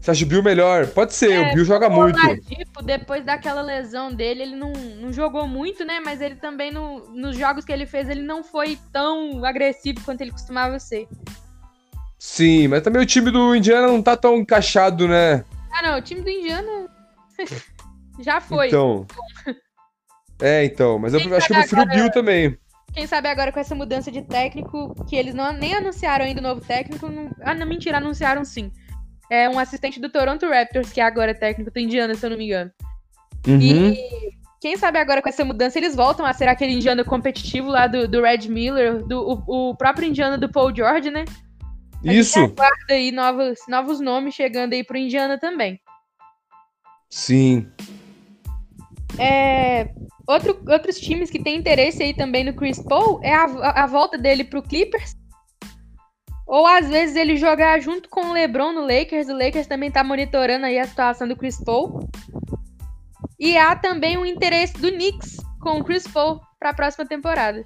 Você 0.00 0.10
acha 0.12 0.24
o 0.24 0.28
Bill 0.28 0.42
melhor? 0.42 0.86
Pode 0.88 1.12
ser, 1.12 1.30
É, 1.32 1.50
o 1.50 1.54
Bill 1.54 1.64
joga 1.64 1.88
O 1.88 1.92
muito. 1.92 2.18
Oladipo, 2.18 2.82
depois 2.82 3.22
daquela 3.24 3.60
lesão 3.60 4.12
dele, 4.12 4.42
ele 4.42 4.56
não, 4.56 4.72
não 4.72 5.12
jogou 5.12 5.46
muito, 5.46 5.84
né? 5.84 6.00
Mas 6.02 6.20
ele 6.22 6.36
também, 6.36 6.72
no, 6.72 7.00
nos 7.10 7.36
jogos 7.36 7.64
que 7.64 7.72
ele 7.72 7.84
fez, 7.84 8.08
ele 8.08 8.22
não 8.22 8.42
foi 8.42 8.78
tão 8.90 9.44
agressivo 9.44 10.00
quanto 10.02 10.22
ele 10.22 10.30
costumava 10.30 10.78
ser. 10.78 11.06
Sim, 12.18 12.68
mas 12.68 12.82
também 12.82 13.02
o 13.02 13.06
time 13.06 13.30
do 13.30 13.54
Indiana 13.54 13.88
não 13.88 14.02
tá 14.02 14.16
tão 14.16 14.36
encaixado, 14.36 15.06
né? 15.06 15.44
Ah, 15.72 15.82
não, 15.82 15.98
o 15.98 16.02
time 16.02 16.22
do 16.22 16.30
Indiana 16.30 16.88
Já 18.20 18.40
foi. 18.40 18.68
Então. 18.68 19.06
É, 20.40 20.64
então, 20.64 20.98
mas 20.98 21.12
eu 21.12 21.20
Quem 21.20 21.32
acho 21.34 21.46
que 21.46 21.52
eu 21.52 21.56
prefiro 21.58 21.80
o 21.80 21.84
agora- 21.84 21.98
Bill 22.02 22.10
também. 22.10 22.58
Quem 22.92 23.06
sabe 23.06 23.28
agora 23.28 23.52
com 23.52 23.60
essa 23.60 23.74
mudança 23.74 24.10
de 24.10 24.20
técnico, 24.22 24.94
que 25.08 25.14
eles 25.14 25.32
não, 25.32 25.52
nem 25.52 25.74
anunciaram 25.74 26.24
ainda 26.24 26.40
o 26.40 26.42
novo 26.42 26.60
técnico. 26.60 27.08
Não, 27.08 27.30
ah, 27.42 27.54
não, 27.54 27.66
mentira, 27.66 27.98
anunciaram 27.98 28.44
sim. 28.44 28.72
É 29.30 29.48
um 29.48 29.58
assistente 29.58 30.00
do 30.00 30.10
Toronto 30.10 30.46
Raptors, 30.46 30.92
que 30.92 31.00
é 31.00 31.04
agora 31.04 31.32
técnico 31.34 31.70
do 31.70 31.78
Indiana, 31.78 32.14
se 32.14 32.26
eu 32.26 32.30
não 32.30 32.36
me 32.36 32.46
engano. 32.46 32.70
Uhum. 33.46 33.60
E 33.60 34.34
quem 34.60 34.76
sabe 34.76 34.98
agora 34.98 35.22
com 35.22 35.28
essa 35.28 35.44
mudança 35.44 35.78
eles 35.78 35.94
voltam 35.94 36.26
a 36.26 36.32
ser 36.34 36.48
aquele 36.48 36.72
Indiana 36.72 37.02
competitivo 37.02 37.68
lá 37.68 37.86
do, 37.86 38.06
do 38.06 38.20
Red 38.20 38.48
Miller, 38.48 39.02
do, 39.04 39.42
o, 39.46 39.70
o 39.70 39.74
próprio 39.76 40.08
Indiana 40.08 40.36
do 40.36 40.50
Paul 40.50 40.74
George, 40.74 41.10
né? 41.10 41.24
A 42.06 42.12
Isso, 42.12 42.38
aguarda 42.38 42.94
aí 42.94 43.12
novos, 43.12 43.58
novos 43.68 44.00
nomes 44.00 44.34
chegando 44.34 44.72
aí 44.72 44.84
pro 44.84 44.98
Indiana 44.98 45.38
também. 45.38 45.80
sim. 47.08 47.66
É, 49.18 49.90
outro, 50.26 50.62
outros 50.68 50.98
times 50.98 51.30
que 51.30 51.42
têm 51.42 51.56
interesse 51.56 52.02
aí 52.02 52.14
também 52.14 52.44
no 52.44 52.54
Chris 52.54 52.82
Paul 52.82 53.20
é 53.22 53.34
a, 53.34 53.44
a, 53.44 53.84
a 53.84 53.86
volta 53.86 54.16
dele 54.16 54.44
pro 54.44 54.62
Clippers. 54.62 55.16
Ou 56.50 56.66
às 56.66 56.88
vezes 56.88 57.14
ele 57.14 57.36
jogar 57.36 57.80
junto 57.80 58.08
com 58.08 58.26
o 58.26 58.32
LeBron 58.32 58.72
no 58.72 58.80
Lakers. 58.80 59.28
O 59.28 59.38
Lakers 59.38 59.68
também 59.68 59.88
tá 59.88 60.02
monitorando 60.02 60.66
aí 60.66 60.80
a 60.80 60.84
situação 60.84 61.28
do 61.28 61.36
Chris 61.36 61.62
Paul. 61.62 62.08
E 63.38 63.56
há 63.56 63.76
também 63.76 64.18
o 64.18 64.26
interesse 64.26 64.74
do 64.74 64.90
Knicks 64.90 65.36
com 65.60 65.78
o 65.78 65.84
Chris 65.84 66.08
Paul 66.08 66.40
para 66.58 66.70
a 66.70 66.74
próxima 66.74 67.06
temporada. 67.06 67.64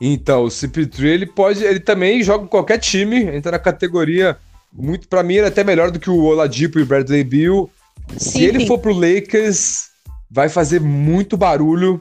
Então, 0.00 0.44
o 0.44 0.48
CP3 0.48 1.04
ele 1.04 1.26
pode, 1.26 1.62
ele 1.62 1.80
também 1.80 2.22
joga 2.22 2.44
em 2.44 2.48
qualquer 2.48 2.78
time, 2.78 3.24
entra 3.24 3.52
na 3.52 3.58
categoria 3.58 4.38
muito 4.72 5.06
para 5.06 5.22
mim 5.22 5.34
ele 5.34 5.46
é 5.46 5.48
até 5.48 5.64
melhor 5.64 5.90
do 5.90 5.98
que 5.98 6.08
o 6.08 6.22
Oladipo 6.22 6.78
e 6.78 6.82
o 6.82 6.86
Bradley 6.86 7.24
Beal. 7.24 7.68
Se 8.16 8.30
Sim, 8.30 8.42
ele 8.44 8.60
sim. 8.60 8.66
for 8.66 8.78
pro 8.78 8.94
Lakers, 8.94 9.90
vai 10.30 10.48
fazer 10.48 10.80
muito 10.80 11.36
barulho. 11.36 11.98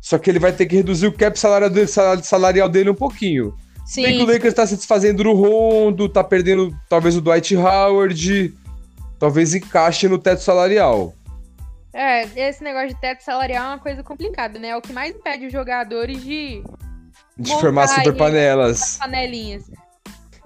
Só 0.00 0.18
que 0.18 0.30
ele 0.30 0.38
vai 0.38 0.52
ter 0.52 0.66
que 0.66 0.76
reduzir 0.76 1.08
o 1.08 1.12
cap 1.12 1.36
dele, 1.72 1.86
salar- 1.88 2.22
salarial 2.22 2.68
dele 2.68 2.90
um 2.90 2.94
pouquinho. 2.94 3.54
Se 3.88 4.02
bem 4.02 4.16
que 4.18 4.22
o 4.22 4.26
Sim, 4.26 4.32
Lakers 4.32 4.52
tá 4.54 4.66
se 4.66 4.76
desfazendo 4.76 5.22
do 5.24 5.32
Rondo, 5.32 6.08
tá 6.10 6.22
perdendo 6.22 6.76
talvez 6.90 7.16
o 7.16 7.22
Dwight 7.22 7.56
Howard, 7.56 8.54
talvez 9.18 9.54
encaixe 9.54 10.06
no 10.08 10.18
teto 10.18 10.42
salarial. 10.42 11.14
é, 11.94 12.24
esse 12.48 12.62
negócio 12.62 12.88
de 12.88 13.00
teto 13.00 13.22
salarial 13.24 13.64
é 13.64 13.68
uma 13.68 13.78
coisa 13.78 14.02
complicada, 14.02 14.58
né? 14.58 14.68
É 14.68 14.76
o 14.76 14.82
que 14.82 14.92
mais 14.92 15.14
impede 15.14 15.46
os 15.46 15.52
jogadores 15.52 16.22
de 16.22 16.62
De 17.38 17.50
formar 17.58 17.88
super 17.88 18.14
panelas. 18.14 18.98
panelinhas. 18.98 19.64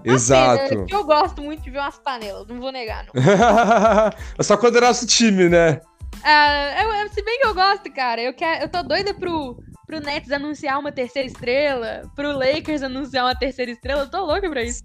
Exato. 0.05 0.69
Pena, 0.69 0.85
que 0.85 0.95
eu 0.95 1.03
gosto 1.03 1.41
muito 1.41 1.63
de 1.63 1.69
ver 1.69 1.79
umas 1.79 1.97
panelas, 1.97 2.47
não 2.47 2.59
vou 2.61 2.71
negar, 2.71 3.05
não. 3.05 3.13
É 4.39 4.43
Só 4.43 4.55
quando 4.57 4.77
é 4.77 4.81
nosso 4.81 5.05
time, 5.05 5.49
né? 5.49 5.81
Ah, 6.23 6.81
eu- 7.03 7.09
se 7.09 7.21
bem 7.23 7.39
que 7.41 7.47
eu 7.47 7.53
gosto, 7.53 7.91
cara, 7.91 8.21
eu, 8.21 8.33
quero, 8.33 8.63
eu 8.63 8.69
tô 8.69 8.83
doida 8.83 9.13
pro, 9.13 9.61
pro 9.85 9.99
Nets 9.99 10.31
anunciar 10.31 10.79
uma 10.79 10.91
terceira 10.91 11.27
estrela, 11.27 12.03
pro 12.15 12.37
Lakers 12.37 12.83
anunciar 12.83 13.25
uma 13.25 13.35
terceira 13.35 13.71
estrela, 13.71 14.01
eu 14.01 14.09
tô 14.09 14.25
louca 14.25 14.49
pra 14.49 14.63
isso. 14.63 14.83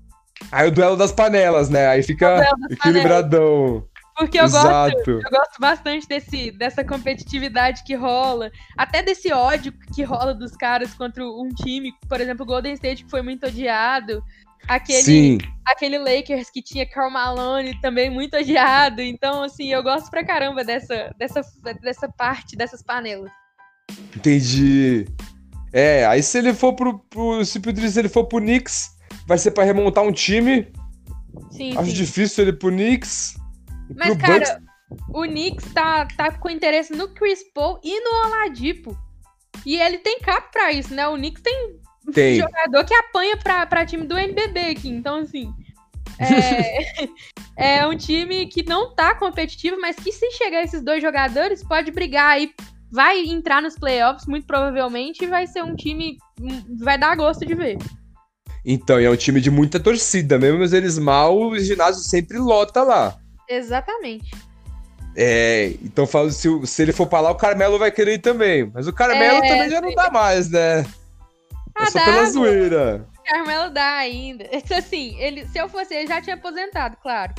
Aí 0.53 0.69
o 0.69 0.71
duelo 0.71 0.97
das 0.97 1.13
panelas, 1.13 1.69
né? 1.69 1.89
Aí 1.89 2.03
fica 2.03 2.45
equilibradão. 2.71 3.85
Porque 4.17 4.37
eu 4.37 4.51
gosto, 4.51 4.67
Exato. 4.67 5.11
eu 5.11 5.31
gosto 5.31 5.61
bastante 5.61 6.09
desse, 6.09 6.51
dessa 6.51 6.85
competitividade 6.85 7.85
que 7.85 7.95
rola, 7.95 8.51
até 8.77 9.01
desse 9.01 9.33
ódio 9.33 9.73
que 9.95 10.03
rola 10.03 10.35
dos 10.35 10.57
caras 10.57 10.93
contra 10.93 11.25
um 11.25 11.49
time, 11.51 11.93
por 12.09 12.21
exemplo, 12.21 12.43
o 12.43 12.47
Golden 12.47 12.75
State, 12.75 13.05
que 13.05 13.11
foi 13.11 13.23
muito 13.23 13.47
odiado. 13.47 14.21
Aquele, 14.67 15.03
Sim. 15.03 15.39
aquele 15.65 15.99
Lakers 15.99 16.51
que 16.51 16.61
tinha 16.61 16.85
Karl 16.85 17.13
Malone 17.13 17.81
também 17.81 18.11
muito 18.11 18.37
odiado. 18.37 19.01
Então, 19.01 19.45
assim, 19.45 19.73
eu 19.73 19.85
gosto 19.85 20.11
pra 20.11 20.27
caramba 20.27 20.65
dessa, 20.65 21.15
dessa, 21.17 21.41
dessa 21.81 22.09
parte, 22.09 22.57
dessas 22.57 22.83
panelas. 22.83 23.31
Entendi. 24.17 25.07
É, 25.73 26.07
aí 26.07 26.23
se 26.23 26.39
ele 26.39 26.55
for 26.55 26.73
pro, 26.75 26.99
pro 27.11 27.45
se 27.45 27.59
o 27.59 27.69
Idris, 27.69 27.97
ele 27.97 28.09
for 28.09 28.25
pro 28.25 28.41
Knicks, 28.41 28.91
vai 29.27 29.39
ser 29.39 29.51
pra 29.51 29.65
remontar 29.65 30.05
um 30.05 30.13
time. 30.13 30.67
Sim, 31.51 31.77
Acho 31.77 31.91
sim. 31.91 31.97
difícil 31.97 32.45
ele 32.45 32.53
pro 32.53 32.71
Knicks. 32.71 33.37
Mas, 33.95 34.09
pro 34.09 34.17
Bucks, 34.17 34.49
cara, 34.49 34.63
o 35.09 35.23
Knicks 35.23 35.73
tá, 35.73 36.07
tá 36.17 36.33
com 36.33 36.51
interesse 36.51 36.95
no 36.95 37.09
Chris 37.09 37.41
Paul 37.55 37.79
e 37.83 38.01
no 38.01 38.27
Oladipo. 38.27 38.97
E 39.67 39.77
ele 39.77 39.99
tem 39.99 40.21
cap 40.21 40.51
pra 40.51 40.73
isso, 40.73 40.95
né? 40.95 41.07
O 41.09 41.17
Knicks 41.17 41.43
tem 41.43 41.79
tem. 42.13 42.37
jogador 42.41 42.85
que 42.85 42.95
apanha 42.95 43.37
pra, 43.37 43.67
pra 43.67 43.87
time 43.87 44.07
do 44.07 44.17
NBB 44.17 44.61
aqui. 44.71 44.89
Então, 44.89 45.17
assim. 45.17 45.53
É, 46.19 46.85
é 47.81 47.87
um 47.87 47.97
time 47.97 48.47
que 48.47 48.63
não 48.63 48.95
tá 48.95 49.15
competitivo, 49.15 49.81
mas 49.81 49.97
que 49.97 50.11
se 50.11 50.31
chegar 50.33 50.63
esses 50.63 50.83
dois 50.83 51.03
jogadores, 51.03 51.63
pode 51.63 51.91
brigar 51.91 52.33
aí. 52.33 52.53
Vai 52.91 53.21
entrar 53.25 53.61
nos 53.63 53.75
playoffs, 53.75 54.27
muito 54.27 54.47
provavelmente, 54.47 55.25
e 55.25 55.27
vai 55.27 55.47
ser 55.47 55.63
um 55.63 55.75
time. 55.77 56.17
hum, 56.41 56.77
Vai 56.81 56.97
dar 56.99 57.15
gosto 57.17 57.45
de 57.45 57.55
ver. 57.55 57.77
Então, 58.65 59.01
e 59.01 59.05
é 59.05 59.11
um 59.11 59.17
time 59.17 59.41
de 59.41 59.51
muita 59.51 59.79
torcida, 59.81 60.39
mesmo 60.39 60.63
eles 60.77 60.99
mal, 60.99 61.37
o 61.39 61.59
ginásio 61.59 62.03
sempre 62.03 62.39
lota 62.39 62.83
lá. 62.83 63.17
Exatamente. 63.49 64.31
É, 65.17 65.75
então 65.83 66.07
falo, 66.07 66.31
se, 66.31 66.49
o- 66.49 66.67
se 66.67 66.83
ele 66.83 66.93
for 66.93 67.07
pra 67.07 67.21
lá, 67.21 67.31
o 67.31 67.35
Carmelo 67.37 67.79
vai 67.79 67.91
querer 67.91 68.15
ir 68.15 68.19
também. 68.19 68.71
Mas 68.73 68.87
o 68.87 68.93
Carmelo 68.93 69.39
É, 69.39 69.49
também 69.49 69.71
já 69.71 69.81
não 69.81 69.95
dá 69.95 70.11
mais, 70.11 70.49
né? 70.51 70.83
Ah, 71.77 71.85
é 71.85 71.87
só 71.87 71.99
dá, 71.99 72.05
pela 72.05 72.25
pô. 72.25 72.31
zoeira. 72.31 73.07
Carmelo 73.27 73.71
dá 73.71 73.97
ainda. 73.97 74.45
Assim, 74.77 75.17
ele, 75.19 75.47
se 75.49 75.59
eu 75.59 75.69
fosse 75.69 75.95
ele, 75.95 76.07
já 76.09 76.21
tinha 76.21 76.37
aposentado, 76.37 76.97
claro. 77.03 77.35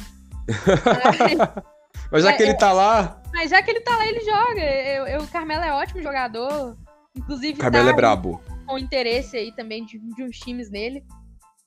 Mas, 2.11 2.23
já 2.23 2.31
É, 2.31 2.33
que 2.33 2.43
ele 2.43 2.53
tá 2.55 2.71
lá, 2.71 3.21
mas 3.33 3.49
já 3.51 3.61
que 3.61 3.69
ele 3.71 3.81
tá 3.81 3.95
lá, 3.95 4.05
ele 4.07 4.19
joga. 4.21 4.61
Eu, 4.61 5.07
eu- 5.07 5.21
o 5.21 5.27
Carmelo 5.27 5.63
é 5.63 5.71
ótimo 5.73 6.01
jogador. 6.01 6.75
Inclusive, 7.15 7.53
o 7.53 7.61
Carmelo 7.61 7.85
tá 7.87 7.91
é 7.91 7.95
brabo. 7.95 8.41
com 8.65 8.77
interesse 8.77 9.37
aí 9.37 9.51
também 9.51 9.85
de, 9.85 9.99
de 9.99 10.23
uns 10.23 10.37
times 10.39 10.69
nele. 10.71 11.03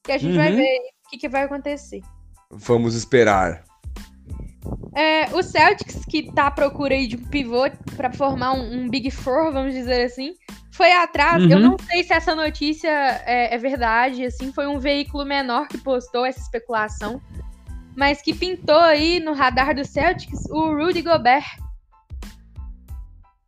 Que 0.02 0.12
a 0.12 0.18
gente 0.18 0.36
vai 0.36 0.50
Uhum. 0.50 0.56
ver 0.56 0.78
o 1.06 1.10
que, 1.10 1.18
que 1.18 1.28
vai 1.28 1.44
acontecer. 1.44 2.00
Vamos 2.50 2.94
esperar. 2.94 3.62
É, 4.94 5.26
o 5.34 5.42
Celtics, 5.42 6.04
que 6.04 6.30
tá 6.32 6.48
à 6.48 6.50
procura 6.50 6.94
aí 6.94 7.06
de 7.06 7.16
um 7.16 7.24
pivô 7.24 7.62
pra 7.96 8.12
formar 8.12 8.52
um, 8.52 8.82
um 8.84 8.88
Big 8.90 9.10
Four, 9.10 9.52
vamos 9.52 9.72
dizer 9.72 10.04
assim, 10.04 10.34
foi 10.72 10.92
atrás. 10.92 11.42
Eu 11.50 11.58
Uhum. 11.58 11.62
não 11.70 11.76
sei 11.78 12.04
se 12.04 12.12
essa 12.12 12.34
notícia 12.34 12.88
é, 13.24 13.54
é 13.54 13.58
verdade, 13.58 14.24
assim, 14.24 14.52
foi 14.52 14.66
um 14.66 14.78
veículo 14.78 15.24
menor 15.24 15.66
que 15.68 15.78
postou 15.78 16.26
essa 16.26 16.40
especulação, 16.40 17.20
mas 17.96 18.22
que 18.22 18.34
pintou 18.34 18.80
aí 18.80 19.20
no 19.20 19.32
radar 19.32 19.74
do 19.74 19.84
Celtics 19.84 20.44
o 20.50 20.74
Rudy 20.74 21.02
Gobert. 21.02 21.44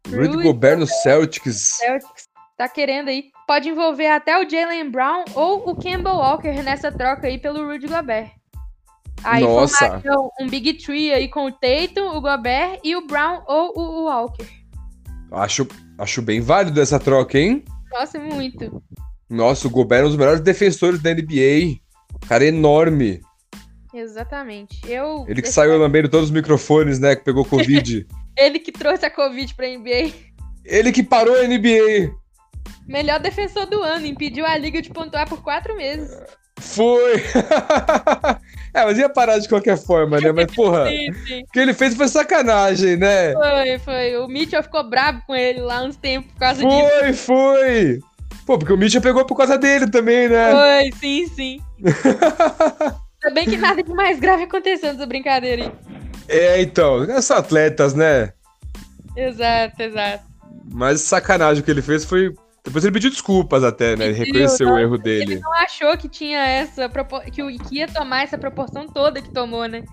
Rudy 0.09 0.28
Rudy 0.28 0.42
Gobert 0.42 0.78
no 0.78 0.86
Celtics. 0.86 1.78
Celtics 1.78 2.28
tá 2.57 2.68
querendo 2.68 3.09
aí. 3.09 3.30
Pode 3.47 3.68
envolver 3.68 4.09
até 4.09 4.38
o 4.38 4.49
Jalen 4.49 4.90
Brown 4.90 5.24
ou 5.34 5.68
o 5.68 5.74
Campbell 5.74 6.16
Walker 6.16 6.62
nessa 6.62 6.90
troca 6.90 7.26
aí 7.26 7.38
pelo 7.38 7.66
Rudy 7.66 7.86
Gobert. 7.86 8.30
Aí 9.22 9.42
Nossa. 9.42 10.03
um 10.38 10.49
Big 10.49 10.74
Tree 10.74 11.12
aí 11.12 11.28
com 11.28 11.47
o 11.47 11.53
Tatum, 11.53 12.14
o 12.14 12.20
Gobert 12.20 12.78
e 12.84 12.95
o 12.95 13.07
Brown 13.07 13.42
ou 13.47 13.72
o, 13.74 14.05
Walker. 14.05 14.47
Acho, 15.32 15.66
acho 15.99 16.20
bem 16.20 16.40
válido 16.40 16.80
essa 16.80 17.01
troca, 17.01 17.38
hein? 17.38 17.64
Nossa, 17.90 18.18
muito. 18.18 18.82
Nossa, 19.28 19.66
o 19.66 19.70
Gobert 19.70 20.03
é 20.03 20.05
um 20.05 20.09
dos 20.09 20.16
melhores 20.16 20.40
defensores 20.40 21.01
da 21.01 21.14
NBA. 21.14 21.80
Cara 22.28 22.45
enorme. 22.45 23.20
Exatamente. 23.95 24.80
Eu, 24.86 25.24
Ele 25.28 25.40
que 25.40 25.49
saiu 25.49 25.78
lambendo 25.78 26.09
todos 26.09 26.26
os 26.26 26.34
microfones, 26.34 26.99
né? 26.99 27.14
Que 27.14 27.22
pegou 27.22 27.45
Covid. 27.45 28.05
ele 28.36 28.59
que 28.59 28.72
trouxe 28.72 29.07
a 29.07 29.11
Covid 29.11 29.55
pra 29.55 29.68
NBA. 29.68 30.12
Ele 30.64 30.90
que 30.90 31.03
parou 31.03 31.36
a 31.38 31.47
NBA. 31.47 32.12
Melhor 32.88 33.20
defensor 33.20 33.66
do 33.66 33.80
ano, 33.82 34.05
impediu 34.05 34.45
a 34.45 34.59
liga 34.59 34.82
de 34.82 34.90
pontuar 34.90 35.28
por 35.28 35.42
quatro 35.42 35.76
meses. 35.76 36.11
Foi. 36.59 37.22
é, 38.74 38.84
mas 38.84 38.99
ia 38.99 39.09
parar 39.09 39.38
de 39.38 39.49
qualquer 39.49 39.76
forma, 39.76 40.20
né? 40.20 40.32
Mas, 40.32 40.53
porra, 40.53 40.86
Sim, 40.90 41.12
sim. 41.26 41.42
o 41.42 41.53
que 41.53 41.61
ele 41.61 41.72
fez 41.72 41.95
foi 41.95 42.09
sacanagem, 42.09 42.97
né? 42.97 43.32
Foi, 43.32 43.78
foi. 43.78 44.16
O 44.18 44.28
Mitchell 44.28 44.62
ficou 44.62 44.88
bravo 44.88 45.22
com 45.26 45.34
ele 45.34 45.61
lá 45.61 45.82
uns 45.82 45.97
tempos 45.97 46.32
por 46.32 46.38
causa 46.38 46.62
disso. 46.64 46.90
Foi, 46.99 47.12
foi. 47.12 47.99
Pô, 48.47 48.59
porque 48.59 48.72
o 48.72 48.76
Mitchell 48.76 49.01
pegou 49.01 49.24
por 49.24 49.36
causa 49.36 49.57
dele 49.57 49.88
também, 49.90 50.28
né? 50.28 50.51
Foi, 50.51 50.92
sim, 50.99 51.26
sim. 51.28 51.61
Bem 53.35 53.45
que 53.47 53.57
nada 53.57 53.82
de 53.82 53.93
mais 53.93 54.18
grave 54.20 54.45
aconteceu 54.45 54.93
nessa 54.93 55.07
brincadeira 55.07 55.64
aí. 55.64 55.72
É, 56.28 56.62
então, 56.62 57.05
são 57.20 57.37
atletas, 57.37 57.93
né? 57.95 58.32
Exato, 59.16 59.82
exato. 59.82 60.24
Mas 60.72 61.01
sacanagem 61.03 61.62
o 61.62 61.64
que 61.64 61.70
ele 61.70 61.82
fez 61.82 62.05
foi. 62.05 62.32
Depois 62.64 62.82
ele 62.85 62.95
pediu 62.95 63.11
desculpas 63.11 63.62
até, 63.62 63.95
né? 63.95 64.07
Ele 64.07 64.14
reconheceu 64.14 64.66
o 64.66 64.70
nossa, 64.70 64.82
erro 64.82 64.95
Ele 64.95 65.03
dele. 65.03 65.41
não 65.41 65.53
achou 65.53 65.97
que 65.99 66.09
tinha 66.09 66.39
essa 66.39 66.89
que, 67.30 67.43
o- 67.43 67.59
que 67.59 67.76
ia 67.76 67.87
tomar 67.87 68.22
essa 68.22 68.39
proporção 68.39 68.89
toda 68.89 69.20
que 69.20 69.30
tomou, 69.30 69.66
né? 69.66 69.85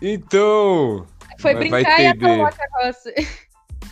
Então. 0.00 1.04
Foi 1.40 1.54
brincar 1.54 2.00
e 2.00 2.06
atolou 2.06 2.46
a 2.46 2.52
carroça. 2.52 3.12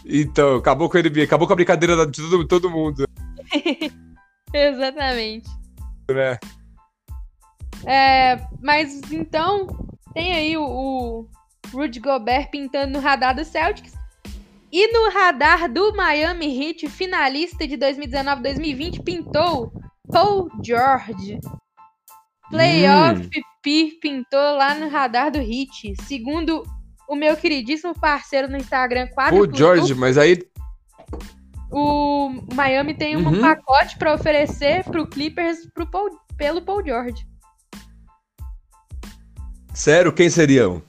Então, 0.07 0.57
acabou 0.57 0.89
com 0.89 0.97
a 0.97 1.01
NBA, 1.03 1.25
acabou 1.25 1.47
com 1.47 1.55
a 1.55 1.57
brincadeira 1.57 2.07
de 2.07 2.23
todo, 2.23 2.47
todo 2.47 2.71
mundo, 2.71 3.05
Exatamente. 4.53 5.49
né? 6.11 6.39
É, 7.87 8.39
mas 8.63 9.01
então, 9.13 9.67
tem 10.15 10.33
aí 10.33 10.57
o, 10.57 10.65
o, 10.65 11.29
Rudy 11.73 12.01
Gobert 12.01 12.51
pintando 12.51 12.93
no 12.95 13.01
radar 13.01 13.35
do 13.35 13.45
Celtics. 13.45 13.93
E 14.73 14.93
no 14.93 15.11
radar 15.11 15.71
do 15.73 15.95
Miami 15.95 16.47
Heat, 16.47 16.89
finalista 16.89 17.67
de 17.67 17.77
2019-2020, 17.79 19.03
pintou 19.05 19.73
Paul 20.11 20.49
George. 20.65 21.39
Playoff 22.51 23.27
Hum. 23.27 23.41
P 23.63 23.99
pintou 24.01 24.57
lá 24.57 24.75
no 24.75 24.89
radar 24.89 25.31
do 25.31 25.39
Heat. 25.39 25.95
Segundo 26.03 26.63
o 27.09 27.15
meu 27.15 27.37
queridíssimo 27.37 27.95
parceiro 27.99 28.49
no 28.49 28.57
Instagram, 28.57 29.09
Pô, 29.31 29.51
George, 29.51 29.95
mas 29.95 30.19
aí. 30.19 30.39
o 31.73 32.31
Miami 32.55 32.95
tem 32.95 33.17
um 33.17 33.27
Uhum. 33.27 33.41
pacote 33.41 33.97
pra 33.99 34.15
oferecer 34.15 34.85
pro 34.85 35.07
Clippers 35.07 35.67
pro 35.73 35.87
Paul- 35.91 36.19
pelo 36.37 36.63
Paul 36.63 36.85
George. 36.85 37.27
Sério, 39.75 40.13
quem 40.13 40.31
seriam? 40.31 40.81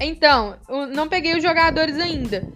Então, 0.00 0.56
não 0.94 1.08
peguei 1.08 1.36
os 1.36 1.42
jogadores 1.42 1.98
ainda. 1.98 2.48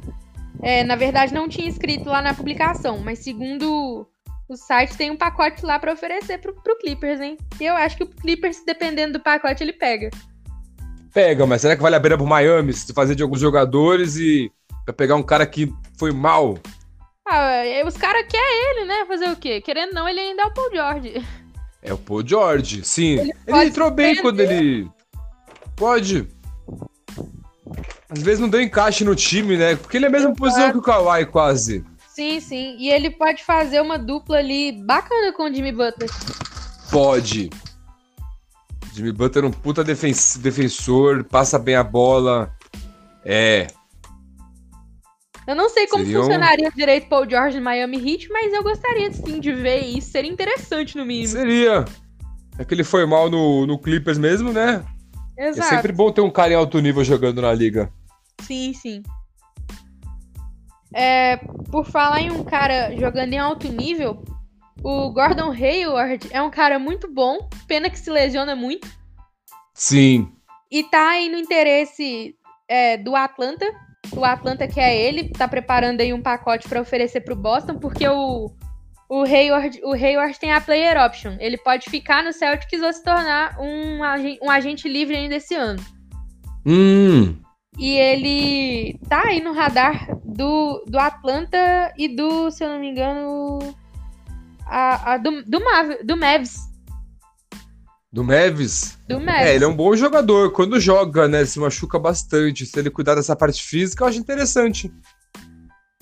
É, 0.62 0.82
na 0.84 0.96
verdade, 0.96 1.34
não 1.34 1.48
tinha 1.48 1.68
escrito 1.68 2.08
lá 2.08 2.22
na 2.22 2.34
publicação, 2.34 2.98
mas 2.98 3.18
segundo 3.20 4.06
o 4.48 4.56
site, 4.56 4.96
tem 4.96 5.10
um 5.10 5.16
pacote 5.16 5.64
lá 5.64 5.78
pra 5.78 5.92
oferecer 5.92 6.38
pro, 6.38 6.54
pro 6.54 6.78
Clippers, 6.78 7.20
hein? 7.20 7.36
E 7.60 7.66
eu 7.66 7.74
acho 7.74 7.96
que 7.96 8.04
o 8.04 8.08
Clippers, 8.08 8.62
dependendo 8.64 9.14
do 9.14 9.20
pacote, 9.20 9.62
ele 9.62 9.74
pega. 9.74 10.08
Pega, 11.12 11.46
mas 11.46 11.60
será 11.60 11.76
que 11.76 11.82
vale 11.82 11.96
a 11.96 12.00
pena 12.00 12.16
pro 12.16 12.26
Miami 12.26 12.72
se 12.72 12.92
fazer 12.94 13.14
de 13.14 13.22
alguns 13.22 13.40
jogadores 13.40 14.16
e 14.16 14.50
pra 14.84 14.94
pegar 14.94 15.16
um 15.16 15.22
cara 15.22 15.46
que 15.46 15.72
foi 15.98 16.12
mal? 16.12 16.58
Ah, 17.28 17.64
é, 17.64 17.84
os 17.86 17.96
caras 17.96 18.24
querem 18.26 18.70
ele, 18.70 18.84
né? 18.86 19.04
Fazer 19.06 19.28
o 19.28 19.36
quê? 19.36 19.60
Querendo 19.60 19.88
ou 19.88 19.94
não, 19.96 20.08
ele 20.08 20.20
ainda 20.20 20.42
é 20.42 20.46
o 20.46 20.54
Paul 20.54 20.70
George. 20.72 21.26
É 21.82 21.92
o 21.92 21.98
Paul 21.98 22.26
George, 22.26 22.84
sim. 22.84 23.18
Ele, 23.18 23.34
pode 23.46 23.68
entrou 23.68 23.90
bem 23.90 24.16
quando 24.22 24.40
ele. 24.40 24.88
Pode. 25.78 26.28
Às 28.08 28.22
vezes 28.22 28.40
não 28.40 28.48
deu 28.48 28.60
encaixe 28.60 29.04
no 29.04 29.14
time, 29.14 29.56
né? 29.56 29.76
Porque 29.76 29.96
ele 29.96 30.06
é 30.06 30.08
a 30.08 30.12
mesma 30.12 30.34
posição 30.34 30.72
que 30.72 30.78
o 30.78 30.82
Kawhi, 30.82 31.26
quase. 31.26 31.84
Sim, 32.08 32.40
sim. 32.40 32.76
E 32.78 32.90
ele 32.90 33.10
pode 33.10 33.44
fazer 33.44 33.80
uma 33.80 33.98
dupla 33.98 34.38
ali 34.38 34.72
bacana 34.72 35.32
com 35.32 35.44
o 35.44 35.54
Jimmy 35.54 35.72
Butler. 35.72 36.10
Pode. 36.90 37.50
Jimmy 38.94 39.12
Butler 39.12 39.44
é 39.44 39.48
um 39.48 39.52
puta 39.52 39.84
defen- 39.84 40.14
defensor, 40.40 41.22
passa 41.24 41.58
bem 41.58 41.76
a 41.76 41.84
bola. 41.84 42.52
É. 43.24 43.68
Eu 45.46 45.54
não 45.54 45.68
sei 45.68 45.86
como 45.86 46.04
funcionaria 46.04 46.70
direito 46.74 47.06
o 47.06 47.08
Paul 47.08 47.30
George 47.30 47.58
no 47.58 47.64
Miami 47.64 47.96
Heat, 47.98 48.28
mas 48.30 48.52
eu 48.52 48.62
gostaria 48.62 49.12
sim 49.12 49.38
de 49.38 49.52
ver 49.52 49.80
isso. 49.84 50.10
Seria 50.10 50.30
interessante 50.30 50.96
no 50.96 51.06
mínimo. 51.06 51.28
Seria. 51.28 51.84
É 52.58 52.64
que 52.64 52.74
ele 52.74 52.84
foi 52.84 53.06
mal 53.06 53.30
no, 53.30 53.64
no 53.66 53.78
Clippers 53.78 54.18
mesmo, 54.18 54.52
né? 54.52 54.84
É 55.38 55.48
Exato. 55.48 55.68
sempre 55.68 55.92
bom 55.92 56.10
ter 56.10 56.20
um 56.20 56.30
cara 56.30 56.52
em 56.52 56.56
alto 56.56 56.80
nível 56.80 57.04
jogando 57.04 57.40
na 57.40 57.54
liga. 57.54 57.92
Sim, 58.42 58.74
sim. 58.74 59.02
É, 60.92 61.36
por 61.70 61.86
falar 61.86 62.20
em 62.20 62.30
um 62.32 62.42
cara 62.42 62.96
jogando 62.96 63.32
em 63.32 63.38
alto 63.38 63.68
nível, 63.68 64.24
o 64.82 65.10
Gordon 65.12 65.52
Hayward 65.52 66.28
é 66.32 66.42
um 66.42 66.50
cara 66.50 66.78
muito 66.78 67.12
bom, 67.12 67.48
pena 67.68 67.88
que 67.88 67.98
se 67.98 68.10
lesiona 68.10 68.56
muito, 68.56 68.88
Sim. 69.74 70.32
e 70.70 70.82
tá 70.82 71.10
aí 71.10 71.28
no 71.28 71.38
interesse 71.38 72.34
é, 72.68 72.96
do 72.96 73.14
Atlanta. 73.14 73.66
O 74.16 74.24
Atlanta 74.24 74.66
quer 74.66 74.96
ele, 74.96 75.28
tá 75.30 75.46
preparando 75.46 76.00
aí 76.00 76.12
um 76.12 76.22
pacote 76.22 76.68
pra 76.68 76.80
oferecer 76.80 77.20
pro 77.20 77.36
Boston, 77.36 77.78
porque 77.78 78.08
o, 78.08 78.50
o, 79.08 79.22
Hayward, 79.22 79.80
o 79.82 79.92
Hayward 79.92 80.38
tem 80.38 80.52
a 80.52 80.60
player 80.60 80.98
option. 81.02 81.36
Ele 81.40 81.56
pode 81.56 81.88
ficar 81.88 82.22
no 82.22 82.32
Celtics 82.32 82.82
ou 82.82 82.92
se 82.92 83.02
tornar 83.02 83.58
um, 83.58 84.02
agen- 84.04 84.38
um 84.42 84.50
agente 84.50 84.88
livre 84.88 85.16
ainda 85.16 85.36
esse 85.36 85.54
ano. 85.54 85.82
Hum. 86.66 87.40
E 87.78 87.96
ele 87.96 88.98
tá 89.08 89.22
aí 89.26 89.40
no 89.40 89.52
radar 89.52 90.08
do, 90.24 90.84
do 90.86 90.98
Atlanta 90.98 91.92
e 91.96 92.08
do, 92.08 92.50
se 92.50 92.64
eu 92.64 92.68
não 92.68 92.80
me 92.80 92.90
engano, 92.90 93.74
a, 94.66 95.14
a 95.14 95.16
do, 95.16 95.42
do, 95.44 95.64
Mav, 95.64 95.90
do 96.04 96.16
Mavs. 96.16 96.68
Do 98.12 98.24
Mavis? 98.24 98.98
Do 99.06 99.20
Mavs. 99.20 99.42
É, 99.42 99.54
ele 99.54 99.64
é 99.64 99.68
um 99.68 99.76
bom 99.76 99.94
jogador. 99.94 100.52
Quando 100.52 100.80
joga, 100.80 101.28
né? 101.28 101.44
Se 101.44 101.60
machuca 101.60 101.98
bastante. 101.98 102.66
Se 102.66 102.78
ele 102.78 102.90
cuidar 102.90 103.14
dessa 103.14 103.36
parte 103.36 103.62
física, 103.62 104.02
eu 104.02 104.08
acho 104.08 104.18
interessante. 104.18 104.90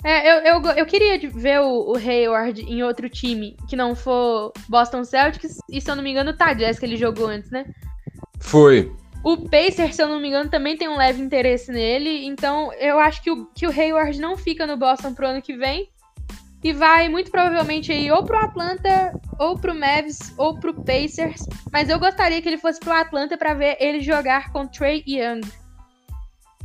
É, 0.03 0.31
eu, 0.31 0.61
eu, 0.61 0.71
eu 0.71 0.85
queria 0.85 1.17
ver 1.29 1.59
o, 1.59 1.91
o 1.91 1.97
Hayward 1.97 2.61
em 2.61 2.83
outro 2.83 3.09
time 3.09 3.57
que 3.67 3.75
não 3.75 3.95
for 3.95 4.53
Boston 4.69 5.03
Celtics. 5.03 5.57
E 5.69 5.81
se 5.81 5.89
eu 5.89 5.95
não 5.95 6.03
me 6.03 6.11
engano, 6.11 6.35
tá, 6.35 6.53
Jazz, 6.53 6.79
que 6.79 6.85
ele 6.85 6.97
jogou 6.97 7.27
antes, 7.27 7.49
né? 7.49 7.65
Foi. 8.39 8.91
O 9.23 9.37
Pacers, 9.49 9.95
se 9.95 10.01
eu 10.01 10.07
não 10.07 10.19
me 10.19 10.27
engano, 10.27 10.49
também 10.49 10.77
tem 10.77 10.87
um 10.87 10.95
leve 10.95 11.21
interesse 11.21 11.71
nele. 11.71 12.25
Então, 12.25 12.71
eu 12.73 12.99
acho 12.99 13.21
que 13.21 13.31
o, 13.31 13.45
que 13.47 13.65
o 13.65 13.71
Hayward 13.71 14.19
não 14.19 14.37
fica 14.37 14.67
no 14.67 14.77
Boston 14.77 15.13
pro 15.13 15.27
ano 15.27 15.41
que 15.41 15.57
vem. 15.57 15.89
E 16.63 16.73
vai 16.73 17.07
muito 17.07 17.29
provavelmente 17.29 17.91
aí 17.91 18.11
ou 18.11 18.23
pro 18.23 18.37
Atlanta, 18.37 19.13
ou 19.39 19.57
pro 19.57 19.75
Mavs, 19.75 20.33
ou 20.37 20.59
pro 20.59 20.73
Pacers. 20.73 21.45
Mas 21.71 21.89
eu 21.89 21.99
gostaria 21.99 22.41
que 22.41 22.49
ele 22.49 22.57
fosse 22.57 22.79
pro 22.79 22.91
Atlanta 22.91 23.37
pra 23.37 23.53
ver 23.53 23.77
ele 23.79 24.01
jogar 24.01 24.51
com 24.51 24.67
Trey 24.67 25.03
Young. 25.07 25.41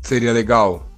Seria 0.01 0.33
legal. 0.33 0.92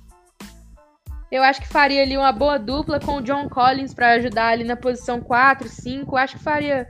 Eu 1.35 1.43
acho 1.43 1.61
que 1.61 1.67
faria 1.67 2.01
ali 2.01 2.17
uma 2.17 2.31
boa 2.31 2.61
dupla 2.61 3.01
com 3.01 3.17
o 3.17 3.21
John 3.21 3.49
Collins 3.49 3.93
pra 3.93 4.13
ajudar 4.13 4.51
ali 4.51 4.63
na 4.63 4.77
posição 4.77 5.21
4, 5.21 5.69
5. 5.69 6.17
Acho 6.17 6.37
que 6.39 6.45
faria, 6.45 6.87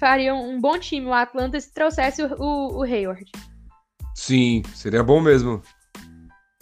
faria 0.00 0.34
um 0.34 0.58
bom 0.58 0.78
time 0.78 1.04
o 1.04 1.12
Atlanta 1.12 1.60
se 1.60 1.70
trouxesse 1.70 2.22
o, 2.22 2.34
o, 2.38 2.78
o 2.78 2.82
Hayward. 2.82 3.30
Sim, 4.14 4.62
seria 4.74 5.04
bom 5.04 5.20
mesmo. 5.20 5.60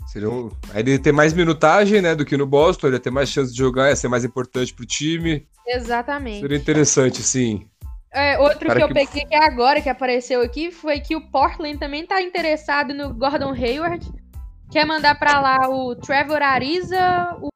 Seria 0.08 0.28
um... 0.28 0.50
Aí 0.74 0.80
ele 0.80 0.90
ia 0.94 0.98
ter 0.98 1.12
mais 1.12 1.32
minutagem, 1.32 2.02
né, 2.02 2.16
do 2.16 2.24
que 2.24 2.36
no 2.36 2.44
Boston, 2.44 2.88
ele 2.88 2.96
ia 2.96 3.00
ter 3.00 3.12
mais 3.12 3.28
chance 3.28 3.52
de 3.52 3.58
jogar, 3.58 3.90
ia 3.90 3.94
ser 3.94 4.08
mais 4.08 4.24
importante 4.24 4.74
pro 4.74 4.84
time. 4.84 5.46
Exatamente. 5.64 6.40
Seria 6.40 6.58
interessante, 6.58 7.22
sim. 7.22 7.68
É, 8.12 8.36
outro 8.40 8.66
Cara 8.66 8.80
que 8.80 8.84
eu 8.84 8.88
que- 8.88 8.94
peguei 8.94 9.26
que 9.26 9.34
é 9.36 9.44
agora, 9.44 9.80
que 9.80 9.88
apareceu 9.88 10.42
aqui, 10.42 10.72
foi 10.72 10.98
que 10.98 11.14
o 11.14 11.30
Portland 11.30 11.78
também 11.78 12.04
tá 12.04 12.20
interessado 12.20 12.92
no 12.92 13.14
Gordon 13.14 13.52
Hayward. 13.52 14.21
Quer 14.72 14.86
mandar 14.86 15.14
pra 15.18 15.38
lá 15.38 15.68
o 15.68 15.94
Trevor 15.94 16.40
Ariza, 16.40 17.36
o... 17.42 17.48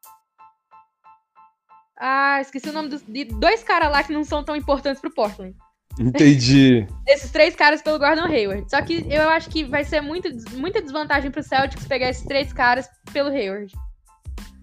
Ah, 1.99 2.39
esqueci 2.43 2.69
o 2.69 2.75
nome 2.75 2.91
dos, 2.91 3.03
de 3.03 3.25
dois 3.25 3.63
caras 3.63 3.91
lá 3.91 4.03
que 4.03 4.13
não 4.13 4.23
são 4.23 4.45
tão 4.45 4.55
importantes 4.55 5.01
pro 5.01 5.11
Portland. 5.11 5.57
Entendi. 5.99 6.87
Esses 7.09 7.31
três 7.31 7.57
caras 7.57 7.81
pelo 7.81 7.99
Gordon 7.99 8.27
Hayward. 8.27 8.71
Só 8.71 8.83
que 8.83 9.07
eu 9.09 9.31
acho 9.31 9.49
que 9.49 9.65
vai 9.65 9.83
ser 9.83 10.03
muito, 10.03 10.29
muita 10.59 10.83
desvantagem 10.83 11.31
pro 11.31 11.43
Celtics 11.43 11.87
pegar 11.87 12.11
esses 12.11 12.27
três 12.27 12.53
caras 12.53 12.87
pelo 13.11 13.31
Hayward. 13.31 13.73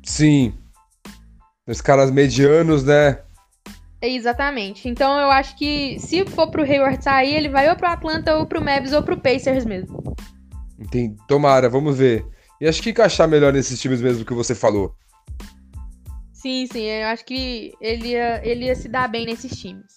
Sim. 0.03 0.53
Os 1.65 1.81
caras 1.81 2.11
medianos, 2.11 2.83
né? 2.83 3.19
Exatamente. 3.99 4.87
Então 4.87 5.19
eu 5.19 5.31
acho 5.31 5.57
que 5.57 5.97
se 5.99 6.23
for 6.25 6.51
pro 6.51 6.61
Hayward 6.61 7.03
sair, 7.03 7.33
ele 7.33 7.49
vai 7.49 7.67
ou 7.67 7.75
pro 7.75 7.87
Atlanta, 7.87 8.35
ou 8.35 8.45
pro 8.45 8.63
Mavs, 8.63 8.93
ou 8.93 9.01
pro 9.01 9.19
Pacers 9.19 9.65
mesmo. 9.65 10.03
Entendi. 10.77 11.15
Tomara, 11.27 11.67
vamos 11.67 11.97
ver. 11.97 12.31
E 12.63 12.67
acho 12.69 12.81
que 12.81 12.91
encaixar 12.91 13.27
melhor 13.27 13.51
nesses 13.51 13.77
times 13.77 13.99
mesmo 14.01 14.23
que 14.23 14.33
você 14.33 14.55
falou. 14.55 14.95
Sim, 16.31 16.65
sim. 16.71 16.83
Eu 16.83 17.07
acho 17.07 17.25
que 17.25 17.73
ele 17.81 18.11
ia, 18.11 18.39
ele 18.41 18.65
ia 18.67 18.75
se 18.75 18.87
dar 18.87 19.09
bem 19.09 19.25
nesses 19.25 19.59
times. 19.59 19.93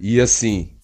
E 0.00 0.18
assim. 0.18 0.74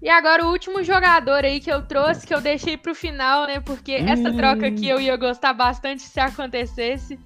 E 0.00 0.08
agora 0.08 0.44
o 0.46 0.50
último 0.52 0.84
jogador 0.84 1.44
aí 1.44 1.58
que 1.58 1.68
eu 1.72 1.82
trouxe, 1.82 2.24
que 2.24 2.32
eu 2.32 2.40
deixei 2.40 2.76
pro 2.76 2.94
final, 2.94 3.48
né? 3.48 3.58
Porque 3.58 3.90
essa 3.90 4.28
Hum. 4.30 4.36
troca 4.36 4.68
aqui 4.68 4.88
eu 4.88 5.00
ia 5.00 5.16
gostar 5.16 5.52
bastante 5.52 6.02
se 6.02 6.20
acontecesse. 6.20 7.18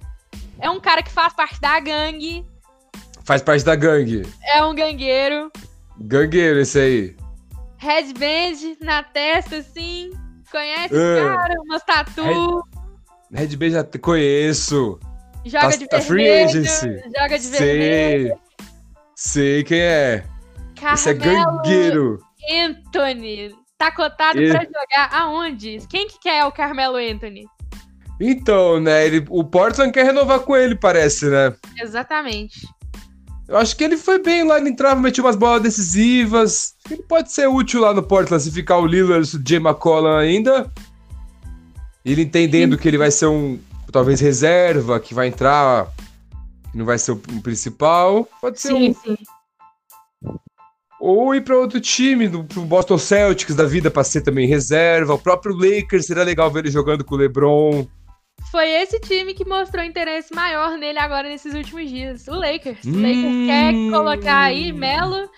É 0.59 0.67
um 0.67 0.79
cara 0.79 1.03
que 1.03 1.11
faz 1.11 1.31
parte 1.31 1.61
da 1.61 1.79
gangue, 1.79 2.43
Faz 3.23 3.43
parte 3.43 3.63
da 3.63 3.75
gangue. 3.75 4.23
é 4.43 4.63
um 4.63 4.73
gangueiro, 4.73 5.51
Gangueiro 5.99 6.59
esse 6.59 6.79
aí. 6.79 7.15
headband 7.77 8.77
na 8.81 9.03
testa, 9.03 9.57
assim. 9.57 10.09
Conhece 10.51 10.95
É. 10.95 11.23
o 11.23 11.27
cara, 11.37 11.53
umas 11.61 11.83
tatu, 11.83 12.63
Red 13.33 13.55
Bay 13.55 13.71
já 13.71 13.83
conheço. 13.83 14.99
joga 15.45 15.69
tá- 15.69 15.75
de 15.77 15.87
tá 15.87 16.01
free 16.01 16.23
vermelho, 16.23 16.49
agency. 16.49 17.01
joga 17.17 17.39
de 17.39 17.47
vermelho. 17.47 18.27
Sei. 18.27 18.37
Sei 19.15 19.63
quem 19.63 19.79
é. 19.79 20.23
Esse 20.93 21.09
é 21.09 21.13
Carmelo 21.15 21.57
gangueiro. 21.57 22.19
Anthony. 22.51 23.55
Tá 23.77 23.91
cotado 23.91 24.39
Ele- 24.39 24.51
pra 24.51 24.63
jogar 24.63 25.09
aonde? 25.13 25.79
Quem 25.89 26.07
que 26.07 26.19
quer 26.19 26.45
o 26.45 26.51
Carmelo 26.51 26.97
Anthony? 26.97 27.45
Então, 28.19 28.79
né? 28.79 29.05
Ele, 29.07 29.25
o 29.29 29.43
Portland 29.43 29.91
quer 29.91 30.05
renovar 30.05 30.39
com 30.41 30.55
ele, 30.55 30.75
parece, 30.75 31.25
né? 31.27 31.55
Exatamente. 31.79 32.67
Eu 33.47 33.57
acho 33.57 33.75
que 33.75 33.83
ele 33.83 33.97
foi 33.97 34.19
bem 34.21 34.43
lá, 34.43 34.57
ele 34.59 34.69
entrava, 34.69 35.01
metia 35.01 35.23
umas 35.23 35.35
bolas 35.35 35.61
decisivas. 35.63 36.73
Ele 36.89 37.01
pode 37.03 37.31
ser 37.33 37.47
útil 37.47 37.81
lá 37.81 37.93
no 37.93 38.03
Portland 38.03 38.41
se 38.43 38.51
ficar 38.51 38.77
o 38.77 38.85
Lillard, 38.85 39.23
o 39.35 39.41
Jay 39.47 39.57
McCollum 39.57 40.15
ainda. 40.15 40.71
Ele 42.03 42.23
entendendo 42.23 42.77
que 42.77 42.87
ele 42.87 42.97
vai 42.97 43.11
ser 43.11 43.27
um, 43.27 43.59
talvez, 43.91 44.19
reserva, 44.19 44.99
que 44.99 45.13
vai 45.13 45.27
entrar, 45.27 45.87
que 46.71 46.77
não 46.77 46.85
vai 46.85 46.97
ser 46.97 47.11
o, 47.11 47.17
principal. 47.41 48.27
Pode 48.39 48.59
ser 48.59 48.73
um, 48.73 48.93
sim. 48.93 49.17
Ou 50.99 51.33
ir 51.33 51.41
para 51.41 51.57
outro 51.57 51.81
time, 51.81 52.27
do 52.27 52.43
pro 52.43 52.61
Boston 52.61 52.97
Celtics 52.97 53.55
da 53.55 53.65
vida 53.65 53.89
para 53.89 54.03
ser 54.03 54.21
também 54.21 54.47
reserva. 54.47 55.15
O 55.15 55.19
próprio 55.19 55.55
Lakers 55.55 56.05
seria 56.05 56.23
legal 56.23 56.49
ver 56.51 56.59
ele 56.59 56.71
jogando 56.71 57.03
com 57.03 57.15
o 57.15 57.17
LeBron. 57.17 57.87
Foi 58.51 58.69
esse 58.69 58.99
time 58.99 59.33
que 59.33 59.45
mostrou 59.45 59.83
interesse 59.83 60.33
maior 60.33 60.77
nele 60.77 60.99
agora 60.99 61.27
nesses 61.27 61.53
últimos 61.53 61.89
dias. 61.89 62.27
O 62.27 62.35
Lakers. 62.35 62.83
O 62.85 62.91
Lakers 62.91 63.35
Hum. 63.35 63.45
quer 63.47 63.73
colocar 63.91 64.41
aí 64.41 64.71
Melo, 64.71 65.29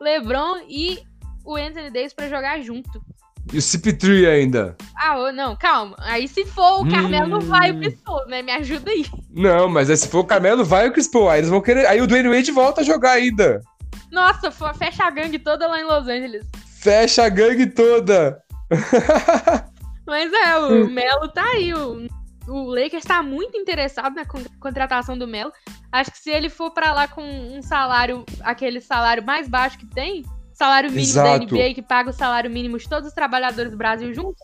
LeBron 0.00 0.60
e 0.68 0.98
o 1.44 1.56
Anthony 1.56 1.90
Davis 1.90 2.14
pra 2.14 2.28
jogar 2.28 2.60
junto. 2.62 3.00
E 3.52 3.58
o 3.58 3.60
CP3 3.60 4.26
ainda. 4.28 4.76
Ah, 4.96 5.30
não, 5.32 5.54
calma. 5.54 5.94
Aí 6.00 6.26
se 6.26 6.44
for 6.46 6.80
o 6.80 6.88
Carmelo, 6.90 7.36
Hum. 7.36 7.40
vai 7.40 7.70
o 7.70 7.78
Pistol, 7.78 8.26
né? 8.26 8.42
Me 8.42 8.50
ajuda 8.52 8.90
aí. 8.90 9.04
Não, 9.30 9.68
mas 9.68 9.90
aí 9.90 9.96
se 9.96 10.08
for 10.08 10.20
o 10.20 10.24
Carmelo, 10.24 10.64
vai 10.64 10.88
o 10.88 10.92
Chris 10.92 11.06
Paul. 11.08 11.28
Aí 11.28 11.40
eles 11.40 11.50
vão 11.50 11.60
querer. 11.60 11.86
Aí 11.86 12.00
o 12.00 12.06
Dwayne 12.06 12.28
Wade 12.34 12.50
volta 12.50 12.80
a 12.80 12.84
jogar 12.84 13.12
ainda. 13.12 13.60
Nossa, 14.10 14.50
fecha 14.50 15.04
a 15.04 15.10
gangue 15.10 15.38
toda 15.38 15.66
lá 15.66 15.78
em 15.80 15.84
Los 15.84 16.08
Angeles. 16.08 16.46
Fecha 16.80 17.24
a 17.24 17.28
gangue 17.28 17.66
toda. 17.66 18.40
Mas 20.06 20.32
é, 20.32 20.58
o 20.58 20.88
Melo 20.90 21.28
tá 21.28 21.44
aí. 21.44 21.72
O, 21.74 22.06
o 22.48 22.70
Lakers 22.74 23.04
tá 23.04 23.22
muito 23.22 23.56
interessado 23.56 24.14
na 24.14 24.24
con- 24.24 24.44
contratação 24.60 25.16
do 25.16 25.26
Melo. 25.26 25.52
Acho 25.90 26.10
que 26.10 26.18
se 26.18 26.30
ele 26.30 26.48
for 26.48 26.70
pra 26.72 26.92
lá 26.92 27.08
com 27.08 27.22
um 27.22 27.62
salário, 27.62 28.24
aquele 28.42 28.80
salário 28.80 29.24
mais 29.24 29.48
baixo 29.48 29.78
que 29.78 29.86
tem, 29.86 30.24
salário 30.54 30.90
mínimo 30.90 31.08
Exato. 31.08 31.46
da 31.46 31.56
NBA, 31.56 31.74
que 31.74 31.82
paga 31.82 32.10
o 32.10 32.12
salário 32.12 32.50
mínimo 32.50 32.78
de 32.78 32.88
todos 32.88 33.08
os 33.08 33.14
trabalhadores 33.14 33.70
do 33.70 33.76
Brasil 33.76 34.12
juntos, 34.14 34.40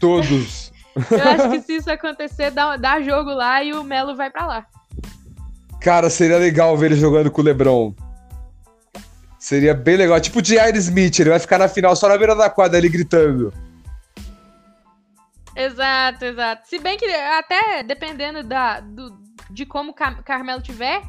Todos. 0.00 0.72
eu 1.10 1.28
acho 1.28 1.50
que 1.50 1.60
se 1.60 1.76
isso 1.76 1.90
acontecer, 1.90 2.50
dá, 2.50 2.76
dá 2.76 3.00
jogo 3.00 3.30
lá 3.30 3.62
e 3.62 3.72
o 3.72 3.82
Melo 3.82 4.14
vai 4.16 4.30
pra 4.30 4.46
lá. 4.46 4.66
Cara, 5.80 6.10
seria 6.10 6.38
legal 6.38 6.76
ver 6.76 6.86
ele 6.86 7.00
jogando 7.00 7.30
com 7.30 7.40
o 7.40 7.44
LeBron. 7.44 7.94
Seria 9.38 9.74
bem 9.74 9.96
legal. 9.96 10.20
Tipo 10.20 10.40
o 10.40 10.42
J.R. 10.42 10.76
Smith, 10.78 11.20
ele 11.20 11.30
vai 11.30 11.38
ficar 11.38 11.58
na 11.58 11.68
final 11.68 11.94
só 11.94 12.08
na 12.08 12.18
beira 12.18 12.34
da 12.34 12.50
quadra 12.50 12.78
ali 12.78 12.88
gritando. 12.88 13.52
Exato, 15.54 16.24
exato. 16.24 16.68
Se 16.68 16.78
bem 16.78 16.98
que 16.98 17.06
até 17.06 17.82
dependendo 17.82 18.42
da, 18.42 18.80
do, 18.80 19.16
de 19.50 19.64
como 19.64 19.92
o 19.92 19.94
Car- 19.94 20.22
Carmelo 20.22 20.60
tiver, 20.60 21.00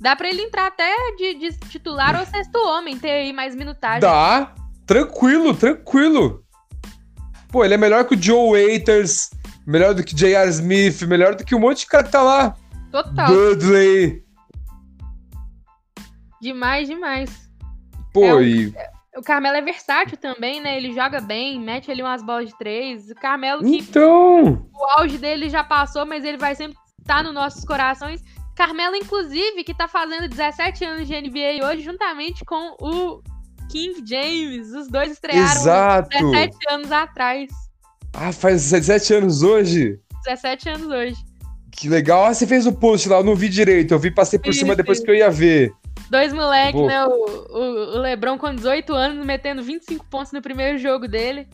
dá 0.00 0.14
pra 0.16 0.28
ele 0.28 0.42
entrar 0.42 0.66
até 0.66 0.90
de, 1.16 1.34
de 1.34 1.58
titular 1.68 2.18
ou 2.18 2.26
sexto 2.26 2.56
homem, 2.56 2.98
ter 2.98 3.10
aí 3.10 3.32
mais 3.32 3.54
minutagem. 3.54 4.00
Dá. 4.00 4.52
Tranquilo, 4.86 5.54
tranquilo. 5.54 6.42
Pô, 7.50 7.64
ele 7.64 7.74
é 7.74 7.78
melhor 7.78 8.04
que 8.06 8.14
o 8.14 8.22
Joe 8.22 8.52
Waiters, 8.52 9.30
melhor 9.66 9.94
do 9.94 10.04
que 10.04 10.14
J.R. 10.14 10.48
Smith, 10.50 11.02
melhor 11.02 11.34
do 11.34 11.44
que 11.44 11.54
um 11.54 11.60
monte 11.60 11.80
de 11.80 11.86
cara 11.86 12.04
que 12.04 12.10
tá 12.12 12.22
lá. 12.22 12.54
Total. 12.90 13.26
Dudley. 13.26 14.22
Demais, 16.40 16.88
demais. 16.88 17.50
Pô, 18.12 18.24
É 18.24 18.34
o- 18.34 18.42
e. 18.42 18.74
O 19.16 19.22
Carmelo 19.22 19.56
é 19.56 19.62
versátil 19.62 20.16
também, 20.16 20.60
né? 20.60 20.76
Ele 20.76 20.94
joga 20.94 21.20
bem, 21.20 21.58
mete 21.60 21.90
ali 21.90 22.02
umas 22.02 22.22
bolas 22.22 22.48
de 22.50 22.56
três. 22.56 23.10
O 23.10 23.14
Carmelo, 23.16 23.62
que 23.64 23.78
Então. 23.78 24.64
o 24.72 24.84
auge 25.00 25.18
dele 25.18 25.48
já 25.50 25.64
passou, 25.64 26.06
mas 26.06 26.24
ele 26.24 26.36
vai 26.38 26.54
sempre 26.54 26.78
estar 27.00 27.24
nos 27.24 27.34
nossos 27.34 27.64
corações. 27.64 28.22
Carmelo, 28.58 28.96
inclusive, 28.96 29.62
que 29.62 29.72
tá 29.72 29.86
fazendo 29.86 30.28
17 30.28 30.84
anos 30.84 31.06
de 31.06 31.14
NBA 31.14 31.64
hoje, 31.64 31.80
juntamente 31.80 32.44
com 32.44 32.74
o 32.80 33.22
King 33.70 34.02
James. 34.04 34.72
Os 34.72 34.88
dois 34.88 35.12
estrearam 35.12 35.48
Exato. 35.48 36.08
17 36.08 36.56
anos 36.68 36.90
atrás. 36.90 37.48
Ah, 38.12 38.32
faz 38.32 38.68
17 38.68 39.14
anos 39.14 39.44
hoje. 39.44 40.00
17 40.24 40.70
anos 40.70 40.88
hoje. 40.88 41.16
Que 41.70 41.88
legal. 41.88 42.24
Ah, 42.24 42.34
você 42.34 42.48
fez 42.48 42.66
o 42.66 42.72
post 42.72 43.08
lá, 43.08 43.18
eu 43.18 43.24
não 43.24 43.36
vi 43.36 43.48
direito. 43.48 43.94
Eu 43.94 43.98
vi, 44.00 44.10
passei 44.10 44.40
por 44.40 44.50
Isso, 44.50 44.58
cima 44.58 44.74
depois 44.74 44.98
isso. 44.98 45.04
que 45.04 45.12
eu 45.12 45.14
ia 45.14 45.30
ver. 45.30 45.72
Dois 46.10 46.32
moleques, 46.32 46.82
né? 46.82 47.06
O, 47.06 47.94
o, 47.94 47.98
Lebron 48.00 48.36
com 48.38 48.52
18 48.52 48.92
anos, 48.92 49.24
metendo 49.24 49.62
25 49.62 50.04
pontos 50.06 50.32
no 50.32 50.42
primeiro 50.42 50.78
jogo 50.78 51.06
dele. 51.06 51.46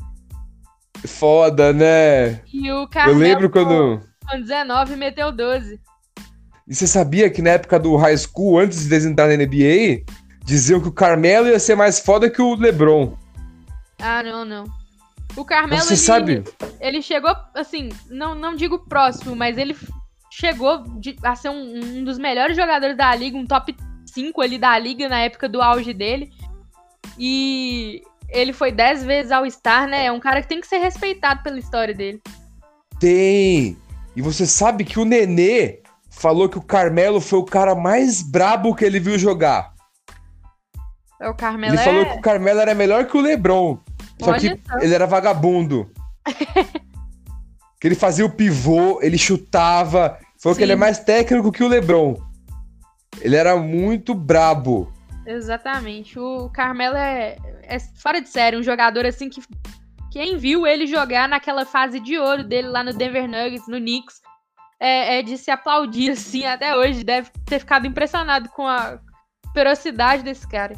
Foda, 1.07 1.71
né? 1.71 2.41
E 2.51 2.71
o 2.73 2.85
Eu 2.85 2.89
Carmelo 2.89 3.19
lembro 3.19 3.51
quando. 3.51 4.01
com 4.27 4.41
19 4.41 4.97
meteu 4.97 5.31
12. 5.31 5.79
E 6.67 6.75
você 6.75 6.87
sabia 6.87 7.29
que 7.29 7.43
na 7.43 7.51
época 7.51 7.79
do 7.79 7.95
high 7.97 8.17
school, 8.17 8.59
antes 8.59 8.87
de 8.89 8.97
entrar 9.07 9.29
na 9.29 9.37
NBA, 9.37 10.03
diziam 10.45 10.81
que 10.81 10.89
o 10.89 10.93
Carmelo 10.93 11.47
ia 11.49 11.59
ser 11.59 11.75
mais 11.77 11.99
foda 12.01 12.31
que 12.31 12.41
o 12.41 12.55
LeBron. 12.55 13.17
Ah, 14.01 14.23
não, 14.23 14.45
não. 14.45 14.65
O 15.37 15.45
Carmelo, 15.45 15.83
Você 15.83 15.95
ele, 15.95 16.01
sabe? 16.01 16.45
ele 16.81 17.03
chegou, 17.03 17.35
assim, 17.55 17.91
não, 18.09 18.35
não 18.35 18.55
digo 18.55 18.79
próximo, 18.79 19.35
mas 19.35 19.59
ele 19.59 19.77
chegou 20.31 20.83
de- 21.01 21.17
a 21.23 21.35
ser 21.35 21.49
um, 21.49 21.99
um 21.99 22.05
dos 22.05 22.19
melhores 22.19 22.57
jogadores 22.57 22.97
da 22.97 23.15
liga, 23.15 23.37
um 23.37 23.47
top 23.47 23.75
5 24.07 24.41
ali 24.41 24.59
da 24.59 24.79
liga 24.79 25.09
na 25.09 25.21
época 25.21 25.49
do 25.49 25.61
auge 25.61 25.93
dele. 25.93 26.31
E 27.19 28.03
ele 28.29 28.53
foi 28.53 28.73
10 28.73 29.05
vezes 29.05 29.33
ao 29.33 29.49
Star, 29.51 29.87
né? 29.89 30.07
É 30.07 30.12
um 30.12 30.21
cara 30.21 30.41
que 30.41 30.49
tem 30.49 30.61
que 30.61 30.67
ser 30.67 30.79
respeitado 30.79 31.43
pela 31.43 31.59
história 31.59 31.95
dele. 31.95 32.21
Tem. 32.99 33.77
E 34.17 34.23
você 34.23 34.47
sabe 34.47 34.85
que 34.85 34.99
o 34.99 35.05
Nenê 35.05 35.81
falou 36.17 36.49
que 36.49 36.59
o 36.59 36.62
Carmelo 36.62 37.21
foi 37.21 37.39
o 37.39 37.45
cara 37.45 37.75
mais 37.75 38.23
brabo 38.23 38.75
que 38.75 38.85
ele 38.85 39.01
viu 39.01 39.19
jogar. 39.19 39.75
O 41.21 41.35
Carmelo 41.35 41.75
Ele 41.75 41.81
é... 41.81 41.85
falou 41.85 42.07
que 42.07 42.19
o 42.19 42.21
Carmelo 42.21 42.61
era 42.61 42.75
melhor 42.75 43.07
que 43.07 43.17
o 43.17 43.21
LeBron. 43.21 43.79
Só 44.23 44.31
Olha 44.31 44.41
que 44.41 44.61
só. 44.67 44.79
ele 44.79 44.95
era 44.95 45.07
vagabundo. 45.07 45.91
que 47.81 47.89
ele 47.89 47.95
fazia 47.95 48.25
o 48.25 48.31
pivô, 48.31 49.01
ele 49.03 49.17
chutava. 49.17 50.19
Falou 50.39 50.55
Sim. 50.55 50.59
que 50.59 50.65
ele 50.65 50.73
é 50.73 50.77
mais 50.77 50.99
técnico 50.99 51.53
que 51.53 51.62
o 51.62 51.69
LeBron. 51.69 52.17
Ele 53.21 53.37
era 53.37 53.57
muito 53.57 54.15
brabo. 54.15 54.93
Exatamente. 55.27 56.19
O 56.19 56.51
Carmelo 56.51 56.97
é, 56.97 57.37
é 57.62 57.79
fora 57.79 58.21
de 58.21 58.29
série, 58.29 58.57
um 58.57 58.62
jogador 58.62 59.07
assim 59.07 59.31
que 59.31 59.41
quem 60.11 60.37
viu 60.37 60.67
ele 60.67 60.87
jogar 60.87 61.29
naquela 61.29 61.65
fase 61.65 61.99
de 61.99 62.19
ouro 62.19 62.45
dele 62.45 62.69
lá 62.69 62.85
no 62.85 62.93
Denver 62.93 63.27
Nuggets, 63.27 63.67
no 63.67 63.79
Knicks, 63.79 64.21
é, 64.81 65.18
é 65.18 65.22
de 65.22 65.39
se 65.39 65.51
aplaudir 65.51 66.11
assim 66.12 66.45
até 66.45 66.77
hoje. 66.77 67.05
Deve 67.05 67.31
ter 67.47 67.59
ficado 67.59 67.87
impressionado 67.87 68.49
com 68.51 68.66
a 68.66 68.99
ferocidade 69.53 70.22
desse 70.22 70.47
cara. 70.47 70.75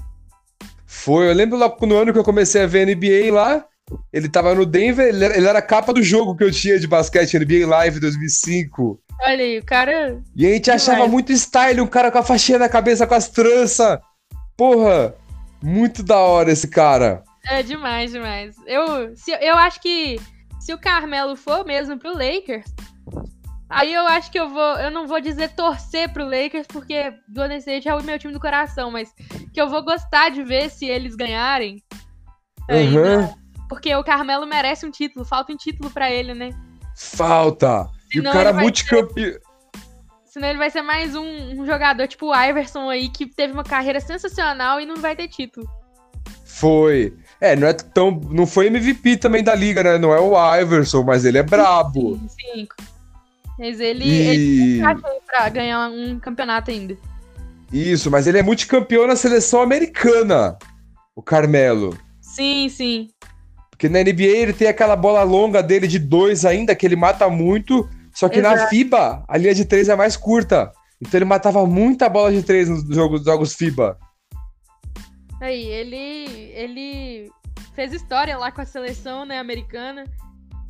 Foi, 0.87 1.29
eu 1.29 1.35
lembro 1.35 1.59
lá 1.59 1.75
no 1.83 1.97
ano 1.97 2.13
que 2.13 2.19
eu 2.19 2.25
comecei 2.25 2.63
a 2.63 2.67
ver 2.67 2.87
NBA 2.87 3.33
lá. 3.33 3.65
Ele 4.13 4.29
tava 4.29 4.55
no 4.55 4.67
Denver, 4.67 5.07
ele 5.07 5.25
era, 5.25 5.37
ele 5.37 5.47
era 5.47 5.59
a 5.61 5.63
capa 5.63 5.93
do 5.93 6.03
jogo 6.03 6.35
que 6.37 6.43
eu 6.43 6.51
tinha 6.51 6.79
de 6.79 6.89
basquete 6.89 7.39
NBA 7.39 7.67
Live 7.67 8.01
2005. 8.01 9.01
Olha 9.21 9.45
aí, 9.45 9.59
o 9.59 9.65
cara. 9.65 10.21
E 10.35 10.47
a 10.47 10.51
gente 10.51 10.65
Demais. 10.65 10.89
achava 10.89 11.09
muito 11.09 11.33
style, 11.33 11.81
um 11.81 11.87
cara 11.87 12.11
com 12.11 12.19
a 12.19 12.23
faixinha 12.23 12.59
na 12.59 12.69
cabeça, 12.69 13.07
com 13.07 13.15
as 13.15 13.29
tranças. 13.29 13.99
Porra, 14.57 15.15
muito 15.63 16.03
da 16.03 16.19
hora 16.19 16.51
esse 16.51 16.69
cara. 16.69 17.23
É 17.49 17.63
demais, 17.63 18.11
demais. 18.11 18.57
Eu, 18.67 19.17
se, 19.17 19.31
eu 19.33 19.57
acho 19.57 19.81
que 19.81 20.21
se 20.61 20.75
o 20.75 20.79
Carmelo 20.79 21.37
for 21.37 21.65
mesmo 21.65 21.97
pro 21.99 22.13
Lakers, 22.13 22.67
aí 23.69 23.93
eu 23.93 24.07
acho 24.07 24.31
que 24.31 24.39
eu 24.39 24.49
vou. 24.49 24.77
Eu 24.77 24.91
não 24.91 25.07
vou 25.07 25.21
dizer 25.21 25.55
torcer 25.55 26.13
pro 26.13 26.25
Lakers, 26.25 26.67
porque 26.67 27.13
Golden 27.29 27.59
State 27.59 27.89
é 27.89 27.95
o 27.95 28.03
meu 28.03 28.19
time 28.19 28.33
do 28.33 28.41
coração, 28.41 28.91
mas 28.91 29.13
que 29.53 29.61
eu 29.61 29.69
vou 29.69 29.85
gostar 29.85 30.31
de 30.31 30.43
ver 30.43 30.71
se 30.71 30.87
eles 30.87 31.15
ganharem. 31.15 31.83
ainda. 32.69 33.21
Uhum. 33.21 33.35
Porque 33.69 33.95
o 33.95 34.05
Carmelo 34.05 34.47
merece 34.47 34.87
um 34.87 34.91
título, 34.91 35.25
falta 35.25 35.53
um 35.53 35.57
título 35.57 35.91
pra 35.91 36.11
ele, 36.11 36.35
né? 36.35 36.51
Falta. 36.97 37.89
E 38.15 38.21
o 38.21 38.23
Senão 38.23 38.33
cara 38.33 38.53
multicampeão. 38.53 39.39
Senão 40.25 40.49
ele 40.49 40.59
vai 40.59 40.71
ser 40.71 40.83
mais 40.83 41.15
um, 41.15 41.61
um 41.61 41.67
jogador 41.67 42.07
tipo 42.07 42.27
o 42.27 42.35
Iverson 42.35 42.91
aí, 42.91 43.09
que 43.09 43.27
teve 43.27 43.53
uma 43.53 43.65
carreira 43.65 44.01
sensacional 44.01 44.79
e 44.81 44.87
não 44.87 44.97
vai 44.97 45.17
ter 45.17 45.29
título. 45.29 45.67
Foi. 46.45 47.17
É, 47.41 47.57
não 47.57 47.67
é 47.67 47.73
tão. 47.73 48.11
Não 48.31 48.47
foi 48.47 48.67
MVP 48.67 49.17
também 49.17 49.43
da 49.43 49.55
liga, 49.55 49.83
né? 49.83 49.99
Não 49.99 50.13
é 50.13 50.21
o 50.21 50.35
Iverson, 50.61 51.03
mas 51.03 51.25
ele 51.25 51.39
é 51.39 51.43
brabo. 51.43 52.19
Sim, 52.19 52.29
sim. 52.29 52.69
Mas 53.59 53.81
ele, 53.81 54.09
ele 54.09 54.77
E. 54.79 54.83
aí 54.85 54.97
pra 55.27 55.49
ganhar 55.49 55.89
um 55.89 56.19
campeonato 56.19 56.71
ainda. 56.71 56.97
Isso, 57.73 58.11
mas 58.11 58.27
ele 58.27 58.39
é 58.39 58.43
multicampeão 58.43 59.07
na 59.07 59.17
seleção 59.17 59.61
americana. 59.63 60.57
O 61.15 61.23
Carmelo. 61.23 61.97
Sim, 62.21 62.69
sim. 62.69 63.09
Porque 63.71 63.89
na 63.89 64.01
NBA 64.03 64.23
ele 64.25 64.53
tem 64.53 64.69
aquela 64.69 64.95
bola 64.97 65.23
longa 65.23 65.63
dele 65.63 65.87
de 65.87 65.99
dois 65.99 66.45
ainda, 66.45 66.75
que 66.75 66.87
ele 66.87 66.97
mata 66.97 67.29
muito. 67.29 67.89
Só 68.15 68.29
que 68.29 68.41
na 68.41 68.55
Exato. 68.55 68.71
FIBA, 68.71 69.25
a 69.29 69.37
linha 69.37 69.55
de 69.55 69.65
três 69.65 69.89
é 69.89 69.97
mais 69.97 70.17
curta. 70.17 70.71
Então 71.01 71.19
ele 71.19 71.25
matava 71.27 71.67
muita 71.67 72.09
bola 72.09 72.33
de 72.33 72.43
três 72.43 72.69
nos 72.69 72.87
jogos, 72.95 73.25
jogos 73.25 73.55
FIBA. 73.55 73.99
Aí, 75.41 75.65
ele, 75.67 76.51
ele 76.55 77.31
fez 77.75 77.93
história 77.93 78.39
lá 78.39 78.51
com 78.51 78.63
a 78.63 78.65
seleção, 78.65 79.27
né, 79.27 79.39
americana. 79.39 80.05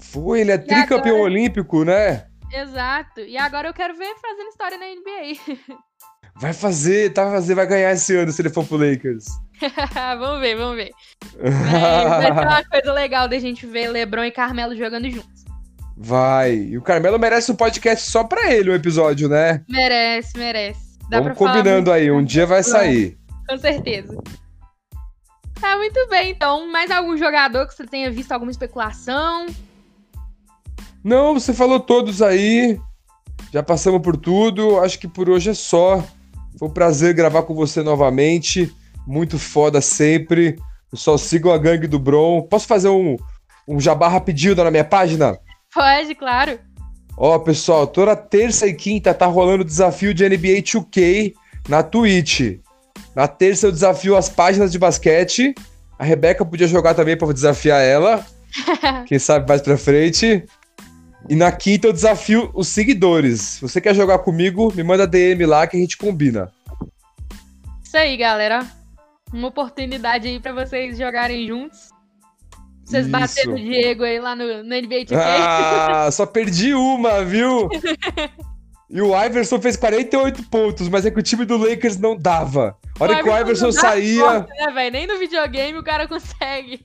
Foi, 0.01 0.41
ele 0.41 0.51
é 0.51 0.59
tricampeão 0.59 1.17
agora- 1.17 1.23
olímpico, 1.31 1.85
né? 1.85 2.25
Exato. 2.63 3.21
E 3.21 3.37
agora 3.37 3.69
eu 3.69 3.75
quero 3.75 3.97
ver 3.97 4.15
fazendo 4.21 4.49
história 4.49 4.79
na 4.79 4.87
NBA. 4.87 5.77
Vai 6.39 6.53
fazer, 6.53 7.15
tá 7.15 7.25
vai 7.25 7.33
fazer, 7.33 7.55
vai 7.55 7.67
ganhar 7.67 7.93
esse 7.93 8.15
ano 8.15 8.31
se 8.31 8.43
ele 8.43 8.51
for 8.51 8.63
pro 8.63 8.77
Lakers. 8.77 9.25
vamos 10.19 10.39
ver, 10.39 10.55
vamos 10.55 10.77
ver. 10.77 10.91
Mas 11.43 12.23
vai 12.23 12.35
ser 12.35 12.47
uma 12.47 12.65
coisa 12.69 12.93
legal 12.93 13.27
da 13.27 13.39
gente 13.39 13.65
ver 13.65 13.89
LeBron 13.89 14.25
e 14.25 14.31
Carmelo 14.31 14.77
jogando 14.77 15.09
juntos. 15.09 15.47
Vai. 15.97 16.57
E 16.57 16.77
o 16.77 16.83
Carmelo 16.83 17.19
merece 17.19 17.51
um 17.51 17.57
podcast 17.57 18.11
só 18.11 18.23
pra 18.23 18.53
ele, 18.53 18.71
um 18.71 18.75
episódio, 18.75 19.31
né? 19.31 19.65
Merece, 19.67 20.37
merece. 20.37 20.99
Dá 21.09 21.21
Vamos 21.23 21.39
combinando 21.39 21.91
aí, 21.91 22.11
um 22.11 22.23
dia 22.23 22.45
vai 22.45 22.63
sair. 22.63 23.17
Com 23.49 23.57
certeza. 23.57 24.15
Tá 25.59 25.79
muito 25.79 26.07
bem, 26.09 26.33
então. 26.33 26.71
Mais 26.71 26.91
algum 26.91 27.17
jogador 27.17 27.67
que 27.67 27.75
você 27.75 27.87
tenha 27.87 28.11
visto 28.11 28.33
alguma 28.33 28.51
especulação? 28.51 29.47
Não, 31.07 31.35
você 31.35 31.55
falou 31.55 31.79
todos 31.79 32.21
aí. 32.21 32.81
Já 33.53 33.63
passamos 33.63 34.03
por 34.03 34.17
tudo. 34.17 34.81
Acho 34.81 34.99
que 34.99 35.07
por 35.07 35.31
hoje 35.31 35.51
é 35.51 35.55
só. 35.55 36.05
Foi 36.59 36.67
um 36.67 36.73
prazer 36.73 37.15
gravar 37.15 37.45
com 37.45 37.55
você 37.55 37.81
novamente. 37.81 38.75
Muito 39.07 39.39
foda 39.39 39.81
sempre. 39.81 40.59
Pessoal, 40.91 41.17
sigam 41.17 41.53
a 41.53 41.59
gangue 41.59 41.87
do 41.87 42.01
Bron. 42.01 42.43
Posso 42.43 42.67
fazer 42.67 42.89
um, 42.89 43.17
um 43.69 43.79
jabá 43.79 44.09
rapidinho 44.09 44.57
na 44.57 44.69
minha 44.69 44.85
página? 44.85 45.39
Pode, 45.73 46.13
claro. 46.17 46.59
Ó, 47.17 47.39
pessoal, 47.39 47.87
toda 47.87 48.17
terça 48.17 48.67
e 48.67 48.75
quinta 48.75 49.15
tá 49.15 49.27
rolando 49.27 49.63
o 49.63 49.65
desafio 49.65 50.13
de 50.13 50.29
NBA 50.29 50.61
2K 50.61 51.35
na 51.69 51.85
Twitch. 51.85 52.59
Na 53.15 53.29
terça 53.29 53.69
eu 53.69 53.73
desafio 53.73 54.17
as 54.17 54.29
páginas 54.29 54.73
de 54.73 54.79
basquete. 54.81 55.55
A 55.97 56.03
Rebeca 56.03 56.45
podia 56.45 56.67
jogar 56.67 56.95
também 56.95 57.17
para 57.17 57.33
desafiar 57.33 57.81
ela. 57.81 58.27
Quem 59.07 59.21
sabe 59.21 59.49
mais 59.49 59.63
pra 59.63 59.79
frente. 59.79 60.45
E 61.29 61.35
na 61.35 61.51
quinta 61.51 61.89
eu 61.89 61.93
desafio 61.93 62.51
os 62.55 62.69
seguidores. 62.69 63.41
Se 63.41 63.61
você 63.63 63.81
quer 63.81 63.95
jogar 63.95 64.19
comigo, 64.21 64.73
me 64.75 64.83
manda 64.83 65.07
DM 65.07 65.45
lá 65.45 65.67
que 65.67 65.77
a 65.77 65.81
gente 65.81 65.97
combina. 65.97 66.53
Isso 67.83 67.97
aí, 67.97 68.17
galera. 68.17 68.67
Uma 69.33 69.49
oportunidade 69.49 70.29
aí 70.29 70.39
para 70.39 70.53
vocês 70.53 70.97
jogarem 70.97 71.47
juntos. 71.47 71.91
Vocês 72.85 73.09
bateram 73.09 73.55
o 73.55 73.57
Diego 73.57 74.05
aí 74.05 74.21
lá 74.21 74.37
no, 74.37 74.63
no 74.63 74.69
NBA 74.69 75.07
2K. 75.07 75.17
Ah, 75.17 76.09
só 76.13 76.25
perdi 76.25 76.73
uma, 76.73 77.25
viu? 77.25 77.69
e 78.89 79.03
o 79.03 79.25
Iverson 79.25 79.61
fez 79.61 79.77
48 79.77 80.45
pontos, 80.45 80.89
mas 80.89 81.05
é 81.05 81.11
que 81.11 81.19
o 81.19 81.23
time 81.23 81.45
do 81.45 81.57
Lakers 81.57 81.99
não 81.99 82.17
dava. 82.17 82.79
A 82.99 83.03
hora 83.03 83.15
o 83.15 83.23
que 83.25 83.29
o 83.29 83.37
Iverson 83.37 83.73
saía. 83.73 84.47
Né, 84.75 84.91
Nem 84.91 85.07
no 85.09 85.19
videogame 85.19 85.77
o 85.77 85.83
cara 85.83 86.07
consegue. 86.07 86.85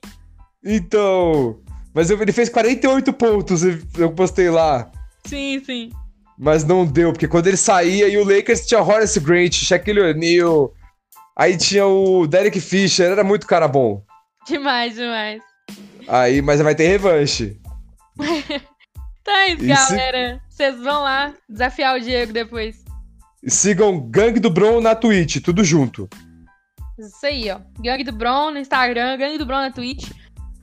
Então. 0.64 1.60
Mas 1.94 2.10
eu, 2.10 2.20
ele 2.20 2.32
fez 2.32 2.48
48 2.48 3.12
pontos, 3.12 3.62
eu 3.98 4.12
postei 4.12 4.48
lá. 4.50 4.90
Sim, 5.26 5.62
sim. 5.64 5.90
Mas 6.38 6.64
não 6.64 6.86
deu, 6.86 7.12
porque 7.12 7.28
quando 7.28 7.46
ele 7.46 7.56
saía 7.56 8.08
e 8.08 8.16
o 8.16 8.24
Lakers 8.24 8.66
tinha 8.66 8.82
Horace 8.82 9.20
Grant, 9.20 9.52
Shaquille 9.52 10.00
O'Neal, 10.00 10.72
aí 11.36 11.56
tinha 11.56 11.86
o 11.86 12.26
Derek 12.26 12.60
Fisher, 12.60 13.12
era 13.12 13.22
muito 13.22 13.46
cara 13.46 13.68
bom. 13.68 14.02
Demais, 14.46 14.94
demais. 14.94 15.42
Aí, 16.08 16.42
mas 16.42 16.60
vai 16.60 16.74
ter 16.74 16.88
revanche. 16.88 17.56
então 18.18 19.36
é 19.36 19.48
isso, 19.50 19.66
galera. 19.66 20.40
Vocês 20.48 20.78
vão 20.80 21.02
lá 21.02 21.32
desafiar 21.48 21.96
o 21.96 22.00
Diego 22.00 22.32
depois. 22.32 22.82
Sigam 23.46 24.00
Gangue 24.10 24.40
do 24.40 24.50
Bron 24.50 24.80
na 24.80 24.94
Twitch, 24.94 25.42
tudo 25.42 25.64
junto. 25.64 26.08
Isso 26.98 27.26
aí, 27.26 27.50
ó. 27.50 27.60
Gangue 27.78 28.04
do 28.04 28.12
Bron 28.12 28.52
no 28.52 28.58
Instagram, 28.58 29.16
Gangue 29.16 29.38
do 29.38 29.46
Bron 29.46 29.60
na 29.60 29.70
Twitch. 29.70 30.10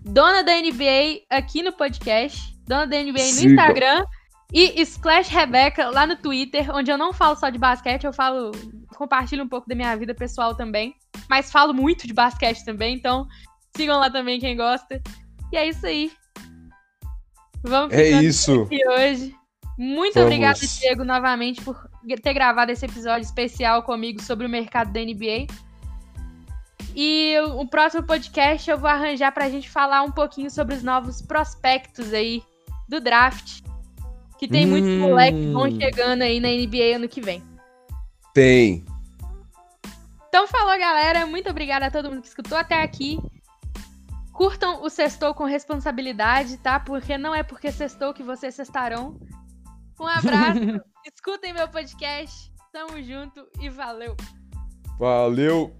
Dona 0.10 0.44
da 0.44 0.54
NBA 0.54 1.22
aqui 1.30 1.62
no 1.62 1.72
podcast. 1.72 2.56
Dona 2.68 2.88
da 2.88 2.98
NBA 2.98 3.12
no. 3.12 3.52
Instagram. 3.52 4.06
E 4.52 4.82
Splash 4.82 5.30
Rebeca 5.30 5.90
lá 5.90 6.08
no 6.08 6.16
Twitter, 6.16 6.76
onde 6.76 6.90
eu 6.90 6.98
não 6.98 7.14
falo 7.14 7.36
só 7.36 7.50
de 7.50 7.60
basquete, 7.60 8.06
eu 8.06 8.14
falo. 8.14 8.52
Compartilho 8.96 9.44
um 9.44 9.48
pouco 9.48 9.70
da 9.70 9.76
minha 9.76 9.96
vida 9.96 10.14
pessoal 10.14 10.56
também. 10.56 10.96
Mas 11.30 11.52
falo 11.52 11.74
muito 11.74 12.08
de 12.08 12.14
basquete 12.14 12.66
também, 12.66 12.96
então 12.96 13.28
sigam 13.78 14.00
lá 14.00 14.10
também 14.10 14.40
quem 14.40 14.58
gosta. 14.58 15.02
E 15.54 15.58
é 15.58 15.68
isso 15.70 15.86
aí. 15.86 16.12
Vamos 17.64 17.94
é 17.94 18.10
isso. 18.10 18.64
aqui 18.64 18.80
hoje. 18.88 19.36
Muito 19.78 20.16
Vamos. 20.16 20.28
obrigada, 20.28 20.60
Diego, 20.60 21.04
novamente, 21.06 21.62
por 21.62 21.90
ter 22.22 22.34
gravado 22.34 22.72
esse 22.72 22.86
episódio 22.86 23.26
especial 23.26 23.84
comigo 23.84 24.22
sobre 24.22 24.46
o 24.46 24.50
mercado 24.50 24.92
da 24.92 25.00
NBA. 25.00 25.48
E 26.96 27.38
o 27.56 27.66
próximo 27.68 28.04
podcast 28.04 28.70
eu 28.70 28.78
vou 28.78 28.90
arranjar 28.90 29.32
pra 29.32 29.50
gente 29.50 29.70
falar 29.70 30.02
um 30.02 30.12
pouquinho 30.12 30.50
sobre 30.50 30.76
os 30.76 30.84
novos 30.84 31.22
prospectos 31.22 32.14
aí 32.14 32.44
do 32.88 33.00
draft. 33.00 33.62
Que 34.38 34.48
tem 34.48 34.66
hum. 34.66 34.70
muitos 34.70 34.92
moleques 34.92 35.40
que 35.40 35.52
vão 35.52 35.70
chegando 35.70 36.22
aí 36.22 36.40
na 36.40 36.48
NBA 36.48 36.96
ano 36.96 37.10
que 37.10 37.22
vem. 37.22 37.44
Tem. 38.34 38.86
Então 40.28 40.48
falou, 40.48 40.78
galera. 40.80 41.26
Muito 41.26 41.50
obrigada 41.50 41.88
a 41.88 41.92
todo 41.92 42.10
mundo 42.10 42.22
que 42.22 42.28
escutou 42.28 42.58
até 42.58 42.82
aqui. 42.82 43.20
Curtam 44.32 44.82
o 44.82 44.90
Sextou 44.90 45.34
com 45.34 45.44
responsabilidade, 45.44 46.58
tá? 46.58 46.80
Porque 46.80 47.18
não 47.18 47.36
é 47.36 47.44
porque 47.44 47.72
sextou 47.72 48.14
que 48.14 48.24
vocês 48.24 48.56
cestarão. 48.56 49.20
Um 50.00 50.08
abraço, 50.08 50.62
escutem 51.06 51.54
meu 51.54 51.68
podcast. 51.68 52.50
Tamo 52.72 53.02
junto 53.02 53.46
e 53.60 53.70
valeu. 53.70 54.16
Valeu. 54.98 55.79